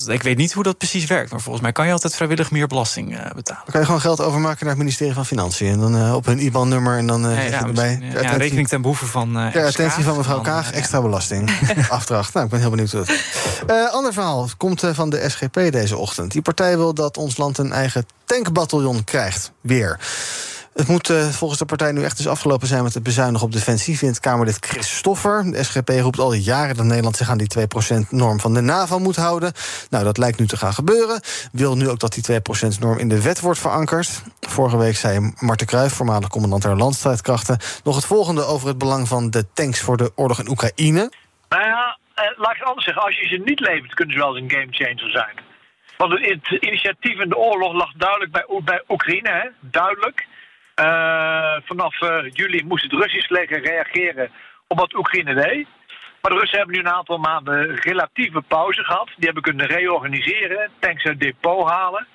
Ik 0.07 0.23
weet 0.23 0.37
niet 0.37 0.53
hoe 0.53 0.63
dat 0.63 0.79
precies 0.79 1.07
werkt, 1.07 1.31
maar 1.31 1.41
volgens 1.41 1.63
mij 1.63 1.73
kan 1.73 1.87
je 1.87 1.93
altijd 1.93 2.15
vrijwillig 2.15 2.51
meer 2.51 2.67
belasting 2.67 3.13
uh, 3.13 3.17
betalen. 3.35 3.63
Dan 3.63 3.71
kan 3.71 3.81
je 3.81 3.87
gewoon 3.87 4.01
geld 4.01 4.21
overmaken 4.21 4.59
naar 4.61 4.69
het 4.69 4.79
ministerie 4.79 5.15
van 5.15 5.27
Financiën 5.27 5.73
en 5.73 5.81
dan 5.81 5.97
uh, 5.97 6.15
op 6.15 6.27
hun 6.27 6.39
IBAN-nummer 6.39 6.99
en 6.99 7.07
dan 7.07 7.27
uh, 7.27 7.49
ja, 7.49 7.67
erbij. 7.67 7.99
Ja, 8.03 8.21
ja, 8.21 8.37
rekening 8.37 8.69
ten 8.69 8.81
behoeve 8.81 9.07
van. 9.07 9.29
Uh, 9.39 9.53
ja, 9.53 9.67
attentie 9.67 10.05
van 10.05 10.17
mevrouw 10.17 10.41
Kaag, 10.41 10.73
extra 10.73 11.01
belasting. 11.01 11.51
Afdracht. 11.89 12.35
Nou, 12.35 12.45
ik 12.45 12.51
ben 12.51 12.61
heel 12.61 12.71
benieuwd 12.71 12.93
hoe 12.93 13.05
het. 13.07 13.93
ander 13.93 14.13
verhaal 14.13 14.49
komt 14.57 14.83
van 14.93 15.11
de 15.11 15.31
SGP 15.31 15.73
deze 15.73 15.97
ochtend. 15.97 16.33
Die 16.33 16.43
partij 16.43 16.77
wil 16.77 16.95
dat 16.95 17.17
ons 17.17 17.37
land 17.37 17.59
een 17.59 17.73
eigen 17.73 18.07
tankbataljon 18.25 19.05
krijgt. 19.05 19.53
Weer. 19.61 20.01
Het 20.75 20.89
moet 20.89 21.11
uh, 21.11 21.29
volgens 21.29 21.59
de 21.59 21.65
partij 21.65 21.93
nu 21.93 22.03
echt 22.03 22.19
eens 22.19 22.29
afgelopen 22.29 22.67
zijn 22.67 22.83
met 22.83 22.95
het 22.95 23.03
bezuinigen 23.03 23.47
op 23.47 23.53
defensie, 23.53 23.99
vindt 23.99 24.21
Kamerlid 24.21 24.67
Chris 24.67 24.97
Stoffer. 24.97 25.45
De 25.51 25.65
SGP 25.65 25.89
roept 25.89 26.19
al 26.19 26.33
jaren 26.33 26.77
dat 26.77 26.85
Nederland 26.85 27.17
zich 27.17 27.31
aan 27.31 27.39
die 27.39 27.53
2%-norm 27.59 28.41
van 28.41 28.55
de 28.55 28.61
NAVO 28.61 28.99
moet 28.99 29.17
houden. 29.17 29.53
Nou, 29.91 30.05
dat 30.05 30.19
lijkt 30.19 30.39
nu 30.39 30.47
te 30.47 30.57
gaan 30.57 30.73
gebeuren. 30.73 31.21
Wil 31.53 31.77
nu 31.77 31.89
ook 31.89 31.99
dat 31.99 32.13
die 32.13 32.41
2%-norm 32.41 32.99
in 32.99 33.09
de 33.09 33.23
wet 33.23 33.41
wordt 33.41 33.59
verankerd. 33.59 34.23
Vorige 34.41 34.77
week 34.77 34.97
zei 34.97 35.33
Marten 35.39 35.67
Kruijf, 35.67 35.93
voormalig 35.93 36.29
commandant 36.29 36.63
der 36.63 36.77
landstrijdkrachten, 36.77 37.59
nog 37.85 37.95
het 37.95 38.05
volgende 38.05 38.45
over 38.45 38.69
het 38.69 38.79
belang 38.79 39.09
van 39.09 39.31
de 39.31 39.53
tanks 39.53 39.81
voor 39.81 39.97
de 39.97 40.13
oorlog 40.15 40.39
in 40.39 40.49
Oekraïne. 40.49 41.13
Nou 41.49 41.63
ja, 41.65 41.99
laat 42.37 42.53
ik 42.53 42.59
het 42.59 42.69
anders 42.69 42.85
zeggen. 42.85 43.05
Als 43.05 43.19
je 43.19 43.27
ze 43.27 43.43
niet 43.45 43.61
levert, 43.61 43.95
kunnen 43.95 44.15
ze 44.15 44.21
wel 44.21 44.37
eens 44.37 44.53
een 44.53 44.59
gamechanger 44.59 45.11
zijn. 45.11 45.35
Want 45.97 46.13
het 46.13 46.63
initiatief 46.63 47.21
in 47.21 47.29
de 47.29 47.37
oorlog 47.37 47.73
lag 47.73 47.93
duidelijk 47.93 48.33
bij, 48.33 48.45
bij 48.65 48.83
Oekraïne, 48.89 49.31
hè? 49.31 49.49
duidelijk. 49.61 50.27
Eh, 50.75 51.57
vanaf 51.65 52.01
eh, 52.01 52.31
juli 52.33 52.65
moest 52.65 52.83
het 52.83 52.93
Russisch 52.93 53.29
leger 53.29 53.61
reageren 53.61 54.31
op 54.67 54.79
wat 54.79 54.95
Oekraïne 54.95 55.35
deed. 55.35 55.67
Maar 56.21 56.33
de 56.33 56.39
Russen 56.39 56.59
hebben 56.59 56.77
nu 56.77 56.81
een 56.81 56.95
aantal 56.95 57.19
maanden 57.19 57.75
relatieve 57.75 58.43
pauze 58.43 58.85
gehad. 58.85 59.07
Die 59.17 59.25
hebben 59.25 59.43
kunnen 59.43 59.67
reorganiseren, 59.67 60.71
tanks 60.79 61.05
uit 61.05 61.21
depot 61.21 61.69
halen. 61.69 62.07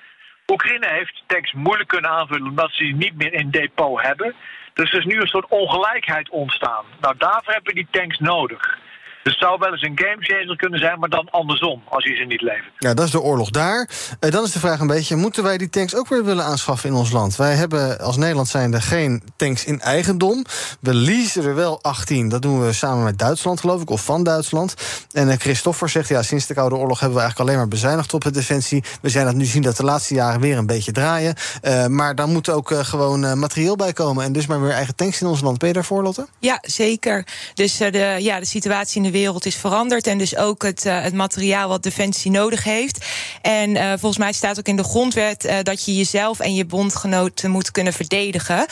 Oekraïne 0.46 0.88
heeft 0.88 1.22
tanks 1.26 1.52
moeilijk 1.52 1.88
kunnen 1.88 2.10
aanvullen 2.10 2.48
omdat 2.48 2.70
ze 2.72 2.82
die 2.82 2.94
niet 2.94 3.16
meer 3.16 3.32
in 3.32 3.50
depot 3.50 4.02
hebben. 4.02 4.34
Dus 4.74 4.92
er 4.92 4.98
is 4.98 5.04
nu 5.04 5.20
een 5.20 5.26
soort 5.26 5.48
ongelijkheid 5.48 6.28
ontstaan. 6.30 6.84
Nou, 7.00 7.14
daarvoor 7.18 7.52
hebben 7.52 7.74
we 7.74 7.80
die 7.80 8.00
tanks 8.00 8.18
nodig. 8.18 8.78
Dus 9.22 9.32
het 9.32 9.42
zou 9.42 9.58
wel 9.58 9.72
eens 9.72 9.82
een 9.82 9.98
gamechanger 9.98 10.56
kunnen 10.56 10.80
zijn, 10.80 10.98
maar 10.98 11.08
dan 11.08 11.28
andersom, 11.30 11.82
als 11.88 12.04
je 12.04 12.14
ze 12.14 12.24
niet 12.24 12.42
levert. 12.42 12.70
Ja, 12.78 12.94
dat 12.94 13.04
is 13.04 13.10
de 13.10 13.20
oorlog 13.20 13.50
daar. 13.50 13.88
Eh, 14.20 14.30
dan 14.30 14.44
is 14.44 14.52
de 14.52 14.58
vraag 14.58 14.80
een 14.80 14.86
beetje, 14.86 15.16
moeten 15.16 15.42
wij 15.42 15.58
die 15.58 15.70
tanks 15.70 15.94
ook 15.94 16.08
weer 16.08 16.24
willen 16.24 16.44
aanschaffen 16.44 16.88
in 16.88 16.94
ons 16.94 17.10
land? 17.10 17.36
Wij 17.36 17.54
hebben 17.54 17.98
als 17.98 18.16
Nederland 18.16 18.48
zijnde 18.48 18.80
geen 18.80 19.22
tanks 19.36 19.64
in 19.64 19.80
eigendom. 19.80 20.44
We 20.80 20.94
leasen 20.94 21.44
er 21.44 21.54
wel 21.54 21.82
18. 21.82 22.28
Dat 22.28 22.42
doen 22.42 22.64
we 22.64 22.72
samen 22.72 23.04
met 23.04 23.18
Duitsland, 23.18 23.60
geloof 23.60 23.82
ik, 23.82 23.90
of 23.90 24.04
van 24.04 24.24
Duitsland. 24.24 24.74
En 25.12 25.28
uh, 25.28 25.34
Christoffer 25.34 25.88
zegt, 25.88 26.08
ja, 26.08 26.22
sinds 26.22 26.46
de 26.46 26.54
Koude 26.54 26.76
Oorlog 26.76 27.00
hebben 27.00 27.18
we 27.18 27.22
eigenlijk 27.22 27.50
alleen 27.50 27.60
maar 27.60 27.70
bezuinigd 27.78 28.14
op 28.14 28.22
het 28.22 28.34
defensie. 28.34 28.84
We 29.02 29.08
zijn 29.08 29.24
dat 29.24 29.34
nu 29.34 29.44
zien 29.44 29.62
dat 29.62 29.76
de 29.76 29.84
laatste 29.84 30.14
jaren 30.14 30.40
weer 30.40 30.58
een 30.58 30.66
beetje 30.66 30.92
draaien. 30.92 31.34
Uh, 31.62 31.86
maar 31.86 32.14
dan 32.14 32.32
moet 32.32 32.48
ook 32.48 32.74
gewoon 32.74 33.38
materieel 33.38 33.76
bij 33.76 33.92
komen. 33.92 34.24
En 34.24 34.32
dus 34.32 34.46
maar 34.46 34.60
weer 34.60 34.72
eigen 34.72 34.94
tanks 34.94 35.20
in 35.20 35.26
ons 35.26 35.40
land. 35.40 35.58
Ben 35.58 35.68
je 35.68 35.74
daarvoor, 35.74 36.02
Lotte? 36.02 36.26
Ja, 36.38 36.58
zeker. 36.62 37.26
Dus 37.54 37.76
de, 37.76 38.16
ja, 38.18 38.38
de 38.38 38.46
situatie 38.46 38.96
in 38.96 39.02
de 39.02 39.09
wereld 39.10 39.46
is 39.46 39.56
veranderd. 39.56 40.06
En 40.06 40.18
dus 40.18 40.36
ook 40.36 40.62
het, 40.62 40.84
uh, 40.86 41.02
het 41.02 41.14
materiaal 41.14 41.68
wat 41.68 41.82
Defensie 41.82 42.30
nodig 42.30 42.64
heeft. 42.64 43.04
En 43.42 43.70
uh, 43.70 43.88
volgens 43.88 44.18
mij 44.18 44.32
staat 44.32 44.58
ook 44.58 44.66
in 44.66 44.76
de 44.76 44.84
grondwet 44.84 45.44
uh, 45.44 45.54
dat 45.62 45.84
je 45.84 45.96
jezelf 45.96 46.40
en 46.40 46.54
je 46.54 46.64
bondgenoten 46.64 47.50
moet 47.50 47.70
kunnen 47.70 47.92
verdedigen. 47.92 48.66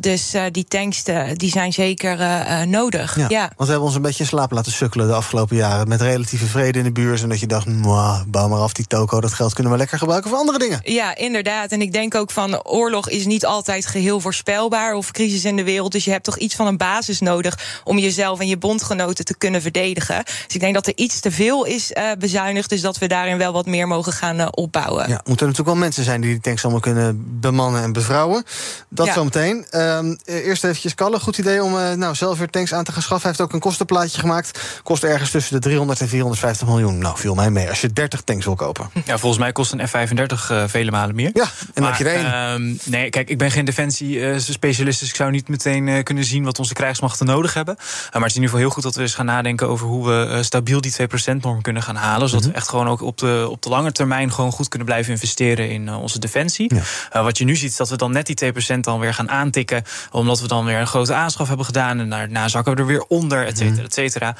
dus 0.00 0.32
die 0.50 0.64
tanks 0.64 1.02
die 1.34 1.50
zijn 1.50 1.72
zeker 1.72 2.18
nodig. 2.66 3.16
Ja, 3.16 3.26
ja, 3.28 3.40
Want 3.40 3.56
we 3.56 3.64
hebben 3.64 3.82
ons 3.82 3.94
een 3.94 4.02
beetje 4.02 4.22
in 4.22 4.28
slaap 4.28 4.50
laten 4.50 4.72
sukkelen 4.72 5.06
de 5.06 5.14
afgelopen 5.14 5.56
jaren. 5.56 5.88
Met 5.88 6.00
relatieve 6.00 6.46
vrede 6.46 6.78
in 6.78 6.84
de 6.84 6.92
buurt. 6.92 7.22
En 7.22 7.28
dat 7.28 7.40
je 7.40 7.46
dacht, 7.46 7.82
bouw 8.26 8.48
maar 8.48 8.58
af 8.58 8.72
die 8.72 8.86
toko. 8.86 9.20
Dat 9.20 9.32
geld 9.32 9.54
kunnen 9.54 9.72
we 9.72 9.78
lekker 9.78 9.98
gebruiken 9.98 10.30
voor 10.30 10.38
andere 10.38 10.58
dingen. 10.58 10.80
Ja, 10.84 11.16
inderdaad. 11.16 11.72
En 11.72 11.80
ik 11.80 11.92
denk 11.92 12.14
ook 12.14 12.30
van 12.30 12.64
oorlog 12.64 13.08
is 13.08 13.26
niet 13.26 13.46
altijd 13.46 13.86
geheel 13.86 14.20
voorspelbaar. 14.20 14.94
Of 14.94 15.10
crisis 15.10 15.44
in 15.44 15.56
de 15.56 15.64
wereld. 15.64 15.92
Dus 15.92 16.04
je 16.04 16.10
hebt 16.10 16.24
toch 16.24 16.38
iets 16.38 16.54
van 16.54 16.66
een 16.66 16.76
basis 16.76 17.20
nodig 17.20 17.82
om 17.84 17.98
jezelf 17.98 18.40
en 18.40 18.48
je 18.48 18.58
bondgenoten 18.58 19.24
te 19.24 19.36
kunnen 19.36 19.53
verdedigen. 19.60 20.24
Dus 20.24 20.54
ik 20.54 20.60
denk 20.60 20.74
dat 20.74 20.86
er 20.86 20.92
iets 20.96 21.20
te 21.20 21.30
veel 21.30 21.64
is 21.64 21.90
uh, 21.90 22.10
bezuinigd. 22.18 22.68
Dus 22.68 22.80
dat 22.80 22.98
we 22.98 23.06
daarin 23.06 23.38
wel 23.38 23.52
wat 23.52 23.66
meer 23.66 23.88
mogen 23.88 24.12
gaan 24.12 24.40
uh, 24.40 24.46
opbouwen. 24.50 25.08
Ja, 25.08 25.20
moeten 25.24 25.46
er 25.46 25.52
natuurlijk 25.52 25.66
wel 25.66 25.76
mensen 25.76 26.04
zijn 26.04 26.20
die 26.20 26.30
die 26.30 26.40
tanks 26.40 26.62
allemaal 26.62 26.80
kunnen 26.80 27.40
bemannen 27.40 27.82
en 27.82 27.92
bevrouwen. 27.92 28.44
Dat 28.88 29.06
ja. 29.06 29.12
zometeen. 29.12 29.66
Uh, 29.70 29.98
eerst 30.24 30.64
eventjes 30.64 30.94
Kalle. 30.94 31.20
Goed 31.20 31.38
idee 31.38 31.62
om 31.62 31.74
uh, 31.74 31.92
nou, 31.92 32.14
zelf 32.14 32.38
weer 32.38 32.50
tanks 32.50 32.74
aan 32.74 32.84
te 32.84 32.92
gaan 32.92 33.02
schaffen. 33.02 33.28
Hij 33.28 33.36
heeft 33.36 33.48
ook 33.50 33.54
een 33.54 33.68
kostenplaatje 33.68 34.20
gemaakt. 34.20 34.60
Kost 34.82 35.04
ergens 35.04 35.30
tussen 35.30 35.54
de 35.54 35.60
300 35.60 36.00
en 36.00 36.08
450 36.08 36.66
miljoen. 36.66 36.98
Nou, 36.98 37.18
viel 37.18 37.34
mij 37.34 37.50
mee 37.50 37.68
als 37.68 37.80
je 37.80 37.92
30 37.92 38.20
tanks 38.20 38.44
wil 38.44 38.54
kopen. 38.54 38.90
Ja, 39.04 39.18
volgens 39.18 39.40
mij 39.40 39.52
kost 39.52 39.72
een 39.72 39.88
F-35 39.88 40.64
vele 40.66 40.90
malen 40.90 41.14
meer. 41.14 41.30
Ja, 41.32 41.46
en 41.74 41.82
maar, 41.82 41.90
heb 41.90 42.06
je 42.06 42.12
er 42.12 42.16
één. 42.16 42.32
Ehm, 42.32 42.90
nee, 42.90 43.10
kijk, 43.10 43.28
ik 43.28 43.38
ben 43.38 43.50
geen 43.50 43.64
defensie-specialist. 43.64 45.00
dus 45.00 45.08
ik 45.08 45.14
zou 45.14 45.30
niet 45.30 45.48
meteen 45.48 46.02
kunnen 46.02 46.24
zien 46.24 46.44
wat 46.44 46.58
onze 46.58 46.74
krijgsmachten 46.74 47.26
nodig 47.26 47.54
hebben. 47.54 47.74
maar 47.76 48.22
het 48.22 48.30
is 48.30 48.36
in 48.36 48.42
ieder 48.42 48.44
geval 48.44 48.58
heel 48.58 48.70
goed 48.70 48.82
dat 48.82 48.94
we 48.94 49.00
eens 49.00 49.14
gaan 49.14 49.26
nadenken 49.26 49.43
over 49.62 49.86
hoe 49.86 50.06
we 50.06 50.26
uh, 50.30 50.42
stabiel 50.42 50.80
die 50.80 50.92
2%-norm 50.92 51.62
kunnen 51.62 51.82
gaan 51.82 51.96
halen. 51.96 52.28
Zodat 52.28 52.32
mm 52.32 52.40
-hmm. 52.40 52.48
we 52.48 52.56
echt 52.56 52.68
gewoon 52.68 52.88
ook 52.88 53.02
op 53.02 53.18
de, 53.18 53.46
op 53.50 53.62
de 53.62 53.68
lange 53.68 53.92
termijn 53.92 54.32
gewoon 54.32 54.52
goed 54.52 54.68
kunnen 54.68 54.88
blijven 54.88 55.12
investeren 55.12 55.70
in 55.70 55.86
uh, 55.86 56.00
onze 56.00 56.18
defensie. 56.18 56.74
Ja. 56.74 56.80
Uh, 57.16 57.22
wat 57.22 57.38
je 57.38 57.44
nu 57.44 57.56
ziet, 57.56 57.70
is 57.70 57.76
dat 57.76 57.88
we 57.88 57.96
dan 57.96 58.12
net 58.12 58.26
die 58.26 58.52
2% 58.76 58.80
dan 58.80 58.98
weer 58.98 59.14
gaan 59.14 59.30
aantikken. 59.30 59.82
Omdat 60.10 60.40
we 60.40 60.48
dan 60.48 60.64
weer 60.64 60.78
een 60.78 60.86
grote 60.86 61.14
aanschaf 61.14 61.48
hebben 61.48 61.66
gedaan. 61.66 62.00
En 62.00 62.10
daarna 62.10 62.48
zakken 62.48 62.74
we 62.74 62.80
er 62.80 62.86
weer 62.86 63.04
onder, 63.08 63.46
et 63.46 63.58
cetera, 63.58 63.82
et 63.82 63.94
cetera. 63.94 64.36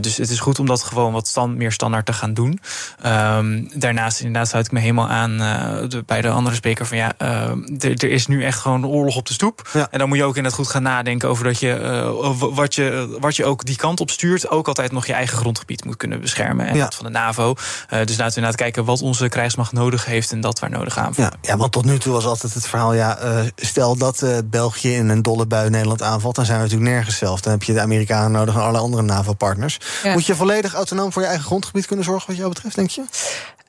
dus 0.00 0.16
het 0.16 0.30
is 0.30 0.40
goed 0.40 0.58
om 0.58 0.66
dat 0.66 0.82
gewoon 0.82 1.12
wat 1.12 1.28
stand, 1.28 1.56
meer 1.56 1.72
standaard 1.72 2.06
te 2.06 2.12
gaan 2.12 2.34
doen. 2.34 2.60
Um, 3.06 3.70
daarnaast 3.74 4.18
inderdaad 4.18 4.48
sluit 4.48 4.66
ik 4.66 4.72
me 4.72 4.80
helemaal 4.80 5.08
aan 5.08 5.36
de, 5.88 6.02
bij 6.06 6.20
de 6.20 6.28
andere 6.28 6.56
spreker 6.56 6.86
van 6.86 6.96
ja, 6.96 7.12
er 7.78 8.04
is 8.04 8.26
nu 8.26 8.44
echt 8.44 8.58
gewoon 8.58 8.82
een 8.82 8.88
oorlog 8.88 9.16
op 9.16 9.26
de 9.26 9.32
stoep. 9.32 9.68
Ja. 9.72 9.88
En 9.90 9.98
dan 9.98 10.08
moet 10.08 10.18
je 10.18 10.24
ook 10.24 10.36
inderdaad 10.36 10.60
goed 10.60 10.68
gaan 10.68 10.82
nadenken 10.82 11.28
over 11.28 11.44
dat 11.44 11.60
je, 11.60 12.48
wat 12.54 12.74
je 12.74 13.16
wat 13.20 13.36
je 13.36 13.44
ook 13.44 13.64
die 13.64 13.76
kant 13.76 14.00
op 14.00 14.10
stuurt, 14.10 14.39
ook 14.48 14.68
altijd 14.68 14.92
nog 14.92 15.06
je 15.06 15.12
eigen 15.12 15.38
grondgebied 15.38 15.84
moet 15.84 15.96
kunnen 15.96 16.20
beschermen. 16.20 16.66
En 16.66 16.76
ja. 16.76 16.84
dat 16.84 16.94
van 16.94 17.04
de 17.04 17.10
NAVO. 17.10 17.48
Uh, 17.48 17.56
dus 17.88 17.98
laten 17.98 18.16
we 18.16 18.24
inderdaad 18.24 18.56
kijken 18.56 18.84
wat 18.84 19.02
onze 19.02 19.28
krijgsmacht 19.28 19.72
nodig 19.72 20.04
heeft 20.04 20.32
en 20.32 20.40
dat 20.40 20.58
waar 20.58 20.70
nodig 20.70 20.98
aanvallen. 20.98 21.32
Ja, 21.42 21.50
ja, 21.50 21.56
want 21.56 21.72
tot 21.72 21.84
nu 21.84 21.98
toe 21.98 22.12
was 22.12 22.24
altijd 22.24 22.54
het 22.54 22.66
verhaal: 22.66 22.94
ja, 22.94 23.22
uh, 23.22 23.40
stel 23.56 23.96
dat 23.96 24.22
uh, 24.22 24.38
België 24.44 24.94
in 24.94 25.08
een 25.08 25.22
dolle 25.22 25.46
bui 25.46 25.70
Nederland 25.70 26.02
aanvalt, 26.02 26.34
dan 26.34 26.44
zijn 26.44 26.56
we 26.56 26.64
natuurlijk 26.64 26.90
nergens 26.90 27.16
zelf. 27.16 27.40
Dan 27.40 27.52
heb 27.52 27.62
je 27.62 27.72
de 27.72 27.80
Amerikanen 27.80 28.32
nodig 28.32 28.54
en 28.54 28.60
alle 28.60 28.78
andere 28.78 29.02
NAVO-partners. 29.02 29.78
Ja. 30.02 30.12
Moet 30.12 30.26
je 30.26 30.34
volledig 30.34 30.74
autonoom 30.74 31.12
voor 31.12 31.22
je 31.22 31.28
eigen 31.28 31.46
grondgebied 31.46 31.86
kunnen 31.86 32.04
zorgen, 32.04 32.26
wat 32.26 32.36
jou 32.36 32.48
betreft, 32.48 32.74
denk 32.74 32.90
je? 32.90 33.02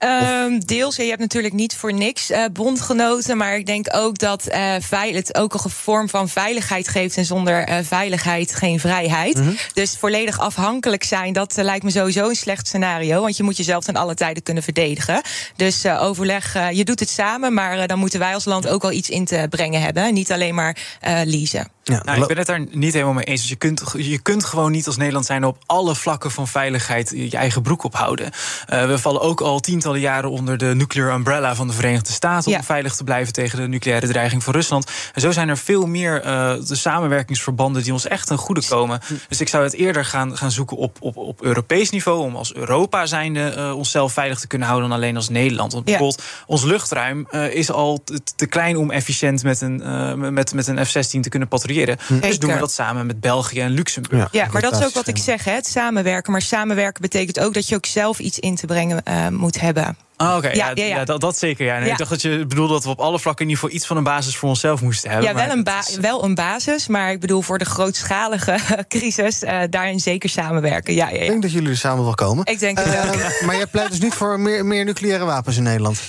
Um, 0.04 0.66
deels, 0.66 0.96
je 0.96 1.04
hebt 1.04 1.20
natuurlijk 1.20 1.54
niet 1.54 1.76
voor 1.76 1.94
niks 1.94 2.32
uh, 2.32 2.46
bondgenoten. 2.54 3.38
Maar 3.38 3.56
ik 3.56 3.66
denk 3.66 3.88
ook 3.92 4.18
dat 4.18 4.48
uh, 4.48 4.76
veil 4.80 5.14
het 5.14 5.38
ook 5.38 5.54
een 5.54 5.70
vorm 5.70 6.10
van 6.10 6.30
veiligheid 6.30 6.88
geeft. 6.88 7.18
En 7.18 7.26
zonder 7.26 7.70
uh, 7.70 7.76
veiligheid 7.84 8.56
geen 8.56 8.80
vrijheid. 8.80 9.38
Mm 9.38 9.44
-hmm. 9.44 9.58
Dus 9.74 9.98
volledig 9.98 10.40
afhankelijk 10.40 11.04
zijn, 11.04 11.34
dat 11.34 11.56
lijkt 11.56 11.84
me 11.84 11.92
sowieso 11.92 12.30
een 12.30 12.36
slecht 12.36 12.68
scenario. 12.68 13.22
Want 13.22 13.38
je 13.38 13.44
moet 13.44 13.58
jezelf 13.58 13.84
ten 13.84 13.96
alle 13.96 14.14
tijden 14.14 14.44
kunnen 14.44 14.64
verdedigen. 14.64 15.22
Dus 15.56 15.86
overleg, 15.86 16.54
je 16.72 16.84
doet 16.84 17.00
het 17.00 17.10
samen. 17.10 17.54
Maar 17.54 17.88
dan 17.88 18.00
moeten 18.00 18.20
wij 18.20 18.34
als 18.34 18.46
land 18.46 18.68
ook 18.68 18.82
wel 18.82 18.92
iets 18.92 19.10
in 19.10 19.26
te 19.26 19.48
brengen 19.50 19.82
hebben. 19.82 20.14
Niet 20.14 20.32
alleen 20.32 20.56
maar 20.56 20.78
leasen. 21.26 21.68
Ja, 21.84 22.02
nou, 22.04 22.22
ik 22.22 22.28
ben 22.28 22.38
het 22.38 22.48
daar 22.48 22.66
niet 22.72 22.94
helemaal 22.94 23.14
mee 23.14 23.24
eens. 23.24 23.42
Dus 23.42 23.50
je 23.50 23.56
kunt, 23.56 23.84
je 23.98 24.20
kunt 24.20 24.44
gewoon 24.44 24.72
niet 24.72 24.88
als 24.88 24.98
Nederland 24.98 25.26
zijn 25.26 25.44
op 25.44 25.58
alle 25.66 25.96
vlakken 25.96 26.32
van 26.32 26.48
veiligheid 26.48 27.14
je 27.16 27.38
eigen 27.38 27.62
broek 27.62 27.84
ophouden. 27.84 28.32
Uh, 28.70 28.86
we 28.86 28.98
vallen 28.98 29.22
ook 29.22 29.42
al 29.42 29.60
tientallen 29.60 29.91
jaren 30.00 30.30
onder 30.30 30.58
de 30.58 30.66
nuclear 30.76 31.14
umbrella 31.14 31.56
van 31.56 31.68
de 31.68 31.74
Verenigde 31.74 32.12
Staten. 32.12 32.52
Ja. 32.52 32.58
Om 32.58 32.64
veilig 32.64 32.96
te 32.96 33.04
blijven 33.04 33.34
tegen 33.34 33.60
de 33.60 33.68
nucleaire 33.68 34.08
dreiging 34.08 34.44
van 34.44 34.54
Rusland. 34.54 34.92
En 35.14 35.22
zo 35.22 35.32
zijn 35.32 35.50
er 35.50 35.58
veel 35.58 35.86
meer 35.86 36.26
uh, 36.26 36.54
de 36.68 36.76
samenwerkingsverbanden 36.76 37.84
die 37.84 37.94
ons 37.94 38.08
echt 38.08 38.28
ten 38.28 38.38
goede 38.38 38.62
komen. 38.68 39.00
Dus 39.28 39.42
ik 39.42 39.50
zou 39.50 39.64
het 39.64 39.74
eerder 39.74 40.06
gaan, 40.06 40.38
gaan 40.38 40.52
zoeken 40.52 40.78
op, 40.78 40.98
op, 41.00 41.18
op 41.18 41.42
Europees 41.44 41.90
niveau. 41.90 42.20
Om 42.20 42.36
als 42.36 42.54
Europa 42.54 43.06
zijnde 43.06 43.54
uh, 43.58 43.76
onszelf 43.76 44.14
veilig 44.14 44.40
te 44.40 44.48
kunnen 44.48 44.68
houden 44.68 44.90
dan 44.90 44.98
alleen 44.98 45.16
als 45.16 45.30
Nederland. 45.30 45.74
Want 45.74 45.86
bijvoorbeeld 45.86 46.22
ja. 46.22 46.44
ons 46.46 46.64
luchtruim 46.64 47.28
is 47.52 47.72
al 47.72 48.02
te, 48.04 48.22
te, 48.36 48.46
klein 48.48 48.78
om 48.78 48.92
efficiënt 48.92 49.44
met 49.44 49.62
een, 49.62 50.34
met, 50.34 50.54
met 50.54 50.68
een 50.68 50.86
F-16 50.86 51.20
te 51.20 51.30
kunnen 51.30 51.48
patrouilleren. 51.48 51.98
Dus 52.22 52.40
doen 52.40 52.54
we 52.54 52.60
dat 52.60 52.72
samen 52.72 53.06
met 53.06 53.20
België 53.20 53.60
en 53.60 53.72
Luxemburg. 53.72 54.32
Ja, 54.32 54.44
ja 54.44 54.52
maar 54.52 54.62
dat 54.62 54.80
is 54.80 54.86
ook 54.86 54.94
wat 54.94 55.08
ik 55.08 55.18
zeg, 55.18 55.44
hè, 55.44 55.52
het 55.52 55.68
samenwerken. 55.68 56.32
Maar 56.32 56.42
samenwerken 56.42 57.02
betekent 57.02 57.40
ook 57.40 57.54
dat 57.54 57.68
je 57.68 57.76
ook 57.76 57.86
zelf 57.86 58.20
iets 58.20 58.40
in 58.40 58.56
te 58.56 58.66
brengen 58.66 59.04
uh, 59.08 59.28
moet 59.28 59.60
hebben. 59.60 59.81
Oh, 59.90 60.28
Oké, 60.28 60.38
okay. 60.38 60.56
ja, 60.56 60.72
ja, 60.74 60.84
ja, 60.86 60.96
ja, 60.96 61.06
dat, 61.06 61.22
dat 61.22 61.38
zeker. 61.38 61.66
Ja. 61.66 61.80
Nee, 61.80 61.90
Ik 61.90 61.98
dacht 61.98 62.10
dat 62.10 62.22
je 62.22 62.46
bedoelde 62.48 62.74
dat 62.74 62.84
we 62.84 62.90
op 62.90 63.00
alle 63.00 63.20
vlakken 63.20 63.46
in 63.46 63.52
ieder 63.52 63.64
geval 63.64 63.78
iets 63.80 63.88
van 63.88 63.98
een 63.98 64.04
basis 64.04 64.36
voor 64.36 64.50
onszelf 64.50 64.82
moesten 64.82 65.10
hebben. 65.10 65.30
Ja, 65.30 65.36
wel 65.36 65.50
een, 65.50 65.64
ba 65.64 65.82
wel 66.02 66.24
een 66.24 66.36
basis, 66.36 66.88
maar 66.88 67.12
ik 67.12 67.20
bedoel 67.20 67.42
voor 67.42 67.58
de 67.58 67.66
grootschalige 67.66 68.58
crisis 68.88 69.44
uh, 69.44 69.62
daarin 69.70 70.00
zeker 70.00 70.30
samenwerken. 70.30 70.94
Ja, 70.94 71.10
ja, 71.10 71.20
Ik 71.20 71.28
denk 71.28 71.42
dat 71.42 71.52
jullie 71.52 71.70
er 71.70 71.78
samen 71.78 72.04
wel 72.04 72.16
komen. 72.16 72.46
Ik 72.46 72.60
denk 72.60 72.80
uh, 72.80 72.86
wel. 72.86 73.14
Maar 73.46 73.56
jij 73.56 73.68
pleit 73.68 73.90
dus 73.90 74.00
niet 74.00 74.14
voor 74.14 74.40
meer, 74.40 74.66
meer 74.66 74.86
nucleaire 74.86 75.26
wapens 75.26 75.58
in 75.58 75.64
Nederland? 75.64 76.00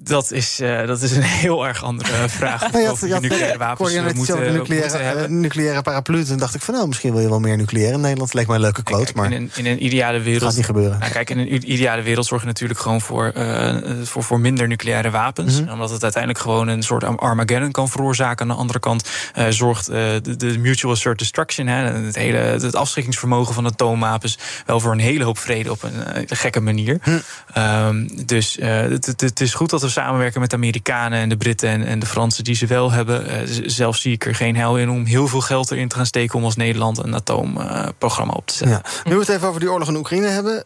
Dat 0.00 0.32
is, 0.32 0.60
uh, 0.60 0.86
dat 0.86 1.02
is 1.02 1.12
een 1.12 1.22
heel 1.46 1.66
erg 1.66 1.84
andere 1.84 2.28
vraag. 2.28 2.72
ja, 2.72 2.90
of 2.90 3.00
je 3.00 3.18
nucleaire 3.20 3.58
wapens 3.58 3.92
je 3.92 4.12
moeten, 4.14 4.52
nucleaire. 4.52 5.22
Uh, 5.22 5.28
nucleaire 5.28 5.82
paraplu. 5.82 6.24
Toen 6.24 6.38
dacht 6.38 6.54
ik 6.54 6.60
van 6.60 6.74
nou, 6.74 6.86
misschien 6.86 7.12
wil 7.12 7.20
je 7.20 7.28
wel 7.28 7.40
meer 7.40 7.56
nucleaire 7.56 7.94
in 7.94 8.00
Nederland. 8.00 8.34
Leek 8.34 8.46
mij 8.46 8.56
een 8.56 8.62
leuke 8.62 8.82
kloot. 8.82 9.14
Maar 9.14 9.32
in 9.32 9.32
een, 9.32 9.50
in 9.54 9.66
een 9.66 9.84
ideale 9.84 10.20
wereld. 10.20 10.42
Gaat 10.42 10.56
niet 10.56 10.64
gebeuren. 10.64 10.98
Nou, 10.98 11.12
kijk, 11.12 11.30
in 11.30 11.38
een 11.38 11.72
ideale 11.72 12.02
wereld 12.02 12.26
zorg 12.26 12.40
je 12.40 12.46
natuurlijk 12.46 12.80
gewoon 12.80 13.00
voor, 13.00 13.32
uh, 13.36 13.76
voor, 14.02 14.22
voor 14.22 14.40
minder 14.40 14.68
nucleaire 14.68 15.10
wapens. 15.10 15.58
Mm 15.58 15.64
-hmm. 15.64 15.72
Omdat 15.72 15.90
het 15.90 16.02
uiteindelijk 16.02 16.42
gewoon 16.42 16.68
een 16.68 16.82
soort 16.82 17.04
Armageddon 17.04 17.70
kan 17.70 17.88
veroorzaken. 17.88 18.48
Aan 18.48 18.54
de 18.54 18.60
andere 18.60 18.78
kant 18.78 19.08
zorgt 19.48 19.86
de, 19.86 20.36
de, 20.36 20.58
mutual 20.58 20.92
assured 20.92 21.18
destruction, 21.18 21.66
hè, 21.66 21.92
het, 21.92 22.16
hele, 22.16 22.38
het 22.38 22.74
afschrikkingsvermogen 22.74 23.54
van 23.54 23.66
atoomwapens, 23.66 24.38
wel 24.66 24.80
voor 24.80 24.92
een 24.92 24.98
hele 24.98 25.24
hoop 25.24 25.38
vrede 25.38 25.70
op 25.70 25.82
een 25.82 26.26
gekke 26.26 26.60
manier. 26.60 26.98
Hm. 27.02 27.18
Um, 27.58 28.26
dus 28.26 28.56
het, 28.60 29.06
het, 29.06 29.20
het 29.20 29.40
is 29.40 29.54
goed 29.54 29.70
dat 29.70 29.82
we 29.94 30.00
samenwerken 30.00 30.40
met 30.40 30.50
de 30.50 30.56
Amerikanen 30.56 31.18
en 31.18 31.28
de 31.28 31.36
Britten 31.36 31.68
en, 31.68 31.84
en 31.84 31.98
de 31.98 32.06
Fransen 32.06 32.44
die 32.44 32.54
ze 32.54 32.66
wel 32.66 32.90
hebben. 32.90 33.26
Uh, 33.26 33.62
zelf 33.66 33.96
zie 33.96 34.12
ik 34.12 34.26
er 34.26 34.34
geen 34.34 34.56
hel 34.56 34.78
in 34.78 34.90
om 34.90 35.04
heel 35.04 35.28
veel 35.28 35.40
geld 35.40 35.70
erin 35.70 35.88
te 35.88 35.96
gaan 35.96 36.06
steken 36.06 36.38
om 36.38 36.44
als 36.44 36.56
Nederland 36.56 36.98
een 36.98 37.14
atoomprogramma 37.14 38.32
uh, 38.32 38.38
op 38.38 38.46
te 38.46 38.54
zetten. 38.54 38.82
Ja. 38.84 39.10
Nu 39.10 39.14
we 39.14 39.20
het 39.20 39.28
even 39.28 39.48
over 39.48 39.60
die 39.60 39.70
oorlog 39.70 39.88
in 39.88 39.96
Oekraïne 39.96 40.26
hebben. 40.26 40.62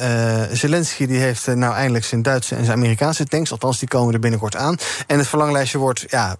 Uh, 0.00 0.56
Zelensky 0.56 1.06
die 1.06 1.18
heeft 1.18 1.46
nou 1.46 1.74
eindelijk 1.74 2.04
zijn 2.04 2.22
Duitse 2.22 2.54
en 2.54 2.64
zijn 2.64 2.76
Amerikaanse 2.76 3.24
tanks. 3.24 3.50
Althans, 3.50 3.78
die 3.78 3.88
komen 3.88 4.14
er 4.14 4.20
binnenkort 4.20 4.56
aan. 4.56 4.76
En 5.06 5.18
het 5.18 5.28
verlanglijstje 5.28 5.78
wordt 5.78 6.04
ja, 6.08 6.36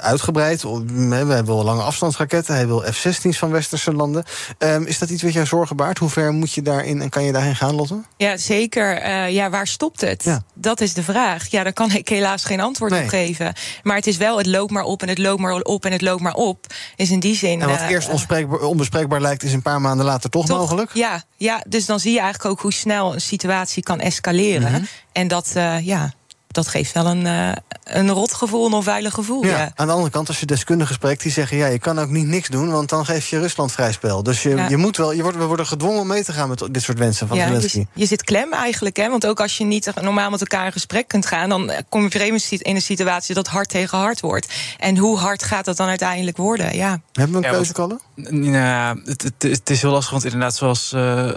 uitgebreid. 0.00 0.62
We 0.62 1.14
hebben 1.14 1.46
wel 1.46 1.64
lange 1.64 1.82
afstandsraketten. 1.82 2.54
Hij 2.54 2.66
wil 2.66 2.80
F-16's 2.80 3.38
van 3.38 3.50
westerse 3.50 3.92
landen. 3.92 4.24
Um, 4.58 4.86
is 4.86 4.98
dat 4.98 5.10
iets 5.10 5.22
wat 5.22 5.32
jou 5.32 5.46
zorgen 5.46 5.76
baart? 5.76 5.98
Hoe 5.98 6.08
ver 6.08 6.32
moet 6.32 6.52
je 6.52 6.62
daarin 6.62 7.02
en 7.02 7.08
kan 7.08 7.24
je 7.24 7.32
daarheen 7.32 7.56
gaan, 7.56 7.74
Lotte? 7.74 8.00
Ja, 8.16 8.36
zeker. 8.36 9.06
ja, 9.30 9.50
waar 9.50 9.66
stopt 9.66 10.00
het? 10.00 10.24
Ja. 10.24 10.42
Dat 10.54 10.80
is 10.80 10.94
de 10.94 11.02
vraag. 11.02 11.37
Vraag. 11.38 11.50
Ja, 11.50 11.62
daar 11.62 11.72
kan 11.72 11.92
ik 11.92 12.08
helaas 12.08 12.44
geen 12.44 12.60
antwoord 12.60 12.92
op 12.92 13.08
geven. 13.08 13.52
Maar 13.82 13.96
het 13.96 14.06
is 14.06 14.16
wel, 14.16 14.38
het 14.38 14.46
loopt 14.46 14.70
maar 14.70 14.82
op 14.82 15.02
en 15.02 15.08
het 15.08 15.18
loopt 15.18 15.40
maar 15.40 15.60
op 15.60 15.84
en 15.84 15.92
het 15.92 16.02
loopt 16.02 16.22
maar 16.22 16.34
op. 16.34 16.66
Is 16.96 17.10
in 17.10 17.20
die 17.20 17.36
zin. 17.36 17.62
En 17.62 17.68
wat 17.68 17.78
eh, 17.78 17.90
eerst 17.90 18.08
onbespreekbaar, 18.08 18.60
onbespreekbaar 18.60 19.20
lijkt, 19.20 19.42
is 19.42 19.52
een 19.52 19.62
paar 19.62 19.80
maanden 19.80 20.06
later 20.06 20.30
toch, 20.30 20.48
mogelijk? 20.48 20.90
Ja, 20.94 21.22
ja, 21.36 21.64
dus 21.68 21.86
dan 21.86 22.00
zie 22.00 22.12
je 22.12 22.20
eigenlijk 22.20 22.50
ook 22.50 22.60
hoe 22.60 22.72
snel 22.72 23.14
een 23.14 23.20
situatie 23.20 23.82
kan 23.82 24.00
escaleren. 24.00 24.72
Mhm. 24.72 24.82
En 25.12 25.28
dat, 25.28 25.50
eh, 25.54 25.86
ja, 25.86 26.12
dat 26.48 26.68
geeft 26.68 26.92
wel 26.92 27.06
een, 27.06 27.26
eh, 27.26 27.52
een 27.84 28.10
rot 28.10 28.34
gevoel, 28.34 28.66
een 28.66 28.72
onveilig 28.72 29.14
gevoel. 29.14 29.44
Ja. 29.44 29.58
Ja. 29.58 29.72
Aan 29.74 29.86
de 29.86 29.92
andere 29.92 30.10
kant, 30.10 30.28
als 30.28 30.40
je 30.40 30.46
deskundigen 30.46 30.94
spreekt, 30.94 31.22
die 31.22 31.32
zeggen: 31.32 31.56
ja, 31.56 31.66
je 31.66 31.78
kan 31.78 31.98
ook 31.98 32.08
niet 32.10 32.26
niks 32.26 32.48
doen, 32.48 32.70
want 32.70 32.88
dan 32.88 33.04
geef 33.04 33.28
je 33.28 33.38
Rusland 33.38 33.72
vrij 33.72 33.92
spel. 33.92 34.22
Dus 34.22 34.42
je, 34.42 34.48
Ja. 34.48 34.68
je 34.68 34.76
moet 34.76 34.96
wel, 34.96 35.12
je 35.12 35.22
wordt, 35.22 35.36
we 35.38 35.44
worden 35.44 35.66
gedwongen 35.66 36.00
om 36.00 36.06
mee 36.06 36.24
te 36.24 36.32
gaan 36.32 36.48
met 36.48 36.68
dit 36.70 36.82
soort 36.82 36.98
wensen 36.98 37.28
van 37.28 37.36
Ja, 37.36 37.46
Zelensky. 37.46 37.78
je, 37.78 37.86
je 37.92 38.06
zit 38.06 38.22
klem 38.24 38.52
eigenlijk, 38.52 38.96
hè? 38.96 39.08
Want 39.08 39.26
ook 39.26 39.40
als 39.40 39.56
je 39.58 39.64
niet 39.64 39.90
normaal 40.00 40.30
met 40.30 40.40
elkaar 40.40 40.66
in 40.66 40.72
gesprek 40.72 41.08
kunt 41.08 41.26
gaan, 41.26 41.48
dan 41.48 41.70
kom 41.88 42.08
je 42.08 42.18
moment 42.18 42.62
in 42.62 42.74
een 42.74 42.82
situatie 42.82 43.34
dat 43.34 43.46
hard 43.46 43.68
tegen 43.68 43.98
hard 43.98 44.20
wordt. 44.20 44.52
En 44.78 44.96
hoe 44.96 45.18
hard 45.18 45.42
gaat 45.42 45.64
dat 45.64 45.76
dan 45.76 45.88
uiteindelijk 45.88 46.36
worden? 46.36 46.76
Ja. 46.76 47.00
Hebben 47.12 47.40
we 47.40 47.46
een 47.46 47.52
Ja, 47.52 47.56
keuze, 47.56 47.72
Kalle? 47.72 47.98
Nou, 48.30 49.00
het, 49.04 49.22
het, 49.22 49.42
het 49.42 49.70
is 49.70 49.82
heel 49.82 49.90
lastig, 49.90 50.10
want 50.10 50.24
inderdaad, 50.24 50.56
zoals, 50.56 50.92
eh, 50.92 51.28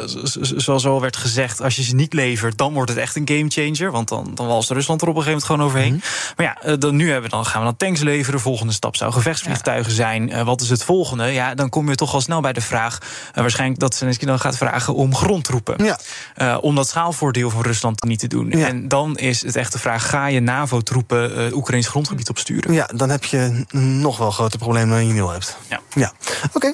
zoals 0.57 0.85
al 0.85 1.01
werd 1.01 1.15
gezegd, 1.17 1.61
als 1.61 1.75
je 1.75 1.83
ze 1.83 1.95
niet 1.95 2.13
levert, 2.13 2.57
dan 2.57 2.73
wordt 2.73 2.89
het 2.89 2.99
echt 2.99 3.15
een 3.15 3.27
gamechanger. 3.27 3.91
Want 3.91 4.07
dan, 4.09 4.31
dan 4.35 4.47
walst 4.47 4.69
Rusland 4.71 5.00
er 5.01 5.07
op 5.07 5.15
een 5.15 5.21
gegeven 5.23 5.45
moment 5.45 5.45
gewoon 5.45 5.61
overheen. 5.65 5.93
Mhm. 5.93 6.33
Maar 6.35 6.45
ja, 6.45 6.61
eh, 6.71 6.79
dan, 6.79 6.95
nu 6.95 7.11
hebben 7.11 7.29
we 7.29 7.35
dan, 7.35 7.45
gaan 7.45 7.59
we 7.59 7.65
dan 7.65 7.77
tanks 7.77 8.01
leveren. 8.01 8.35
De 8.35 8.43
volgende 8.43 8.73
stap 8.73 8.95
zou 8.95 9.11
gevechtsvliegtuigen 9.11 9.91
zijn. 9.91 10.31
Eh, 10.31 10.43
wat 10.43 10.61
is 10.61 10.69
het 10.69 10.83
volgende? 10.83 11.25
Ja, 11.25 11.55
dan 11.55 11.69
kom 11.69 11.89
je 11.89 11.95
toch 11.95 12.13
al 12.13 12.21
snel 12.21 12.41
bij 12.41 12.53
de 12.53 12.61
vraag. 12.61 12.97
eh, 13.33 13.41
waarschijnlijk 13.41 13.79
dat 13.79 13.95
Zelensky 13.95 14.25
dan 14.25 14.39
gaat 14.39 14.57
vragen 14.57 14.93
om 14.95 15.15
grondtroepen. 15.15 15.85
Ja. 15.85 16.57
Om 16.57 16.75
dat 16.75 16.87
schaalvoordeel 16.87 17.49
van 17.49 17.61
Rusland 17.61 18.03
niet 18.03 18.19
te 18.19 18.27
doen. 18.27 18.51
En 18.51 18.87
dan 18.87 19.17
is 19.17 19.41
het 19.41 19.55
echt 19.55 19.71
de 19.71 19.79
vraag: 19.79 20.09
ga 20.09 20.27
je 20.27 20.39
NAVO-troepen 20.39 21.53
Oekraïns 21.53 21.87
grondgebied 21.87 22.29
opsturen? 22.29 22.73
Ja, 22.73 22.89
dan 22.95 23.09
heb 23.09 23.23
je 23.23 23.65
nog 23.71 24.17
wel 24.17 24.31
groter 24.31 24.59
probleem 24.59 24.89
dan 24.89 25.07
je 25.07 25.13
nu 25.13 25.21
al 25.21 25.31
hebt. 25.31 25.57
Ja. 25.67 25.79
ja. 25.95 26.11
Oké. 26.53 26.73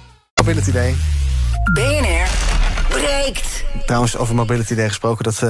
Mobility 0.41 0.71
Day. 0.71 0.95
BNR 1.75 2.50
breekt. 2.91 3.63
Trouwens, 3.85 4.17
over 4.17 4.35
Mobility 4.35 4.75
Day 4.75 4.87
gesproken, 4.87 5.23
dat, 5.23 5.41
eh, 5.41 5.49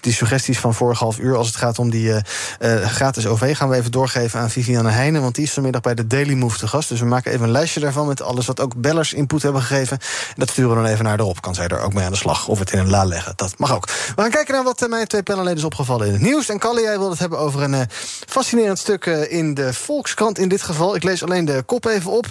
die 0.00 0.12
suggesties 0.12 0.58
van 0.58 0.74
vorig 0.74 0.98
half 0.98 1.18
uur... 1.18 1.36
als 1.36 1.46
het 1.46 1.56
gaat 1.56 1.78
om 1.78 1.90
die 1.90 2.12
eh, 2.12 2.82
gratis 2.82 3.26
OV, 3.26 3.56
gaan 3.56 3.68
we 3.68 3.76
even 3.76 3.90
doorgeven 3.90 4.40
aan 4.40 4.50
Viviane 4.50 4.90
Heijnen... 4.90 5.22
want 5.22 5.34
die 5.34 5.44
is 5.44 5.52
vanmiddag 5.52 5.80
bij 5.80 5.94
de 5.94 6.06
Daily 6.06 6.34
Move 6.34 6.58
te 6.58 6.68
gast. 6.68 6.88
Dus 6.88 7.00
we 7.00 7.06
maken 7.06 7.32
even 7.32 7.44
een 7.44 7.50
lijstje 7.50 7.80
daarvan 7.80 8.06
met 8.06 8.22
alles 8.22 8.46
wat 8.46 8.60
ook 8.60 8.76
bellers 8.76 9.12
input 9.12 9.42
hebben 9.42 9.62
gegeven. 9.62 9.98
En 10.28 10.34
dat 10.34 10.50
sturen 10.50 10.70
we 10.70 10.82
dan 10.82 10.86
even 10.92 11.04
naar 11.04 11.16
de 11.16 11.24
op. 11.24 11.40
Kan 11.40 11.54
zij 11.54 11.68
er 11.68 11.80
ook 11.80 11.92
mee 11.94 12.04
aan 12.04 12.10
de 12.10 12.16
slag 12.16 12.48
of 12.48 12.58
het 12.58 12.72
in 12.72 12.78
een 12.78 12.90
la 12.90 13.04
leggen. 13.04 13.32
Dat 13.36 13.58
mag 13.58 13.74
ook. 13.74 13.86
We 13.86 14.22
gaan 14.22 14.30
kijken 14.30 14.54
naar 14.54 14.64
wat 14.64 14.86
mijn 14.88 15.06
twee 15.06 15.22
panelleden 15.22 15.58
is 15.58 15.64
opgevallen 15.64 16.06
in 16.06 16.12
het 16.12 16.22
nieuws. 16.22 16.48
En 16.48 16.58
Kalle, 16.58 16.80
jij 16.80 16.96
wilde 16.96 17.10
het 17.10 17.18
hebben 17.18 17.38
over 17.38 17.62
een 17.62 17.88
fascinerend 18.26 18.78
stuk 18.78 19.06
in 19.06 19.54
de 19.54 19.72
Volkskrant 19.72 20.38
in 20.38 20.48
dit 20.48 20.62
geval. 20.62 20.96
Ik 20.96 21.02
lees 21.02 21.22
alleen 21.22 21.44
de 21.44 21.62
kop 21.66 21.84
even 21.84 22.10
op. 22.10 22.26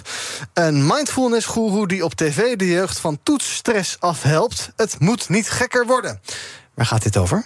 Een 0.52 0.86
mindfulness-goeroe 0.86 1.88
die 1.88 2.04
op 2.04 2.14
tv 2.14 2.56
de 2.56 2.68
jeugd 2.68 2.98
van 2.98 3.18
toetsstress 3.22 3.96
afhelpt. 4.00 4.43
Het 4.76 5.00
moet 5.00 5.28
niet 5.28 5.50
gekker 5.50 5.86
worden. 5.86 6.20
Waar 6.74 6.86
gaat 6.86 7.02
dit 7.02 7.16
over? 7.16 7.44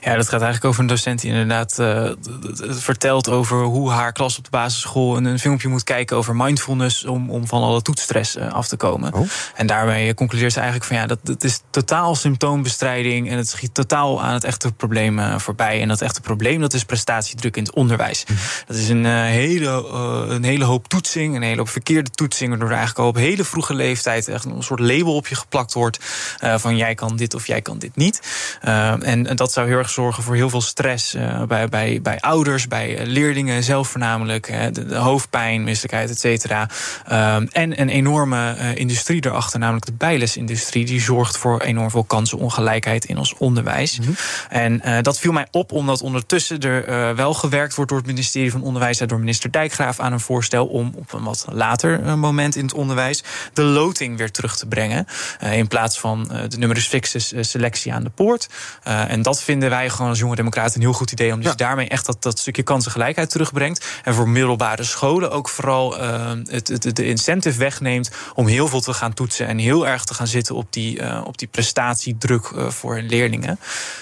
Ja, 0.00 0.14
dat 0.16 0.28
gaat 0.28 0.40
eigenlijk 0.42 0.64
over 0.64 0.80
een 0.80 0.86
docent 0.86 1.20
die 1.20 1.30
inderdaad 1.30 1.78
eh, 1.78 2.04
d- 2.10 2.64
vertelt 2.68 3.28
over 3.28 3.62
hoe 3.62 3.90
haar 3.90 4.12
klas 4.12 4.38
op 4.38 4.44
de 4.44 4.50
basisschool 4.50 5.16
een, 5.16 5.24
een 5.24 5.38
filmpje 5.38 5.68
moet 5.68 5.84
kijken 5.84 6.16
over 6.16 6.36
mindfulness 6.36 7.04
om, 7.04 7.30
om 7.30 7.46
van 7.46 7.62
alle 7.62 7.82
toetsstress 7.82 8.36
eh, 8.36 8.52
af 8.52 8.68
te 8.68 8.76
komen. 8.76 9.12
En 9.54 9.66
daarmee 9.66 10.14
concludeert 10.14 10.52
ze 10.52 10.58
eigenlijk 10.60 10.88
van 10.88 10.96
ja, 10.96 11.06
dat, 11.06 11.18
dat 11.22 11.44
is 11.44 11.60
totaal 11.70 12.14
symptoombestrijding 12.14 13.30
en 13.30 13.36
het 13.36 13.48
schiet 13.48 13.74
totaal 13.74 14.22
aan 14.22 14.32
het 14.32 14.44
echte 14.44 14.72
probleem 14.72 15.18
eh, 15.18 15.38
voorbij. 15.38 15.80
En 15.82 15.88
dat 15.88 16.00
echte 16.00 16.20
probleem 16.20 16.60
dat 16.60 16.72
is 16.74 16.84
prestatiedruk 16.84 17.56
in 17.56 17.62
het 17.62 17.74
onderwijs. 17.74 18.24
Dat 18.66 18.76
is 18.76 18.88
een, 18.88 19.06
eh, 19.06 19.12
hele, 19.12 19.66
eh, 19.92 20.34
een 20.34 20.44
hele 20.44 20.64
hoop 20.64 20.88
toetsing, 20.88 21.36
een 21.36 21.42
hele 21.42 21.58
hoop 21.58 21.68
verkeerde 21.68 22.10
toetsing, 22.10 22.48
waardoor 22.50 22.68
er 22.68 22.74
eigenlijk 22.76 23.04
al 23.04 23.08
op 23.10 23.16
hele 23.16 23.44
vroege 23.44 23.74
leeftijd 23.74 24.28
echt 24.28 24.44
een 24.44 24.62
soort 24.62 24.80
label 24.80 25.14
op 25.14 25.26
je 25.26 25.34
geplakt 25.34 25.72
wordt 25.72 25.98
eh, 26.38 26.58
van 26.58 26.76
jij 26.76 26.94
kan 26.94 27.16
dit 27.16 27.34
of 27.34 27.46
jij 27.46 27.62
kan 27.62 27.78
dit 27.78 27.96
niet. 27.96 28.20
Eh, 28.60 28.88
en, 28.90 29.26
en 29.26 29.36
dat 29.36 29.52
zou 29.56 29.68
heel 29.68 29.78
erg 29.78 29.90
zorgen 29.90 30.22
voor 30.22 30.34
heel 30.34 30.50
veel 30.50 30.60
stress 30.60 31.14
eh, 31.14 31.42
bij, 31.42 31.68
bij, 31.68 32.00
bij 32.02 32.20
ouders, 32.20 32.68
bij 32.68 32.96
eh, 32.96 33.06
leerlingen 33.06 33.62
zelf 33.62 33.88
voornamelijk. 33.88 34.48
hè, 34.48 34.70
de, 34.70 34.86
de 34.86 34.96
hoofdpijn, 34.96 35.64
misselijkheid, 35.64 36.10
et 36.10 36.18
cetera. 36.18 36.68
Ehm, 37.06 37.46
en 37.52 37.80
een 37.80 37.88
enorme 37.88 38.52
eh, 38.52 38.76
industrie 38.76 39.26
erachter, 39.26 39.58
namelijk 39.58 39.86
de 39.86 39.92
bijlesindustrie. 39.92 40.84
Die 40.84 41.00
zorgt 41.00 41.38
voor 41.38 41.60
enorm 41.60 41.90
veel 41.90 42.04
kansenongelijkheid 42.04 43.04
in 43.04 43.18
ons 43.18 43.34
onderwijs. 43.34 44.00
En 44.48 44.80
eh, 44.80 45.02
dat 45.02 45.18
viel 45.18 45.32
mij 45.32 45.46
op, 45.50 45.72
omdat 45.72 46.02
ondertussen 46.02 46.60
er 46.60 47.14
wel 47.16 47.34
gewerkt 47.34 47.74
wordt 47.74 47.90
door 47.90 48.00
het 48.00 48.08
ministerie 48.08 48.50
van 48.50 48.62
Onderwijs 48.62 49.00
en 49.00 49.08
door 49.08 49.18
minister 49.18 49.50
Dijkgraaf 49.50 50.00
aan 50.00 50.12
een 50.12 50.20
voorstel 50.20 50.66
om 50.66 50.92
op 50.96 51.12
een 51.12 51.22
wat 51.22 51.46
later 51.50 52.18
moment 52.18 52.56
in 52.56 52.64
het 52.64 52.74
onderwijs 52.74 53.22
de 53.52 53.62
loting 53.62 54.18
weer 54.18 54.30
terug 54.30 54.56
te 54.56 54.66
brengen. 54.66 55.06
In 55.40 55.68
plaats 55.68 56.00
van 56.00 56.30
de 56.48 56.58
numerus 56.58 56.86
fixus 56.86 57.32
selectie 57.40 57.92
aan 57.92 58.02
de 58.02 58.10
poort. 58.10 58.48
En 58.82 59.22
dat 59.22 59.42
vinden 59.46 59.70
wij 59.70 59.90
gewoon 59.90 60.08
als 60.08 60.18
jonge 60.18 60.36
democraten 60.36 60.74
een 60.74 60.80
heel 60.80 60.92
goed 60.92 61.12
idee. 61.12 61.32
Omdat 61.32 61.50
je 61.50 61.56
daarmee 61.56 61.88
echt 61.88 62.06
dat, 62.06 62.22
dat 62.22 62.38
stukje 62.38 62.62
kansengelijkheid 62.62 63.30
terugbrengt. 63.30 63.86
En 64.04 64.14
voor 64.14 64.28
middelbare 64.28 64.84
scholen 64.84 65.30
ook 65.30 65.48
vooral 65.48 65.98
eh, 65.98 66.30
het, 66.44 66.68
het, 66.68 66.96
de 66.96 67.06
incentive 67.06 67.58
wegneemt 67.58 68.10
om 68.34 68.46
heel 68.46 68.68
veel 68.68 68.80
te 68.80 68.92
gaan 68.92 69.14
toetsen. 69.14 69.46
En 69.46 69.58
heel 69.58 69.86
erg 69.86 70.04
te 70.04 70.14
gaan 70.14 70.26
zitten 70.26 70.54
op 70.54 70.72
die, 70.72 71.00
eh, 71.00 71.22
op 71.26 71.38
die 71.38 71.48
prestatiedruk 71.48 72.44
eh, 72.44 72.68
voor 72.68 72.94
hun 72.94 73.06
leerlingen. 73.06 73.58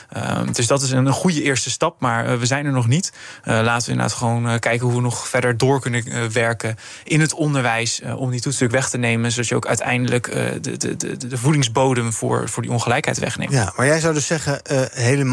Eh, 0.09 0.40
dus 0.53 0.66
dat 0.66 0.82
is 0.82 0.90
een, 0.90 1.07
een 1.07 1.12
goede 1.12 1.42
eerste 1.42 1.70
stap. 1.70 2.01
Maar 2.01 2.38
we 2.38 2.47
zijn 2.47 2.66
er 2.66 2.72
nog 2.72 2.86
niet. 2.86 3.12
Laten 3.45 3.84
we 3.84 3.90
inderdaad 3.90 4.16
gewoon 4.16 4.59
kijken 4.59 4.86
hoe 4.86 4.95
we 4.95 5.01
nog 5.01 5.28
verder 5.28 5.57
door 5.57 5.80
kunnen 5.80 6.32
werken 6.32 6.76
in 7.05 7.20
het 7.20 7.34
onderwijs. 7.34 8.01
om 8.16 8.30
die 8.30 8.40
toetsdruk 8.40 8.70
weg 8.70 8.90
te 8.90 8.99
nemen. 8.99 9.30
Zodat 9.30 9.49
je 9.49 9.55
ook 9.55 9.66
uiteindelijk 9.66 10.32
de, 10.61 10.76
de, 10.76 10.97
de, 10.97 11.16
de 11.16 11.38
voedingsbodem 11.38 12.12
voor, 12.12 12.49
voor 12.49 12.62
die 12.62 12.72
ongelijkheid 12.72 13.18
wegneemt. 13.18 13.53
Ja, 13.53 13.72
maar 13.76 13.86
jij 13.86 14.01
zou 14.01 14.14
dus 14.14 14.26
zeggen 14.26 14.62
eh, 14.62 14.80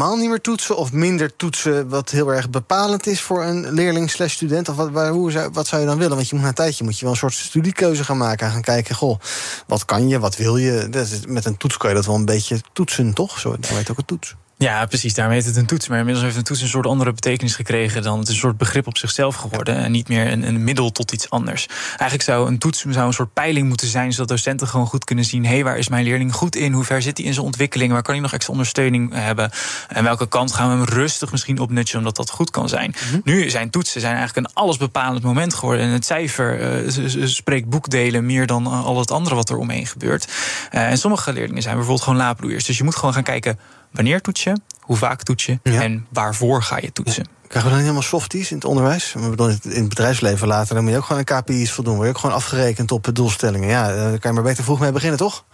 helemaal 0.02 0.22
niet 0.22 0.30
meer 0.30 0.40
toetsen 0.40 0.76
of 0.76 0.92
minder 0.92 1.36
toetsen 1.36 1.88
wat 1.88 2.10
heel 2.10 2.32
erg 2.32 2.50
bepalend 2.50 3.06
is 3.06 3.20
voor 3.20 3.44
een 3.44 3.72
leerling 3.72 4.10
slash 4.10 4.32
student? 4.32 4.68
Of 4.68 4.76
wat, 4.76 4.90
waar, 4.90 5.10
hoe 5.10 5.30
zou, 5.30 5.50
wat 5.52 5.66
zou 5.66 5.80
je 5.80 5.86
dan 5.86 5.98
willen? 5.98 6.16
Want 6.16 6.28
je 6.28 6.34
moet 6.34 6.42
na 6.42 6.48
een 6.48 6.54
tijdje 6.54 6.84
moet 6.84 6.98
je 6.98 7.02
wel 7.04 7.10
een 7.10 7.18
soort 7.18 7.34
studiekeuze 7.34 8.04
gaan 8.04 8.16
maken 8.16 8.46
en 8.46 8.52
gaan 8.52 8.62
kijken, 8.62 8.94
goh, 8.94 9.18
wat 9.66 9.84
kan 9.84 10.08
je, 10.08 10.18
wat 10.18 10.36
wil 10.36 10.56
je? 10.56 10.88
Dat 10.88 11.06
is, 11.06 11.26
met 11.26 11.44
een 11.44 11.56
toets 11.56 11.76
kan 11.76 11.90
je 11.90 11.96
dat 11.96 12.06
wel 12.06 12.14
een 12.14 12.24
beetje 12.24 12.60
toetsen, 12.72 13.12
toch? 13.12 13.38
Zo, 13.38 13.50
dat 13.50 13.66
heet 13.66 13.90
ook 13.90 13.98
een 13.98 14.04
toets. 14.04 14.34
Ja, 14.62 14.86
precies. 14.86 15.14
Daarmee 15.14 15.36
heet 15.36 15.46
het 15.46 15.56
een 15.56 15.66
toets. 15.66 15.88
Maar 15.88 15.98
inmiddels 15.98 16.24
heeft 16.24 16.36
een 16.36 16.44
toets 16.44 16.60
een 16.60 16.68
soort 16.68 16.86
andere 16.86 17.12
betekenis 17.12 17.54
gekregen 17.54 18.02
dan 18.02 18.18
het 18.18 18.28
is 18.28 18.34
een 18.34 18.40
soort 18.40 18.56
begrip 18.58 18.86
op 18.86 18.98
zichzelf 18.98 19.34
geworden. 19.34 19.76
En 19.76 19.92
niet 19.92 20.08
meer 20.08 20.32
een, 20.32 20.48
een 20.48 20.64
middel 20.64 20.92
tot 20.92 21.12
iets 21.12 21.30
anders. 21.30 21.66
Eigenlijk 21.88 22.22
zou 22.22 22.48
een 22.48 22.58
toets 22.58 22.84
zou 22.88 23.06
een 23.06 23.12
soort 23.12 23.32
peiling 23.32 23.68
moeten 23.68 23.86
zijn, 23.86 24.12
zodat 24.12 24.28
docenten 24.28 24.68
gewoon 24.68 24.86
goed 24.86 25.04
kunnen 25.04 25.24
zien: 25.24 25.44
hé, 25.44 25.52
hey, 25.52 25.64
waar 25.64 25.78
is 25.78 25.88
mijn 25.88 26.04
leerling 26.04 26.34
goed 26.34 26.56
in? 26.56 26.72
Hoe 26.72 26.84
ver 26.84 27.02
zit 27.02 27.16
hij 27.16 27.26
in 27.26 27.34
zijn 27.34 27.46
ontwikkeling? 27.46 27.92
Waar 27.92 28.02
kan 28.02 28.14
hij 28.14 28.22
nog 28.22 28.32
extra 28.32 28.52
ondersteuning 28.52 29.14
hebben? 29.14 29.50
En 29.88 30.04
welke 30.04 30.28
kant 30.28 30.52
gaan 30.52 30.70
we 30.70 30.76
hem 30.76 30.94
rustig 30.94 31.30
misschien 31.30 31.58
opnutchen, 31.58 31.98
omdat 31.98 32.16
dat 32.16 32.30
goed 32.30 32.50
kan 32.50 32.68
zijn? 32.68 32.94
Nu 33.24 33.50
zijn 33.50 33.70
toetsen 33.70 34.00
zijn 34.00 34.16
eigenlijk 34.16 34.46
een 34.46 34.54
allesbepalend 34.54 35.22
moment 35.22 35.54
geworden. 35.54 35.84
En 35.84 35.92
het 35.92 36.06
cijfer 36.06 36.60
eh, 36.60 37.26
spreekt 37.26 37.68
boekdelen 37.68 38.26
meer 38.26 38.46
dan 38.46 38.66
eh, 38.66 38.84
al 38.84 38.98
het 38.98 39.10
andere 39.10 39.34
wat 39.34 39.50
er 39.50 39.56
omheen 39.56 39.86
gebeurt. 39.86 40.32
Eh, 40.70 40.90
en 40.90 40.98
sommige 40.98 41.32
leerlingen 41.32 41.62
zijn 41.62 41.74
bijvoorbeeld 41.74 42.04
gewoon 42.04 42.18
laadbloeiers. 42.18 42.64
Dus 42.64 42.78
je 42.78 42.84
moet 42.84 42.96
gewoon 42.96 43.14
gaan 43.14 43.22
kijken. 43.22 43.58
Wanneer 43.92 44.20
toets 44.20 44.44
je? 44.44 44.56
hoe 44.82 44.96
vaak 44.96 45.22
toets 45.22 45.46
je 45.46 45.58
en 45.62 46.06
waarvoor 46.10 46.62
ga 46.62 46.78
je 46.78 46.92
toetsen. 46.92 47.26
Krijgen 47.46 47.70
we 47.70 47.76
dan 47.76 47.84
helemaal 47.84 48.08
softies 48.08 48.50
in 48.50 48.56
het 48.56 48.64
onderwijs? 48.64 49.14
In 49.14 49.50
het 49.62 49.88
bedrijfsleven 49.88 50.48
later, 50.48 50.74
dan 50.74 50.82
moet 50.84 50.92
je 50.92 50.98
ook 50.98 51.04
gewoon 51.04 51.22
aan 51.26 51.42
KPI's 51.42 51.72
voldoen. 51.72 51.94
Word 51.94 52.06
je 52.06 52.12
ook 52.14 52.20
gewoon 52.20 52.36
afgerekend 52.36 52.92
op 52.92 53.10
doelstellingen. 53.12 53.68
Ja, 53.68 53.94
daar 53.94 54.18
kan 54.18 54.30
je 54.30 54.32
maar 54.32 54.42
beter 54.42 54.64
vroeg 54.64 54.80
mee 54.80 54.92
beginnen, 54.92 55.18
toch? 55.18 55.44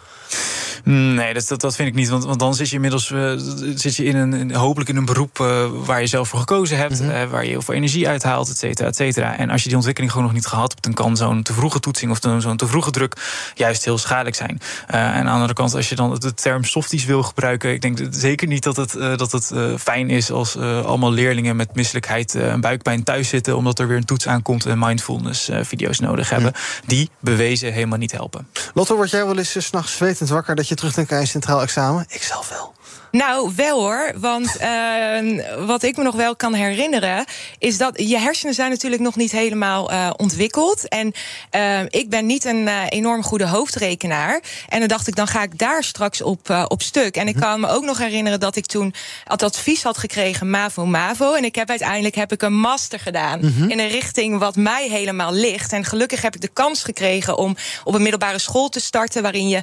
Nee, 0.84 1.34
dat, 1.34 1.48
dat, 1.48 1.60
dat 1.60 1.74
vind 1.74 1.88
ik 1.88 1.94
niet. 1.94 2.08
Want, 2.08 2.24
want 2.24 2.38
dan 2.38 2.54
zit 2.54 2.68
je 2.68 2.74
inmiddels 2.74 3.10
uh, 3.10 3.32
zit 3.74 3.96
je 3.96 4.04
in 4.04 4.16
een, 4.16 4.54
hopelijk 4.54 4.90
in 4.90 4.96
een 4.96 5.04
beroep 5.04 5.38
uh, 5.38 5.66
waar 5.84 6.00
je 6.00 6.06
zelf 6.06 6.28
voor 6.28 6.38
gekozen 6.38 6.76
hebt, 6.76 7.00
mm 7.00 7.10
-hmm. 7.10 7.28
waar 7.28 7.44
je 7.44 7.50
heel 7.50 7.62
veel 7.62 7.74
energie 7.74 8.08
uithaalt, 8.08 8.48
et 8.48 8.58
cetera, 8.58 8.88
et 8.88 8.96
cetera. 8.96 9.36
En 9.36 9.50
als 9.50 9.60
je 9.60 9.66
die 9.66 9.76
ontwikkeling 9.76 10.12
gewoon 10.12 10.26
nog 10.26 10.36
niet 10.36 10.46
gehad 10.46 10.70
hebt, 10.70 10.82
dan 10.82 10.94
kan 10.94 11.16
zo'n 11.16 11.42
te 11.42 11.52
vroege 11.52 11.80
toetsing 11.80 12.10
of 12.10 12.18
zo'n 12.38 12.56
te 12.56 12.66
vroege 12.66 12.90
druk 12.90 13.16
juist 13.54 13.84
heel 13.84 13.98
schadelijk 13.98 14.36
zijn. 14.36 14.60
en 14.86 15.00
aan 15.00 15.24
de 15.24 15.30
andere 15.30 15.52
kant, 15.52 15.74
als 15.74 15.88
je 15.88 15.94
dan 15.94 16.16
de 16.18 16.34
term 16.34 16.64
softies 16.64 17.04
wil 17.04 17.22
gebruiken, 17.22 17.72
ik 17.72 17.80
denk 17.80 17.98
zeker 18.10 18.48
niet 18.48 18.62
dat 18.62 18.76
het, 18.76 18.92
dat 18.92 19.32
het 19.32 19.52
fijn 19.80 20.10
is 20.10 20.30
als 20.30 20.56
allemaal 20.56 21.12
leerlingen 21.12 21.56
met 21.56 21.74
misselijkheid 21.74 22.34
en 22.34 22.60
buikpijn 22.60 23.04
thuis 23.04 23.28
zitten, 23.28 23.56
omdat 23.56 23.78
er 23.78 23.88
weer 23.88 23.96
een 23.96 24.04
toets 24.04 24.26
aankomt 24.26 24.66
en 24.66 24.78
mindfulness 24.78 25.50
video's 25.62 25.98
nodig 25.98 26.30
hebben. 26.30 26.52
Die 26.86 27.10
bewezen 27.20 27.72
helemaal 27.72 27.98
niet 27.98 28.12
helpen. 28.12 28.48
Lotte, 28.74 28.94
word 28.94 29.10
jij 29.10 29.26
wel 29.26 29.38
eens 29.38 29.50
s 29.50 29.64
s'nachts 29.64 29.92
zwetend 30.18 30.38
wakker 30.38 30.56
dat 30.56 30.68
je 30.68 30.74
terugdenkt 30.74 31.12
aan 31.12 31.20
je 31.20 31.26
centraal 31.26 31.62
examen? 31.62 32.04
Ik 32.08 32.22
zelf 32.22 32.48
wel. 32.48 32.74
Nou, 33.10 33.52
wel 33.56 33.80
hoor. 33.80 34.12
Want 34.16 34.56
uh, 34.60 35.66
wat 35.66 35.82
ik 35.82 35.96
me 35.96 36.02
nog 36.02 36.14
wel 36.14 36.36
kan 36.36 36.54
herinneren, 36.54 37.24
is 37.58 37.78
dat 37.78 38.00
je 38.08 38.18
hersenen 38.18 38.54
zijn 38.54 38.70
natuurlijk 38.70 39.02
nog 39.02 39.16
niet 39.16 39.32
helemaal 39.32 39.92
uh, 39.92 40.10
ontwikkeld. 40.16 40.88
En 40.88 41.12
uh, 41.56 41.80
ik 41.88 42.10
ben 42.10 42.26
niet 42.26 42.44
een 42.44 42.68
enorm 42.68 43.22
goede 43.22 43.46
hoofdrekenaar. 43.46 44.40
En 44.68 44.78
dan 44.78 44.88
dacht 44.88 45.08
ik, 45.08 45.16
dan 45.16 45.26
ga 45.26 45.42
ik 45.42 45.58
daar 45.58 45.84
straks 45.84 46.22
op, 46.22 46.66
op 46.68 46.82
stuk. 46.82 47.16
En 47.16 47.28
ik 47.28 47.36
kan 47.36 47.60
me 47.60 47.68
ook 47.68 47.84
nog 47.84 47.98
herinneren 47.98 48.40
dat 48.40 48.56
ik 48.56 48.66
toen 48.66 48.94
het 49.24 49.42
advies 49.42 49.82
had 49.82 49.98
gekregen, 49.98 50.50
MAVO, 50.50 50.86
MAVO. 50.86 51.34
En 51.34 51.44
ik 51.44 51.54
heb 51.54 51.68
uiteindelijk 51.68 52.14
heb 52.14 52.32
ik 52.32 52.42
een 52.42 52.58
master 52.58 53.00
gedaan 53.00 53.40
-hmm. 53.40 53.70
in 53.70 53.78
een 53.78 53.88
richting 53.88 54.38
wat 54.38 54.56
mij 54.56 54.88
helemaal 54.88 55.32
ligt. 55.32 55.72
En 55.72 55.84
gelukkig 55.84 56.22
heb 56.22 56.34
ik 56.34 56.40
de 56.40 56.48
kans 56.48 56.82
gekregen 56.82 57.36
om 57.36 57.56
op 57.84 57.94
een 57.94 58.02
middelbare 58.02 58.38
school 58.38 58.68
te 58.68 58.80
starten, 58.80 59.22
waarin 59.22 59.48
je 59.48 59.60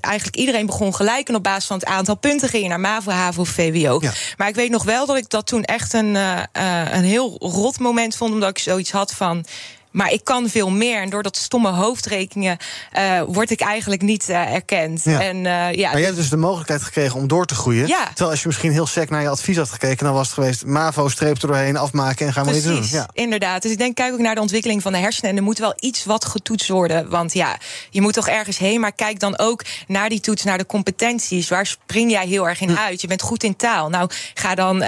eigenlijk 0.00 0.36
iedereen 0.36 0.66
begon 0.66 0.94
gelijk 0.94 1.28
en 1.28 1.34
op 1.34 1.42
basis 1.42 1.66
van 1.66 1.78
het 1.78 1.86
aantal 1.86 2.16
punten 2.16 2.48
ging 2.48 2.61
naar 2.68 2.80
MAVO, 2.80 3.10
HAVO, 3.10 3.44
VWO. 3.44 3.98
Ja. 4.00 4.12
Maar 4.36 4.48
ik 4.48 4.54
weet 4.54 4.70
nog 4.70 4.84
wel 4.84 5.06
dat 5.06 5.16
ik 5.16 5.28
dat 5.28 5.46
toen 5.46 5.62
echt 5.62 5.92
een, 5.92 6.14
uh, 6.14 6.42
uh, 6.56 6.92
een 6.92 7.04
heel 7.04 7.36
rot 7.38 7.78
moment 7.78 8.16
vond. 8.16 8.32
Omdat 8.32 8.48
ik 8.48 8.58
zoiets 8.58 8.90
had 8.90 9.12
van. 9.12 9.44
Maar 9.92 10.12
ik 10.12 10.24
kan 10.24 10.48
veel 10.48 10.70
meer. 10.70 11.02
En 11.02 11.10
door 11.10 11.22
dat 11.22 11.36
stomme 11.36 11.70
hoofdrekenen 11.70 12.56
uh, 12.98 13.22
word 13.26 13.50
ik 13.50 13.60
eigenlijk 13.60 14.02
niet 14.02 14.28
uh, 14.28 14.52
erkend. 14.54 15.04
Ja. 15.04 15.20
En, 15.20 15.36
uh, 15.36 15.72
ja, 15.72 15.90
maar 15.90 15.96
jij 15.96 16.04
hebt 16.04 16.16
dus 16.16 16.28
de 16.28 16.36
mogelijkheid 16.36 16.82
gekregen 16.82 17.20
om 17.20 17.28
door 17.28 17.46
te 17.46 17.54
groeien. 17.54 17.86
Ja. 17.86 18.04
Terwijl 18.06 18.30
als 18.30 18.40
je 18.40 18.46
misschien 18.46 18.72
heel 18.72 18.86
sec 18.86 19.10
naar 19.10 19.22
je 19.22 19.28
advies 19.28 19.56
had 19.56 19.70
gekeken... 19.70 20.04
dan 20.04 20.14
was 20.14 20.26
het 20.26 20.34
geweest 20.34 20.64
MAVO, 20.64 21.08
streep 21.08 21.42
er 21.42 21.46
doorheen, 21.48 21.76
afmaken 21.76 22.26
en 22.26 22.32
gaan 22.32 22.46
we 22.46 22.56
iets 22.56 22.64
doen. 22.64 22.84
Ja. 22.90 23.08
inderdaad. 23.12 23.62
Dus 23.62 23.70
ik 23.70 23.78
denk, 23.78 23.94
kijk 23.94 24.12
ook 24.12 24.18
naar 24.18 24.34
de 24.34 24.40
ontwikkeling 24.40 24.82
van 24.82 24.92
de 24.92 24.98
hersenen. 24.98 25.30
En 25.30 25.36
er 25.36 25.42
moet 25.42 25.58
wel 25.58 25.74
iets 25.78 26.04
wat 26.04 26.24
getoetst 26.24 26.68
worden. 26.68 27.08
Want 27.08 27.32
ja, 27.32 27.56
je 27.90 28.00
moet 28.00 28.14
toch 28.14 28.28
ergens 28.28 28.58
heen. 28.58 28.80
Maar 28.80 28.92
kijk 28.92 29.20
dan 29.20 29.38
ook 29.38 29.64
naar 29.86 30.08
die 30.08 30.20
toets, 30.20 30.44
naar 30.44 30.58
de 30.58 30.66
competenties. 30.66 31.48
Waar 31.48 31.66
spring 31.66 32.10
jij 32.10 32.26
heel 32.26 32.48
erg 32.48 32.60
in 32.60 32.68
Hm. 32.68 32.76
uit? 32.76 33.00
Je 33.00 33.06
bent 33.06 33.22
goed 33.22 33.42
in 33.42 33.56
taal. 33.56 33.88
Nou, 33.88 34.10
ga 34.34 34.54
dan 34.54 34.84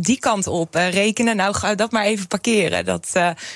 die 0.00 0.18
kant 0.18 0.46
op 0.46 0.74
rekenen. 0.74 1.36
Nou, 1.36 1.54
ga 1.54 1.74
dat 1.74 1.92
maar 1.92 2.04
even 2.04 2.26
parkeren. 2.26 2.84
Dat, 2.84 3.12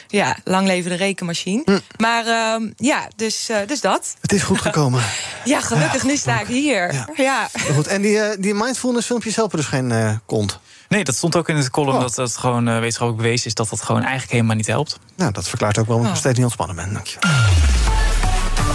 ja, 0.09 0.37
lang 0.45 0.67
leven 0.67 0.80
de 0.89 0.95
rekenmachine. 0.97 1.63
Hm. 1.65 1.79
Maar 1.97 2.27
uh, 2.27 2.71
ja, 2.77 3.09
dus, 3.17 3.51
uh, 3.51 3.57
dus 3.67 3.81
dat. 3.81 4.15
Het 4.21 4.33
is 4.33 4.43
goed 4.43 4.61
gekomen. 4.61 5.03
ja, 5.45 5.61
gelukkig, 5.61 6.03
ja, 6.03 6.09
nu 6.09 6.17
sta 6.17 6.41
ik 6.41 6.47
hier. 6.47 6.93
Ja. 6.93 7.09
ja. 7.17 7.49
Goed. 7.75 7.87
En 7.87 8.03
die, 8.03 8.15
uh, 8.17 8.27
die 8.39 8.55
mindfulness 8.55 9.07
filmpjes 9.07 9.37
helpen 9.37 9.59
dus 9.59 9.67
geen 9.67 9.91
uh, 9.91 10.13
kont? 10.27 10.59
Nee, 10.89 11.05
dat 11.05 11.15
stond 11.17 11.37
ook 11.37 11.49
in 11.49 11.57
het 11.57 11.71
column 11.71 11.97
oh. 11.97 12.01
dat 12.01 12.17
het 12.17 12.37
gewoon 12.37 12.69
uh, 12.69 12.75
wetenschappelijk 12.75 13.23
bewezen 13.23 13.47
is 13.47 13.55
dat 13.55 13.69
dat 13.69 13.83
gewoon 13.83 14.01
eigenlijk 14.03 14.33
helemaal 14.33 14.57
niet 14.57 14.67
helpt. 14.67 14.99
Nou, 15.17 15.33
dat 15.33 15.49
verklaart 15.49 15.79
ook 15.79 15.87
waarom 15.87 16.05
ik 16.05 16.11
Oh. 16.11 16.15
nog 16.15 16.23
steeds 16.23 16.37
niet 16.37 16.45
ontspannen 16.45 16.77
ben. 16.77 16.93
Dank 16.93 17.07
je. 17.07 17.80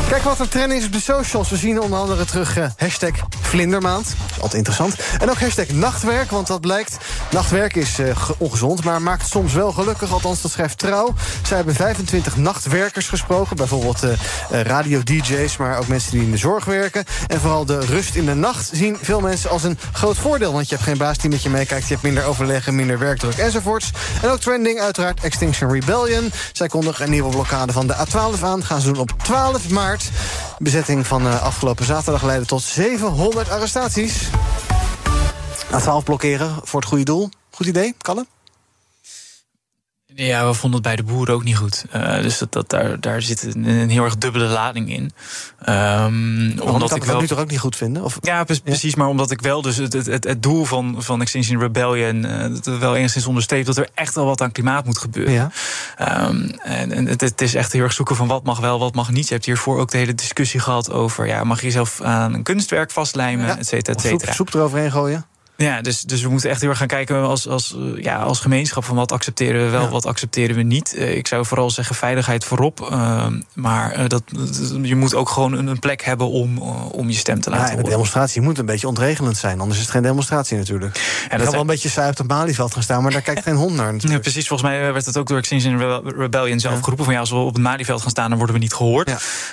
Kijk 0.09 0.21
wat 0.21 0.39
er 0.39 0.49
trending 0.49 0.79
is 0.79 0.85
op 0.85 0.93
de 0.93 1.01
socials. 1.01 1.49
We 1.49 1.57
zien 1.57 1.81
onder 1.81 1.99
andere 1.99 2.25
terug 2.25 2.57
uh, 2.57 2.65
hashtag 2.77 3.11
vlindermaand. 3.41 4.15
Altijd 4.33 4.53
interessant. 4.53 4.95
En 5.19 5.29
ook 5.29 5.39
hashtag 5.39 5.69
nachtwerk, 5.69 6.31
want 6.31 6.47
dat 6.47 6.61
blijkt... 6.61 6.97
nachtwerk 7.31 7.75
is 7.75 7.99
uh, 7.99 8.15
ongezond, 8.37 8.83
maar 8.83 9.01
maakt 9.01 9.27
soms 9.27 9.53
wel 9.53 9.71
gelukkig. 9.71 10.11
Althans, 10.11 10.41
dat 10.41 10.51
schrijft 10.51 10.77
Trouw. 10.77 11.13
Zij 11.47 11.57
hebben 11.57 11.75
25 11.75 12.37
nachtwerkers 12.37 13.07
gesproken. 13.07 13.55
Bijvoorbeeld 13.55 14.03
uh, 14.03 14.11
radio-dj's, 14.61 15.57
maar 15.57 15.77
ook 15.77 15.87
mensen 15.87 16.11
die 16.11 16.21
in 16.21 16.31
de 16.31 16.37
zorg 16.37 16.65
werken. 16.65 17.03
En 17.27 17.39
vooral 17.39 17.65
de 17.65 17.79
rust 17.79 18.15
in 18.15 18.25
de 18.25 18.33
nacht 18.33 18.69
zien 18.73 18.97
veel 19.01 19.21
mensen 19.21 19.49
als 19.49 19.63
een 19.63 19.77
groot 19.91 20.17
voordeel. 20.17 20.53
Want 20.53 20.69
je 20.69 20.75
hebt 20.75 20.87
geen 20.87 20.97
baas 20.97 21.17
die 21.17 21.29
met 21.29 21.43
je 21.43 21.49
meekijkt. 21.49 21.87
Je 21.87 21.93
hebt 21.93 22.03
minder 22.03 22.25
overleggen, 22.25 22.75
minder 22.75 22.99
werkdruk 22.99 23.37
enzovoorts. 23.37 23.91
En 24.21 24.29
ook 24.29 24.39
trending, 24.39 24.79
uiteraard 24.79 25.23
Extinction 25.23 25.71
Rebellion. 25.71 26.31
Zij 26.51 26.67
kondigen 26.67 27.05
een 27.05 27.11
nieuwe 27.11 27.29
blokkade 27.29 27.73
van 27.73 27.87
de 27.87 27.95
A12 27.95 28.41
aan. 28.41 28.63
Gaan 28.63 28.81
ze 28.81 28.91
doen 28.91 29.01
op 29.01 29.13
12 29.23 29.69
maart. 29.69 29.94
Bezetting 30.57 31.07
van 31.07 31.27
uh, 31.27 31.41
afgelopen 31.43 31.85
zaterdag 31.85 32.23
leidde 32.23 32.45
tot 32.45 32.61
700 32.61 33.49
arrestaties. 33.49 34.13
A12 35.71 36.03
blokkeren 36.03 36.55
voor 36.63 36.79
het 36.79 36.89
goede 36.89 37.03
doel. 37.03 37.29
Goed 37.51 37.67
idee, 37.67 37.95
Kalle? 37.97 38.25
Ja, 40.17 40.47
we 40.47 40.53
vonden 40.53 40.79
het 40.79 40.87
bij 40.87 40.95
de 40.95 41.03
boeren 41.03 41.33
ook 41.33 41.43
niet 41.43 41.57
goed. 41.57 41.85
Uh, 41.95 42.21
dus 42.21 42.37
dat, 42.37 42.51
dat, 42.51 42.69
daar, 42.69 42.99
daar 42.99 43.21
zit 43.21 43.43
een, 43.43 43.67
een 43.67 43.89
heel 43.89 44.03
erg 44.03 44.17
dubbele 44.17 44.45
lading 44.45 44.89
in. 44.89 45.11
Um, 45.69 46.59
omdat 46.59 46.89
kan 46.89 46.97
ik 46.97 47.03
wel 47.03 47.19
nu 47.19 47.27
toch 47.27 47.39
ook 47.39 47.49
niet 47.49 47.59
goed 47.59 47.75
vinden? 47.75 48.03
Of? 48.03 48.17
Ja, 48.21 48.43
pre 48.43 48.59
precies. 48.59 48.93
Ja. 48.93 48.97
Maar 48.97 49.07
omdat 49.07 49.31
ik 49.31 49.41
wel 49.41 49.61
dus 49.61 49.77
het, 49.77 49.93
het, 49.93 50.23
het 50.23 50.43
doel 50.43 50.65
van, 50.65 50.95
van 50.97 51.21
Extinction 51.21 51.59
Rebellion 51.59 52.25
uh, 52.25 52.77
wel 52.79 52.95
enigszins 52.95 53.25
onderstreep 53.25 53.65
dat 53.65 53.77
er 53.77 53.89
echt 53.93 54.15
wel 54.15 54.25
wat 54.25 54.41
aan 54.41 54.51
klimaat 54.51 54.85
moet 54.85 54.97
gebeuren. 54.97 55.33
Ja. 55.33 55.51
Um, 56.27 56.49
en 56.63 56.91
en 56.91 57.05
het, 57.07 57.21
het, 57.21 57.41
is 57.41 57.55
echt 57.55 57.71
heel 57.71 57.83
erg 57.83 57.93
zoeken 57.93 58.15
van 58.15 58.27
wat 58.27 58.43
mag 58.43 58.59
wel, 58.59 58.79
wat 58.79 58.95
mag 58.95 59.11
niet. 59.11 59.27
Je 59.27 59.33
hebt 59.33 59.45
hiervoor 59.45 59.79
ook 59.79 59.91
de 59.91 59.97
hele 59.97 60.15
discussie 60.15 60.59
gehad 60.59 60.91
over 60.91 61.27
ja, 61.27 61.43
mag 61.43 61.59
je 61.59 61.65
jezelf 61.65 62.01
aan 62.01 62.33
een 62.33 62.43
kunstwerk 62.43 62.91
vastlijmen, 62.91 63.45
ja. 63.45 63.57
et 63.57 63.67
cetera, 63.67 63.95
et 63.95 64.01
cetera. 64.01 64.33
Soep, 64.33 64.47
soep 64.47 64.59
eroverheen 64.59 64.91
gooien. 64.91 65.25
Ja, 65.57 65.81
dus, 65.81 66.01
dus 66.01 66.21
we 66.21 66.29
moeten 66.29 66.49
echt 66.49 66.61
heel 66.61 66.69
erg 66.69 66.77
gaan 66.77 66.87
kijken 66.87 67.21
als, 67.21 67.47
als, 67.47 67.75
ja, 67.95 68.17
als 68.17 68.39
gemeenschap 68.39 68.83
van 68.83 68.95
wat 68.95 69.11
accepteren 69.11 69.65
we 69.65 69.69
wel, 69.69 69.81
ja. 69.81 69.89
wat 69.89 70.05
accepteren 70.05 70.55
we 70.55 70.61
niet. 70.61 70.95
Uh, 70.95 71.15
ik 71.15 71.27
zou 71.27 71.45
vooral 71.45 71.69
zeggen 71.69 71.95
veiligheid 71.95 72.45
voorop. 72.45 72.87
Uh, 72.91 73.25
maar 73.53 73.99
uh, 73.99 74.07
dat, 74.07 74.23
je 74.81 74.95
moet 74.95 75.15
ook 75.15 75.29
gewoon 75.29 75.67
een, 75.67 75.79
plek 75.79 76.03
hebben 76.03 76.29
om, 76.29 76.57
om 76.91 77.09
je 77.09 77.15
stem 77.15 77.41
te 77.41 77.49
laten 77.49 77.65
ja, 77.65 77.77
en 77.77 77.83
de 77.83 77.89
demonstratie 77.89 78.41
moet 78.41 78.57
een 78.57 78.65
beetje 78.65 78.87
ontregelend 78.87 79.37
zijn, 79.37 79.59
anders 79.59 79.77
is 79.77 79.85
het 79.85 79.93
geen 79.93 80.01
demonstratie 80.01 80.57
natuurlijk. 80.57 80.95
Ja, 81.29 81.29
dat 81.29 81.41
kan 81.41 81.51
wel 81.51 81.61
een 81.61 81.67
beetje 81.67 81.89
saai 81.89 82.09
op 82.09 82.17
het 82.17 82.27
Malieveld 82.27 82.73
gaan 82.73 82.83
staan, 82.83 83.03
maar 83.03 83.11
daar 83.11 83.21
kijkt 83.21 83.43
geen 83.43 83.55
hond 83.55 83.75
naar. 83.75 83.93
Ja, 83.97 84.19
precies, 84.19 84.47
volgens 84.47 84.69
mij 84.69 84.93
werd 84.93 85.05
het 85.05 85.17
ook 85.17 85.27
door 85.27 85.37
Extinction 85.37 86.03
Rebellion 86.17 86.59
zelf 86.59 86.79
geroepen 86.79 87.05
van 87.05 87.13
ja, 87.13 87.19
als 87.19 87.29
we 87.29 87.35
op 87.35 87.53
het 87.53 87.63
Malieveld 87.63 88.01
gaan 88.01 88.09
staan, 88.09 88.29
dan 88.29 88.37
worden 88.37 88.55
we 88.55 88.61
niet 88.61 88.73
gehoord. 88.73 89.09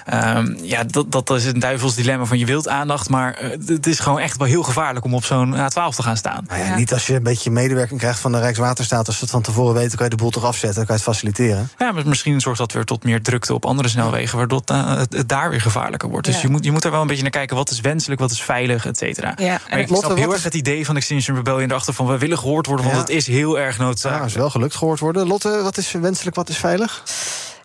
Ja, 0.06 0.36
um, 0.36 0.58
ja 0.62 0.84
dat, 0.84 1.12
dat 1.12 1.30
is 1.30 1.44
een 1.44 1.58
duivels 1.58 1.94
dilemma 1.94 2.24
van 2.24 2.38
je 2.38 2.46
wilt 2.46 2.68
aandacht, 2.68 3.08
maar 3.08 3.38
het 3.66 3.86
is 3.86 3.98
gewoon 3.98 4.18
echt 4.18 4.36
wel 4.36 4.46
heel 4.46 4.62
gevaarlijk 4.62 5.04
om 5.04 5.14
op 5.14 5.24
zo'n 5.24 5.54
A12 5.56 5.91
te 5.96 6.02
gaan 6.02 6.16
staan. 6.16 6.44
Nou 6.48 6.60
ja, 6.60 6.66
ja. 6.66 6.76
Niet 6.76 6.92
als 6.92 7.06
je 7.06 7.14
een 7.14 7.22
beetje 7.22 7.50
medewerking 7.50 8.00
krijgt 8.00 8.18
van 8.18 8.32
de 8.32 8.38
Rijkswaterstaat. 8.38 9.06
Als 9.06 9.16
ze 9.16 9.22
het 9.22 9.30
van 9.30 9.42
tevoren 9.42 9.74
weten, 9.74 9.96
kan 9.96 10.04
je 10.04 10.10
de 10.10 10.22
boel 10.22 10.30
toch 10.30 10.44
afzetten. 10.44 10.74
Dan 10.76 10.86
kan 10.86 10.96
je 10.96 11.02
het 11.02 11.10
faciliteren. 11.10 11.70
Ja, 11.78 11.92
maar 11.92 12.06
misschien 12.06 12.40
zorgt 12.40 12.58
dat 12.58 12.72
weer 12.72 12.84
tot 12.84 13.04
meer 13.04 13.22
drukte 13.22 13.54
op 13.54 13.64
andere 13.64 13.88
snelwegen. 13.88 14.38
Waardoor 14.38 14.62
uh, 14.72 14.96
het, 14.96 15.12
het, 15.12 15.28
daar 15.28 15.50
weer 15.50 15.60
gevaarlijker 15.60 16.08
wordt. 16.08 16.26
Dus 16.26 16.34
ja. 16.34 16.42
je, 16.42 16.48
moet, 16.48 16.64
je 16.64 16.72
moet 16.72 16.84
er 16.84 16.90
wel 16.90 17.00
een 17.00 17.06
beetje 17.06 17.22
naar 17.22 17.30
kijken. 17.30 17.56
Wat 17.56 17.70
is 17.70 17.80
wenselijk, 17.80 18.20
wat 18.20 18.30
is 18.30 18.42
veilig, 18.42 18.86
et 18.86 18.98
cetera. 18.98 19.32
Ja. 19.36 19.60
Maar 19.70 19.78
ik 19.78 19.86
snap 19.86 20.16
heel 20.16 20.32
erg 20.32 20.42
het 20.42 20.54
idee 20.54 20.86
van 20.86 20.96
Extinction 20.96 21.36
Rebellion 21.36 21.70
erachter 21.70 21.94
van... 21.94 22.06
we 22.06 22.18
willen 22.18 22.38
gehoord 22.38 22.66
worden, 22.66 22.86
want 22.86 22.98
het 22.98 23.08
is 23.08 23.26
heel 23.26 23.58
erg 23.58 23.78
noodzakelijk. 23.78 24.24
Ja, 24.24 24.30
is 24.30 24.34
wel 24.34 24.50
gelukt 24.50 24.74
gehoord 24.74 25.00
worden. 25.00 25.26
Lotte, 25.26 25.60
wat 25.62 25.76
is 25.76 25.92
wenselijk, 25.92 26.36
wat 26.36 26.48
is 26.48 26.56
veilig? 26.56 27.02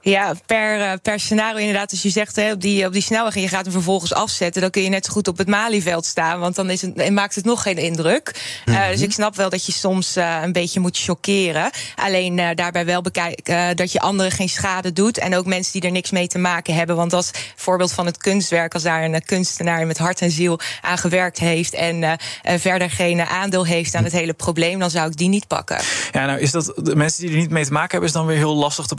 Ja, 0.10 0.34
per, 0.46 0.80
uh, 0.80 0.92
per 1.02 1.20
scenario 1.20 1.60
inderdaad. 1.60 1.92
Als 1.92 2.02
je 2.02 2.10
zegt 2.10 2.36
hè, 2.36 2.52
op, 2.52 2.62
die, 2.62 2.86
op 2.86 2.94
die 2.94 3.02
snelweg 3.02 3.36
en 3.36 3.42
je 3.42 3.48
gaat 3.48 3.64
hem 3.64 3.74
vervolgens 3.74 4.14
afzetten... 4.14 4.62
dan 4.62 4.70
kun 4.72 4.82
je 4.82 4.90
net 4.90 5.06
zo 5.06 5.12
goed 5.12 5.28
op 5.28 5.38
het 5.38 5.48
Malieveld 5.48 6.06
staan. 6.06 6.40
Want 6.40 6.56
dan 6.56 6.70
is 6.70 6.82
het, 6.82 7.10
maakt 7.10 7.36
het 7.36 7.46
nog 7.46 7.62
geen 7.62 7.78
indruk. 7.78 8.32
Mm 8.66 8.74
-hmm. 8.74 8.84
uh, 8.84 8.90
dus 8.90 9.02
ik 9.02 9.12
snap 9.12 9.36
wel 9.36 9.50
dat 9.50 9.66
je 9.66 9.72
soms 9.72 10.18
uh, 10.18 10.40
een 10.44 10.52
beetje 10.52 10.80
moet 10.80 10.98
chockeren. 10.98 11.70
Alleen 11.96 12.38
uh, 12.38 12.50
daarbij 12.56 12.86
wel 12.86 13.02
bekijken 13.02 13.76
dat 13.76 13.92
je 13.92 14.00
anderen 14.00 14.32
geen 14.32 14.50
schade 14.50 14.94
doet. 14.94 15.18
En 15.18 15.36
ook 15.36 15.46
mensen 15.46 15.72
die 15.72 15.82
er 15.82 15.92
niks 15.92 16.12
mee 16.12 16.28
te 16.28 16.38
maken 16.38 16.74
hebben. 16.74 16.96
Want 16.96 17.14
als 17.14 17.32
voorbeeld 17.56 17.92
van 17.92 18.06
het 18.06 18.18
kunstwerk... 18.18 18.74
als 18.74 18.84
daar 18.84 19.04
een 19.04 19.26
kunstenaar 19.26 19.88
met 19.88 19.98
hart 19.98 20.22
en 20.22 20.32
ziel 20.32 20.60
aan 20.82 20.98
gewerkt 20.98 21.40
heeft... 21.40 21.74
en 21.74 22.18
verder 22.44 22.90
geen 22.90 23.22
aandeel 23.22 23.66
heeft 23.66 23.96
aan 23.96 24.04
het 24.04 24.14
hele 24.14 24.34
probleem... 24.34 24.80
dan 24.80 24.90
zou 24.90 25.10
ik 25.10 25.18
die 25.18 25.30
niet 25.30 25.48
pakken. 25.48 25.80
Ja, 26.12 26.26
nou 26.26 26.40
is 26.40 26.52
dat 26.52 26.74
de 26.76 26.96
mensen 26.96 27.22
die 27.22 27.32
er 27.32 27.38
niet 27.38 27.50
mee 27.50 27.66
te 27.66 27.72
maken 27.72 27.92
hebben... 27.92 28.10
is 28.10 28.16
dan 28.16 28.26
weer 28.26 28.38
heel 28.38 28.56
lastig 28.56 28.86
te 28.86 28.96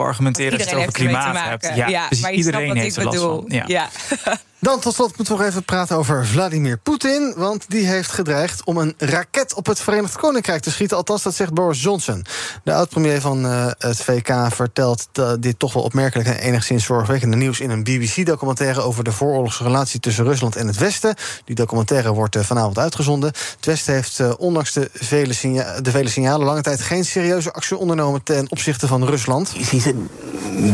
klimaat 0.98 1.38
hebt. 1.38 1.70
Ja, 1.74 1.88
ja, 1.88 2.08
dus 2.08 2.20
maar 2.20 2.32
iedereen 2.32 2.76
heeft 2.76 2.96
er 2.96 3.04
last 3.04 3.16
bedoel. 3.16 3.44
ja. 3.66 3.88
Dan 4.60 4.80
tot 4.80 4.94
slot 4.94 5.16
moeten 5.16 5.36
we 5.36 5.40
nog 5.40 5.50
even 5.50 5.64
praten 5.64 5.96
over 5.96 6.26
Vladimir 6.26 6.78
Poetin. 6.78 7.34
Want 7.36 7.64
die 7.70 7.86
heeft 7.86 8.10
gedreigd 8.10 8.64
om 8.64 8.76
een 8.76 8.94
raket 8.96 9.54
op 9.54 9.66
het 9.66 9.80
Verenigd 9.80 10.16
Koninkrijk 10.16 10.62
te 10.62 10.70
schieten. 10.70 10.96
Althans, 10.96 11.22
dat 11.22 11.34
zegt 11.34 11.54
Boris 11.54 11.82
Johnson. 11.82 12.24
De 12.64 12.74
oud-premier 12.74 13.20
van 13.20 13.46
uh, 13.46 13.66
het 13.78 14.02
VK 14.02 14.32
vertelt 14.50 15.08
dit 15.40 15.58
toch 15.58 15.72
wel 15.72 15.82
opmerkelijk... 15.82 16.28
en 16.28 16.36
enigszins 16.36 16.84
zorgwekkende 16.84 17.36
nieuws 17.36 17.60
in 17.60 17.70
een 17.70 17.82
BBC-documentaire... 17.82 18.80
over 18.80 19.04
de 19.04 19.12
vooroorlogse 19.12 19.62
relatie 19.62 20.00
tussen 20.00 20.24
Rusland 20.24 20.56
en 20.56 20.66
het 20.66 20.78
Westen. 20.78 21.14
Die 21.44 21.54
documentaire 21.54 22.12
wordt 22.12 22.36
uh, 22.36 22.42
vanavond 22.42 22.78
uitgezonden. 22.78 23.32
Het 23.56 23.66
Westen 23.66 23.94
heeft 23.94 24.18
uh, 24.18 24.32
ondanks 24.38 24.72
de 24.72 24.90
vele, 24.92 25.32
signa 25.32 25.80
de 25.80 25.90
vele 25.90 26.08
signalen... 26.08 26.46
lange 26.46 26.62
tijd 26.62 26.80
geen 26.80 27.04
serieuze 27.04 27.52
actie 27.52 27.76
ondernomen 27.76 28.22
ten 28.22 28.50
opzichte 28.50 28.86
van 28.86 29.04
Rusland. 29.04 29.52
He 29.70 29.80
said, 29.80 29.96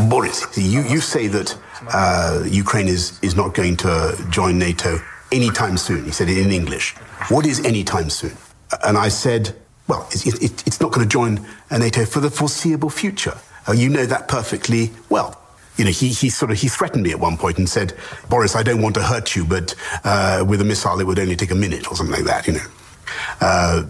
Boris, 0.07 0.45
you 0.53 1.01
say 1.01 1.29
that 1.29 1.57
uh, 1.93 2.43
Ukraine 2.45 2.87
is, 2.87 3.19
is 3.21 3.35
not 3.35 3.53
going 3.53 3.77
to 3.77 4.15
join 4.29 4.57
NATO 4.57 4.99
anytime 5.31 5.77
soon. 5.77 6.05
He 6.05 6.11
said 6.11 6.29
it 6.29 6.37
in 6.37 6.51
English. 6.51 6.95
What 7.29 7.45
is 7.45 7.63
anytime 7.65 8.09
soon? 8.09 8.35
And 8.83 8.97
I 8.97 9.09
said, 9.09 9.55
well, 9.87 10.07
it's, 10.11 10.25
it, 10.25 10.67
it's 10.67 10.81
not 10.81 10.91
going 10.91 11.07
to 11.07 11.11
join 11.11 11.45
NATO 11.71 12.05
for 12.05 12.19
the 12.19 12.29
foreseeable 12.31 12.89
future. 12.89 13.37
Uh, 13.67 13.73
you 13.73 13.89
know 13.89 14.05
that 14.05 14.27
perfectly 14.27 14.91
well. 15.09 15.41
You 15.77 15.85
know, 15.85 15.91
he, 15.91 16.09
he 16.09 16.29
sort 16.29 16.51
of 16.51 16.57
he 16.57 16.69
threatened 16.69 17.03
me 17.03 17.11
at 17.11 17.19
one 17.19 17.37
point 17.37 17.57
and 17.57 17.67
said, 17.67 17.93
Boris, 18.29 18.55
I 18.55 18.63
don't 18.63 18.81
want 18.81 18.95
to 18.95 19.01
hurt 19.01 19.35
you, 19.35 19.43
but 19.43 19.75
uh, 20.03 20.45
with 20.47 20.61
a 20.61 20.63
missile 20.63 20.99
it 20.99 21.05
would 21.05 21.19
only 21.19 21.35
take 21.35 21.51
a 21.51 21.55
minute 21.55 21.91
or 21.91 21.95
something 21.97 22.15
like 22.15 22.25
that. 22.25 22.47
You 22.47 22.53
know. 22.53 23.89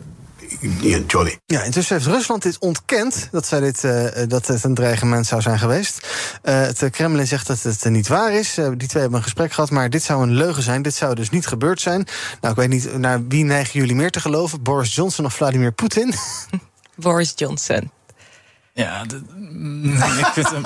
Jolly. 1.08 1.40
Ja, 1.46 1.62
intussen 1.62 1.96
heeft 1.96 2.08
Rusland 2.08 2.44
dit 2.44 2.60
ontkend 2.60 3.28
dat, 3.32 3.46
zij 3.46 3.60
dit, 3.60 3.84
uh, 3.84 4.08
dat 4.28 4.48
het 4.48 4.64
een 4.64 4.74
dreigement 4.74 5.26
zou 5.26 5.42
zijn 5.42 5.60
geweest. 5.60 6.08
Uh, 6.44 6.62
het 6.62 6.90
Kremlin 6.92 7.28
zegt 7.28 7.48
dat 7.48 7.62
het 7.62 7.86
niet 7.86 8.08
waar 8.08 8.34
is. 8.34 8.58
Uh, 8.58 8.68
die 8.78 8.88
twee 8.88 9.02
hebben 9.02 9.20
een 9.20 9.24
gesprek 9.24 9.52
gehad, 9.52 9.70
maar 9.70 9.90
dit 9.90 10.04
zou 10.04 10.24
een 10.24 10.34
leugen 10.34 10.64
zijn. 10.64 10.82
Dit 10.82 10.96
zou 10.96 11.16
dus 11.16 11.30
niet 11.30 11.48
gebeurd 11.48 11.82
zijn. 11.82 12.08
Nou, 12.42 12.54
ik 12.54 12.60
weet 12.60 12.70
niet, 12.70 12.98
naar 12.98 13.28
wie 13.28 13.44
neigen 13.44 13.80
jullie 13.80 13.96
meer 13.96 14.12
te 14.12 14.22
geloven? 14.22 14.62
Boris 14.62 14.96
Johnson 14.96 15.26
of 15.26 15.34
Vladimir 15.34 15.72
Poetin? 15.72 16.14
Boris 16.96 17.34
Johnson. 17.36 17.92
Ja, 18.76 19.02
ik 19.02 20.32
vind 20.34 20.50
hem. 20.50 20.64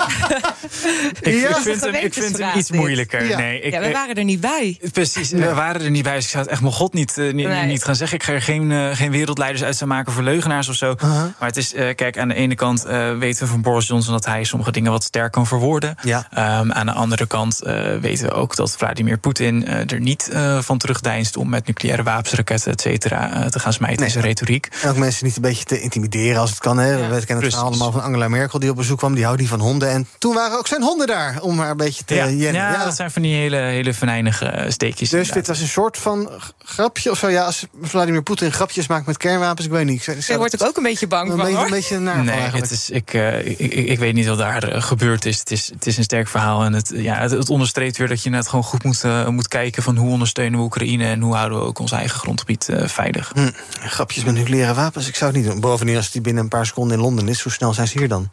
ik, 1.20 1.40
Ja, 1.40 1.48
ik 1.48 1.56
vind 1.56 1.80
hem, 1.80 1.94
ik 1.94 2.12
vind 2.12 2.38
hem 2.38 2.58
iets 2.58 2.70
moeilijker. 2.70 3.28
Ja. 3.28 3.36
Nee, 3.36 3.60
ik, 3.60 3.72
ja, 3.72 3.80
we 3.80 3.90
waren 3.90 4.14
er 4.14 4.24
niet 4.24 4.40
bij. 4.40 4.78
Precies, 4.92 5.30
we 5.30 5.54
waren 5.54 5.80
er 5.80 5.90
niet 5.90 6.02
bij. 6.02 6.14
Dus 6.14 6.24
ik 6.24 6.30
zou 6.30 6.42
het 6.42 6.52
echt 6.52 6.60
mijn 6.60 6.72
god 6.72 6.92
niet, 6.92 7.16
uh, 7.16 7.32
niet, 7.32 7.46
Nee. 7.46 7.66
niet 7.66 7.84
gaan 7.84 7.96
zeggen. 7.96 8.16
Ik 8.16 8.22
ga 8.22 8.32
er 8.32 8.42
geen, 8.42 8.70
uh, 8.70 8.94
geen 8.96 9.10
wereldleiders 9.10 9.62
uit 9.64 9.76
zou 9.76 9.90
maken 9.90 10.12
voor 10.12 10.22
leugenaars 10.22 10.68
of 10.68 10.74
zo. 10.74 10.90
Uh-huh. 10.92 11.10
Maar 11.10 11.48
het 11.48 11.56
is, 11.56 11.74
uh, 11.74 11.94
kijk, 11.94 12.18
aan 12.18 12.28
de 12.28 12.34
ene 12.34 12.54
kant 12.54 12.82
weten 13.18 13.44
we 13.44 13.50
van 13.50 13.62
Boris 13.62 13.86
Johnson 13.86 14.12
dat 14.12 14.24
hij 14.26 14.44
sommige 14.44 14.72
dingen 14.72 14.90
wat 14.92 15.02
sterk 15.02 15.32
kan 15.32 15.46
verwoorden. 15.46 15.94
Ja. 16.02 16.58
Um, 16.60 16.72
aan 16.72 16.86
de 16.86 16.92
andere 16.92 17.26
kant 17.26 17.58
weten 18.00 18.26
we 18.26 18.32
ook 18.32 18.56
dat 18.56 18.76
Vladimir 18.76 19.18
Poetin 19.18 19.66
er 19.66 20.00
niet 20.00 20.30
van 20.60 20.78
terugdeinst 20.78 21.36
om 21.36 21.48
met 21.48 21.66
nucleaire 21.66 22.02
wapens, 22.02 22.32
raketten, 22.34 22.72
et 22.72 22.80
cetera, 22.80 23.48
te 23.48 23.58
gaan 23.58 23.72
smijten 23.72 24.04
in 24.04 24.10
zijn 24.10 24.24
retoriek. 24.24 24.68
En 24.82 24.90
ook 24.90 24.96
mensen 24.96 25.26
niet 25.26 25.36
een 25.36 25.42
beetje 25.42 25.64
te 25.64 25.80
intimideren 25.80 26.40
als 26.40 26.50
het 26.50 26.58
kan. 26.58 26.78
Hè. 26.78 26.96
We 26.96 27.24
kennen 27.26 27.44
het 27.44 27.54
verhaal 27.54 27.70
allemaal 27.70 27.92
van 27.92 27.99
Angela 28.02 28.28
Merkel 28.28 28.58
die 28.58 28.70
op 28.70 28.76
bezoek 28.76 28.98
kwam. 28.98 29.14
Die 29.14 29.24
houdt 29.24 29.40
niet 29.40 29.48
van 29.48 29.60
honden. 29.60 29.90
En 29.90 30.06
toen 30.18 30.34
waren 30.34 30.58
ook 30.58 30.66
zijn 30.66 30.82
honden 30.82 31.06
daar 31.06 31.38
om 31.40 31.58
haar 31.58 31.70
een 31.70 31.76
beetje 31.76 32.04
te 32.04 32.14
Ja, 32.14 32.28
jennen. 32.28 32.62
ja, 32.62 32.84
dat 32.84 32.96
zijn 32.96 33.10
van 33.10 33.22
die 33.22 33.34
hele, 33.34 33.56
hele 33.56 33.94
venijnige 33.94 34.44
eh, 34.46 34.70
steekjes. 34.70 35.08
Dus 35.08 35.18
inderdaad. 35.18 35.34
dit 35.34 35.46
was 35.46 35.60
een 35.60 35.68
soort 35.68 35.98
van 35.98 36.30
grapje 36.64 37.10
of 37.10 37.18
zo. 37.18 37.28
Ja, 37.28 37.44
als 37.44 37.66
Vladimir 37.82 38.22
Poetin 38.22 38.52
grapjes 38.52 38.86
maakt 38.86 39.06
met 39.06 39.16
kernwapens, 39.16 39.66
ik 39.66 39.72
weet 39.72 39.86
niet. 39.86 40.06
Ik, 40.06 40.26
Daar 40.26 40.38
word 40.38 40.52
ik 40.52 40.62
ook 40.62 40.76
een 40.76 40.82
beetje 40.82 41.06
bang 41.06 41.30
een 41.30 41.36
van, 41.36 41.46
beetje, 41.46 41.64
een 41.64 41.70
beetje 41.70 41.98
naar 41.98 42.14
van 42.16 42.24
Nee, 42.24 42.34
eigenlijk. 42.34 42.62
het 42.70 42.72
is, 42.78 42.90
ik, 42.90 43.14
eh, 43.14 43.46
ik, 43.46 43.58
ik, 43.58 43.72
ik 43.72 43.98
weet 43.98 44.14
niet 44.14 44.26
wat 44.26 44.38
daar 44.38 44.62
eh, 44.62 44.82
gebeurd 44.82 45.24
is. 45.24 45.38
Het, 45.38 45.50
is. 45.50 45.70
het 45.74 45.86
is 45.86 45.96
een 45.96 46.04
sterk 46.04 46.28
verhaal. 46.28 46.64
En 46.64 46.72
het, 46.72 46.92
ja, 46.94 47.14
het, 47.20 47.30
het 47.30 47.50
onderstreept 47.50 47.96
weer 47.96 48.08
dat 48.08 48.22
je 48.22 48.30
net 48.30 48.48
gewoon 48.48 48.64
goed 48.64 48.84
moet, 48.84 49.02
moet 49.28 49.48
kijken 49.48 49.82
van 49.82 49.96
hoe 49.96 50.10
ondersteunen 50.10 50.58
we 50.58 50.64
Oekraïne 50.64 51.04
en 51.04 51.20
hoe 51.20 51.34
houden 51.34 51.58
we 51.58 51.64
ook 51.64 51.78
ons 51.78 51.92
eigen 51.92 52.18
grondgebied 52.18 52.68
eh, 52.68 52.86
veilig. 52.88 53.30
Hm, 53.34 53.50
grapjes 53.80 54.24
met 54.24 54.34
nucleaire 54.34 54.74
wapens, 54.74 55.08
ik 55.08 55.16
zou 55.16 55.30
het 55.32 55.40
niet 55.40 55.50
doen. 55.50 55.60
Bovendien, 55.60 55.96
als 55.96 56.10
die 56.10 56.20
binnen 56.20 56.42
een 56.42 56.48
paar 56.48 56.66
seconden 56.66 56.96
in 56.96 57.02
Londen 57.02 57.28
is, 57.28 57.40
hoe 57.40 57.52
snel 57.52 57.74
zijn 57.74 57.88
hier 57.92 58.08
dan? 58.08 58.28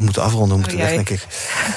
We 0.00 0.06
moeten 0.06 0.22
afronden, 0.22 0.48
we 0.48 0.56
moeten 0.56 0.78
Oh, 0.78 0.84
weg, 0.84 0.94
denk 0.94 1.08
ik. 1.08 1.26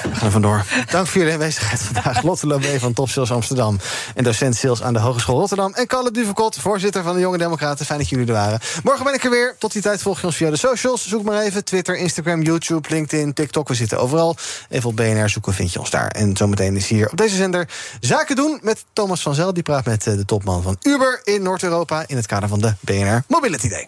We 0.03 0.15
gaan 0.15 0.25
er 0.25 0.31
vandoor. 0.31 0.65
Dank 0.89 1.07
voor 1.07 1.17
jullie 1.17 1.33
aanwezigheid 1.33 1.81
vandaag. 1.81 2.23
Lotte 2.23 2.47
Lobé 2.47 2.79
van 2.79 2.93
Top 2.93 3.09
Sales 3.09 3.31
Amsterdam. 3.31 3.79
En 4.15 4.23
docent 4.23 4.55
sales 4.55 4.81
aan 4.81 4.93
de 4.93 4.99
Hogeschool 4.99 5.39
Rotterdam. 5.39 5.73
En 5.73 5.87
Kalle 5.87 6.11
Duvekot, 6.11 6.57
voorzitter 6.57 7.03
van 7.03 7.13
de 7.13 7.19
Jonge 7.19 7.37
Democraten. 7.37 7.85
Fijn 7.85 7.99
dat 7.99 8.09
jullie 8.09 8.27
er 8.27 8.33
waren. 8.33 8.59
Morgen 8.83 9.03
ben 9.03 9.13
ik 9.13 9.23
er 9.23 9.29
weer. 9.29 9.55
Tot 9.59 9.73
die 9.73 9.81
tijd 9.81 10.01
volg 10.01 10.19
je 10.19 10.25
ons 10.25 10.35
via 10.35 10.49
de 10.49 10.57
socials. 10.57 11.07
Zoek 11.07 11.23
maar 11.23 11.41
even 11.41 11.63
Twitter, 11.63 11.97
Instagram, 11.97 12.41
YouTube, 12.41 12.89
LinkedIn, 12.89 13.33
TikTok. 13.33 13.67
We 13.67 13.73
zitten 13.73 13.99
overal. 13.99 14.35
Even 14.69 14.89
op 14.89 14.95
BNR 14.95 15.29
zoeken, 15.29 15.53
vind 15.53 15.73
je 15.73 15.79
ons 15.79 15.89
daar. 15.89 16.07
En 16.07 16.37
zometeen 16.37 16.75
is 16.75 16.87
hier 16.87 17.09
op 17.09 17.17
deze 17.17 17.35
zender 17.35 17.69
Zaken 17.99 18.35
doen 18.35 18.59
met 18.61 18.85
Thomas 18.93 19.21
van 19.21 19.35
Zel. 19.35 19.53
Die 19.53 19.63
praat 19.63 19.85
met 19.85 20.07
eh, 20.07 20.15
de 20.15 20.25
topman 20.25 20.61
van 20.61 20.77
Uber 20.81 21.21
in 21.23 21.41
Noord-Europa... 21.41 22.03
in 22.07 22.15
het 22.15 22.25
kader 22.25 22.49
van 22.49 22.59
de 22.59 22.73
BNR 22.79 23.23
Mobility 23.27 23.69
Day. 23.69 23.87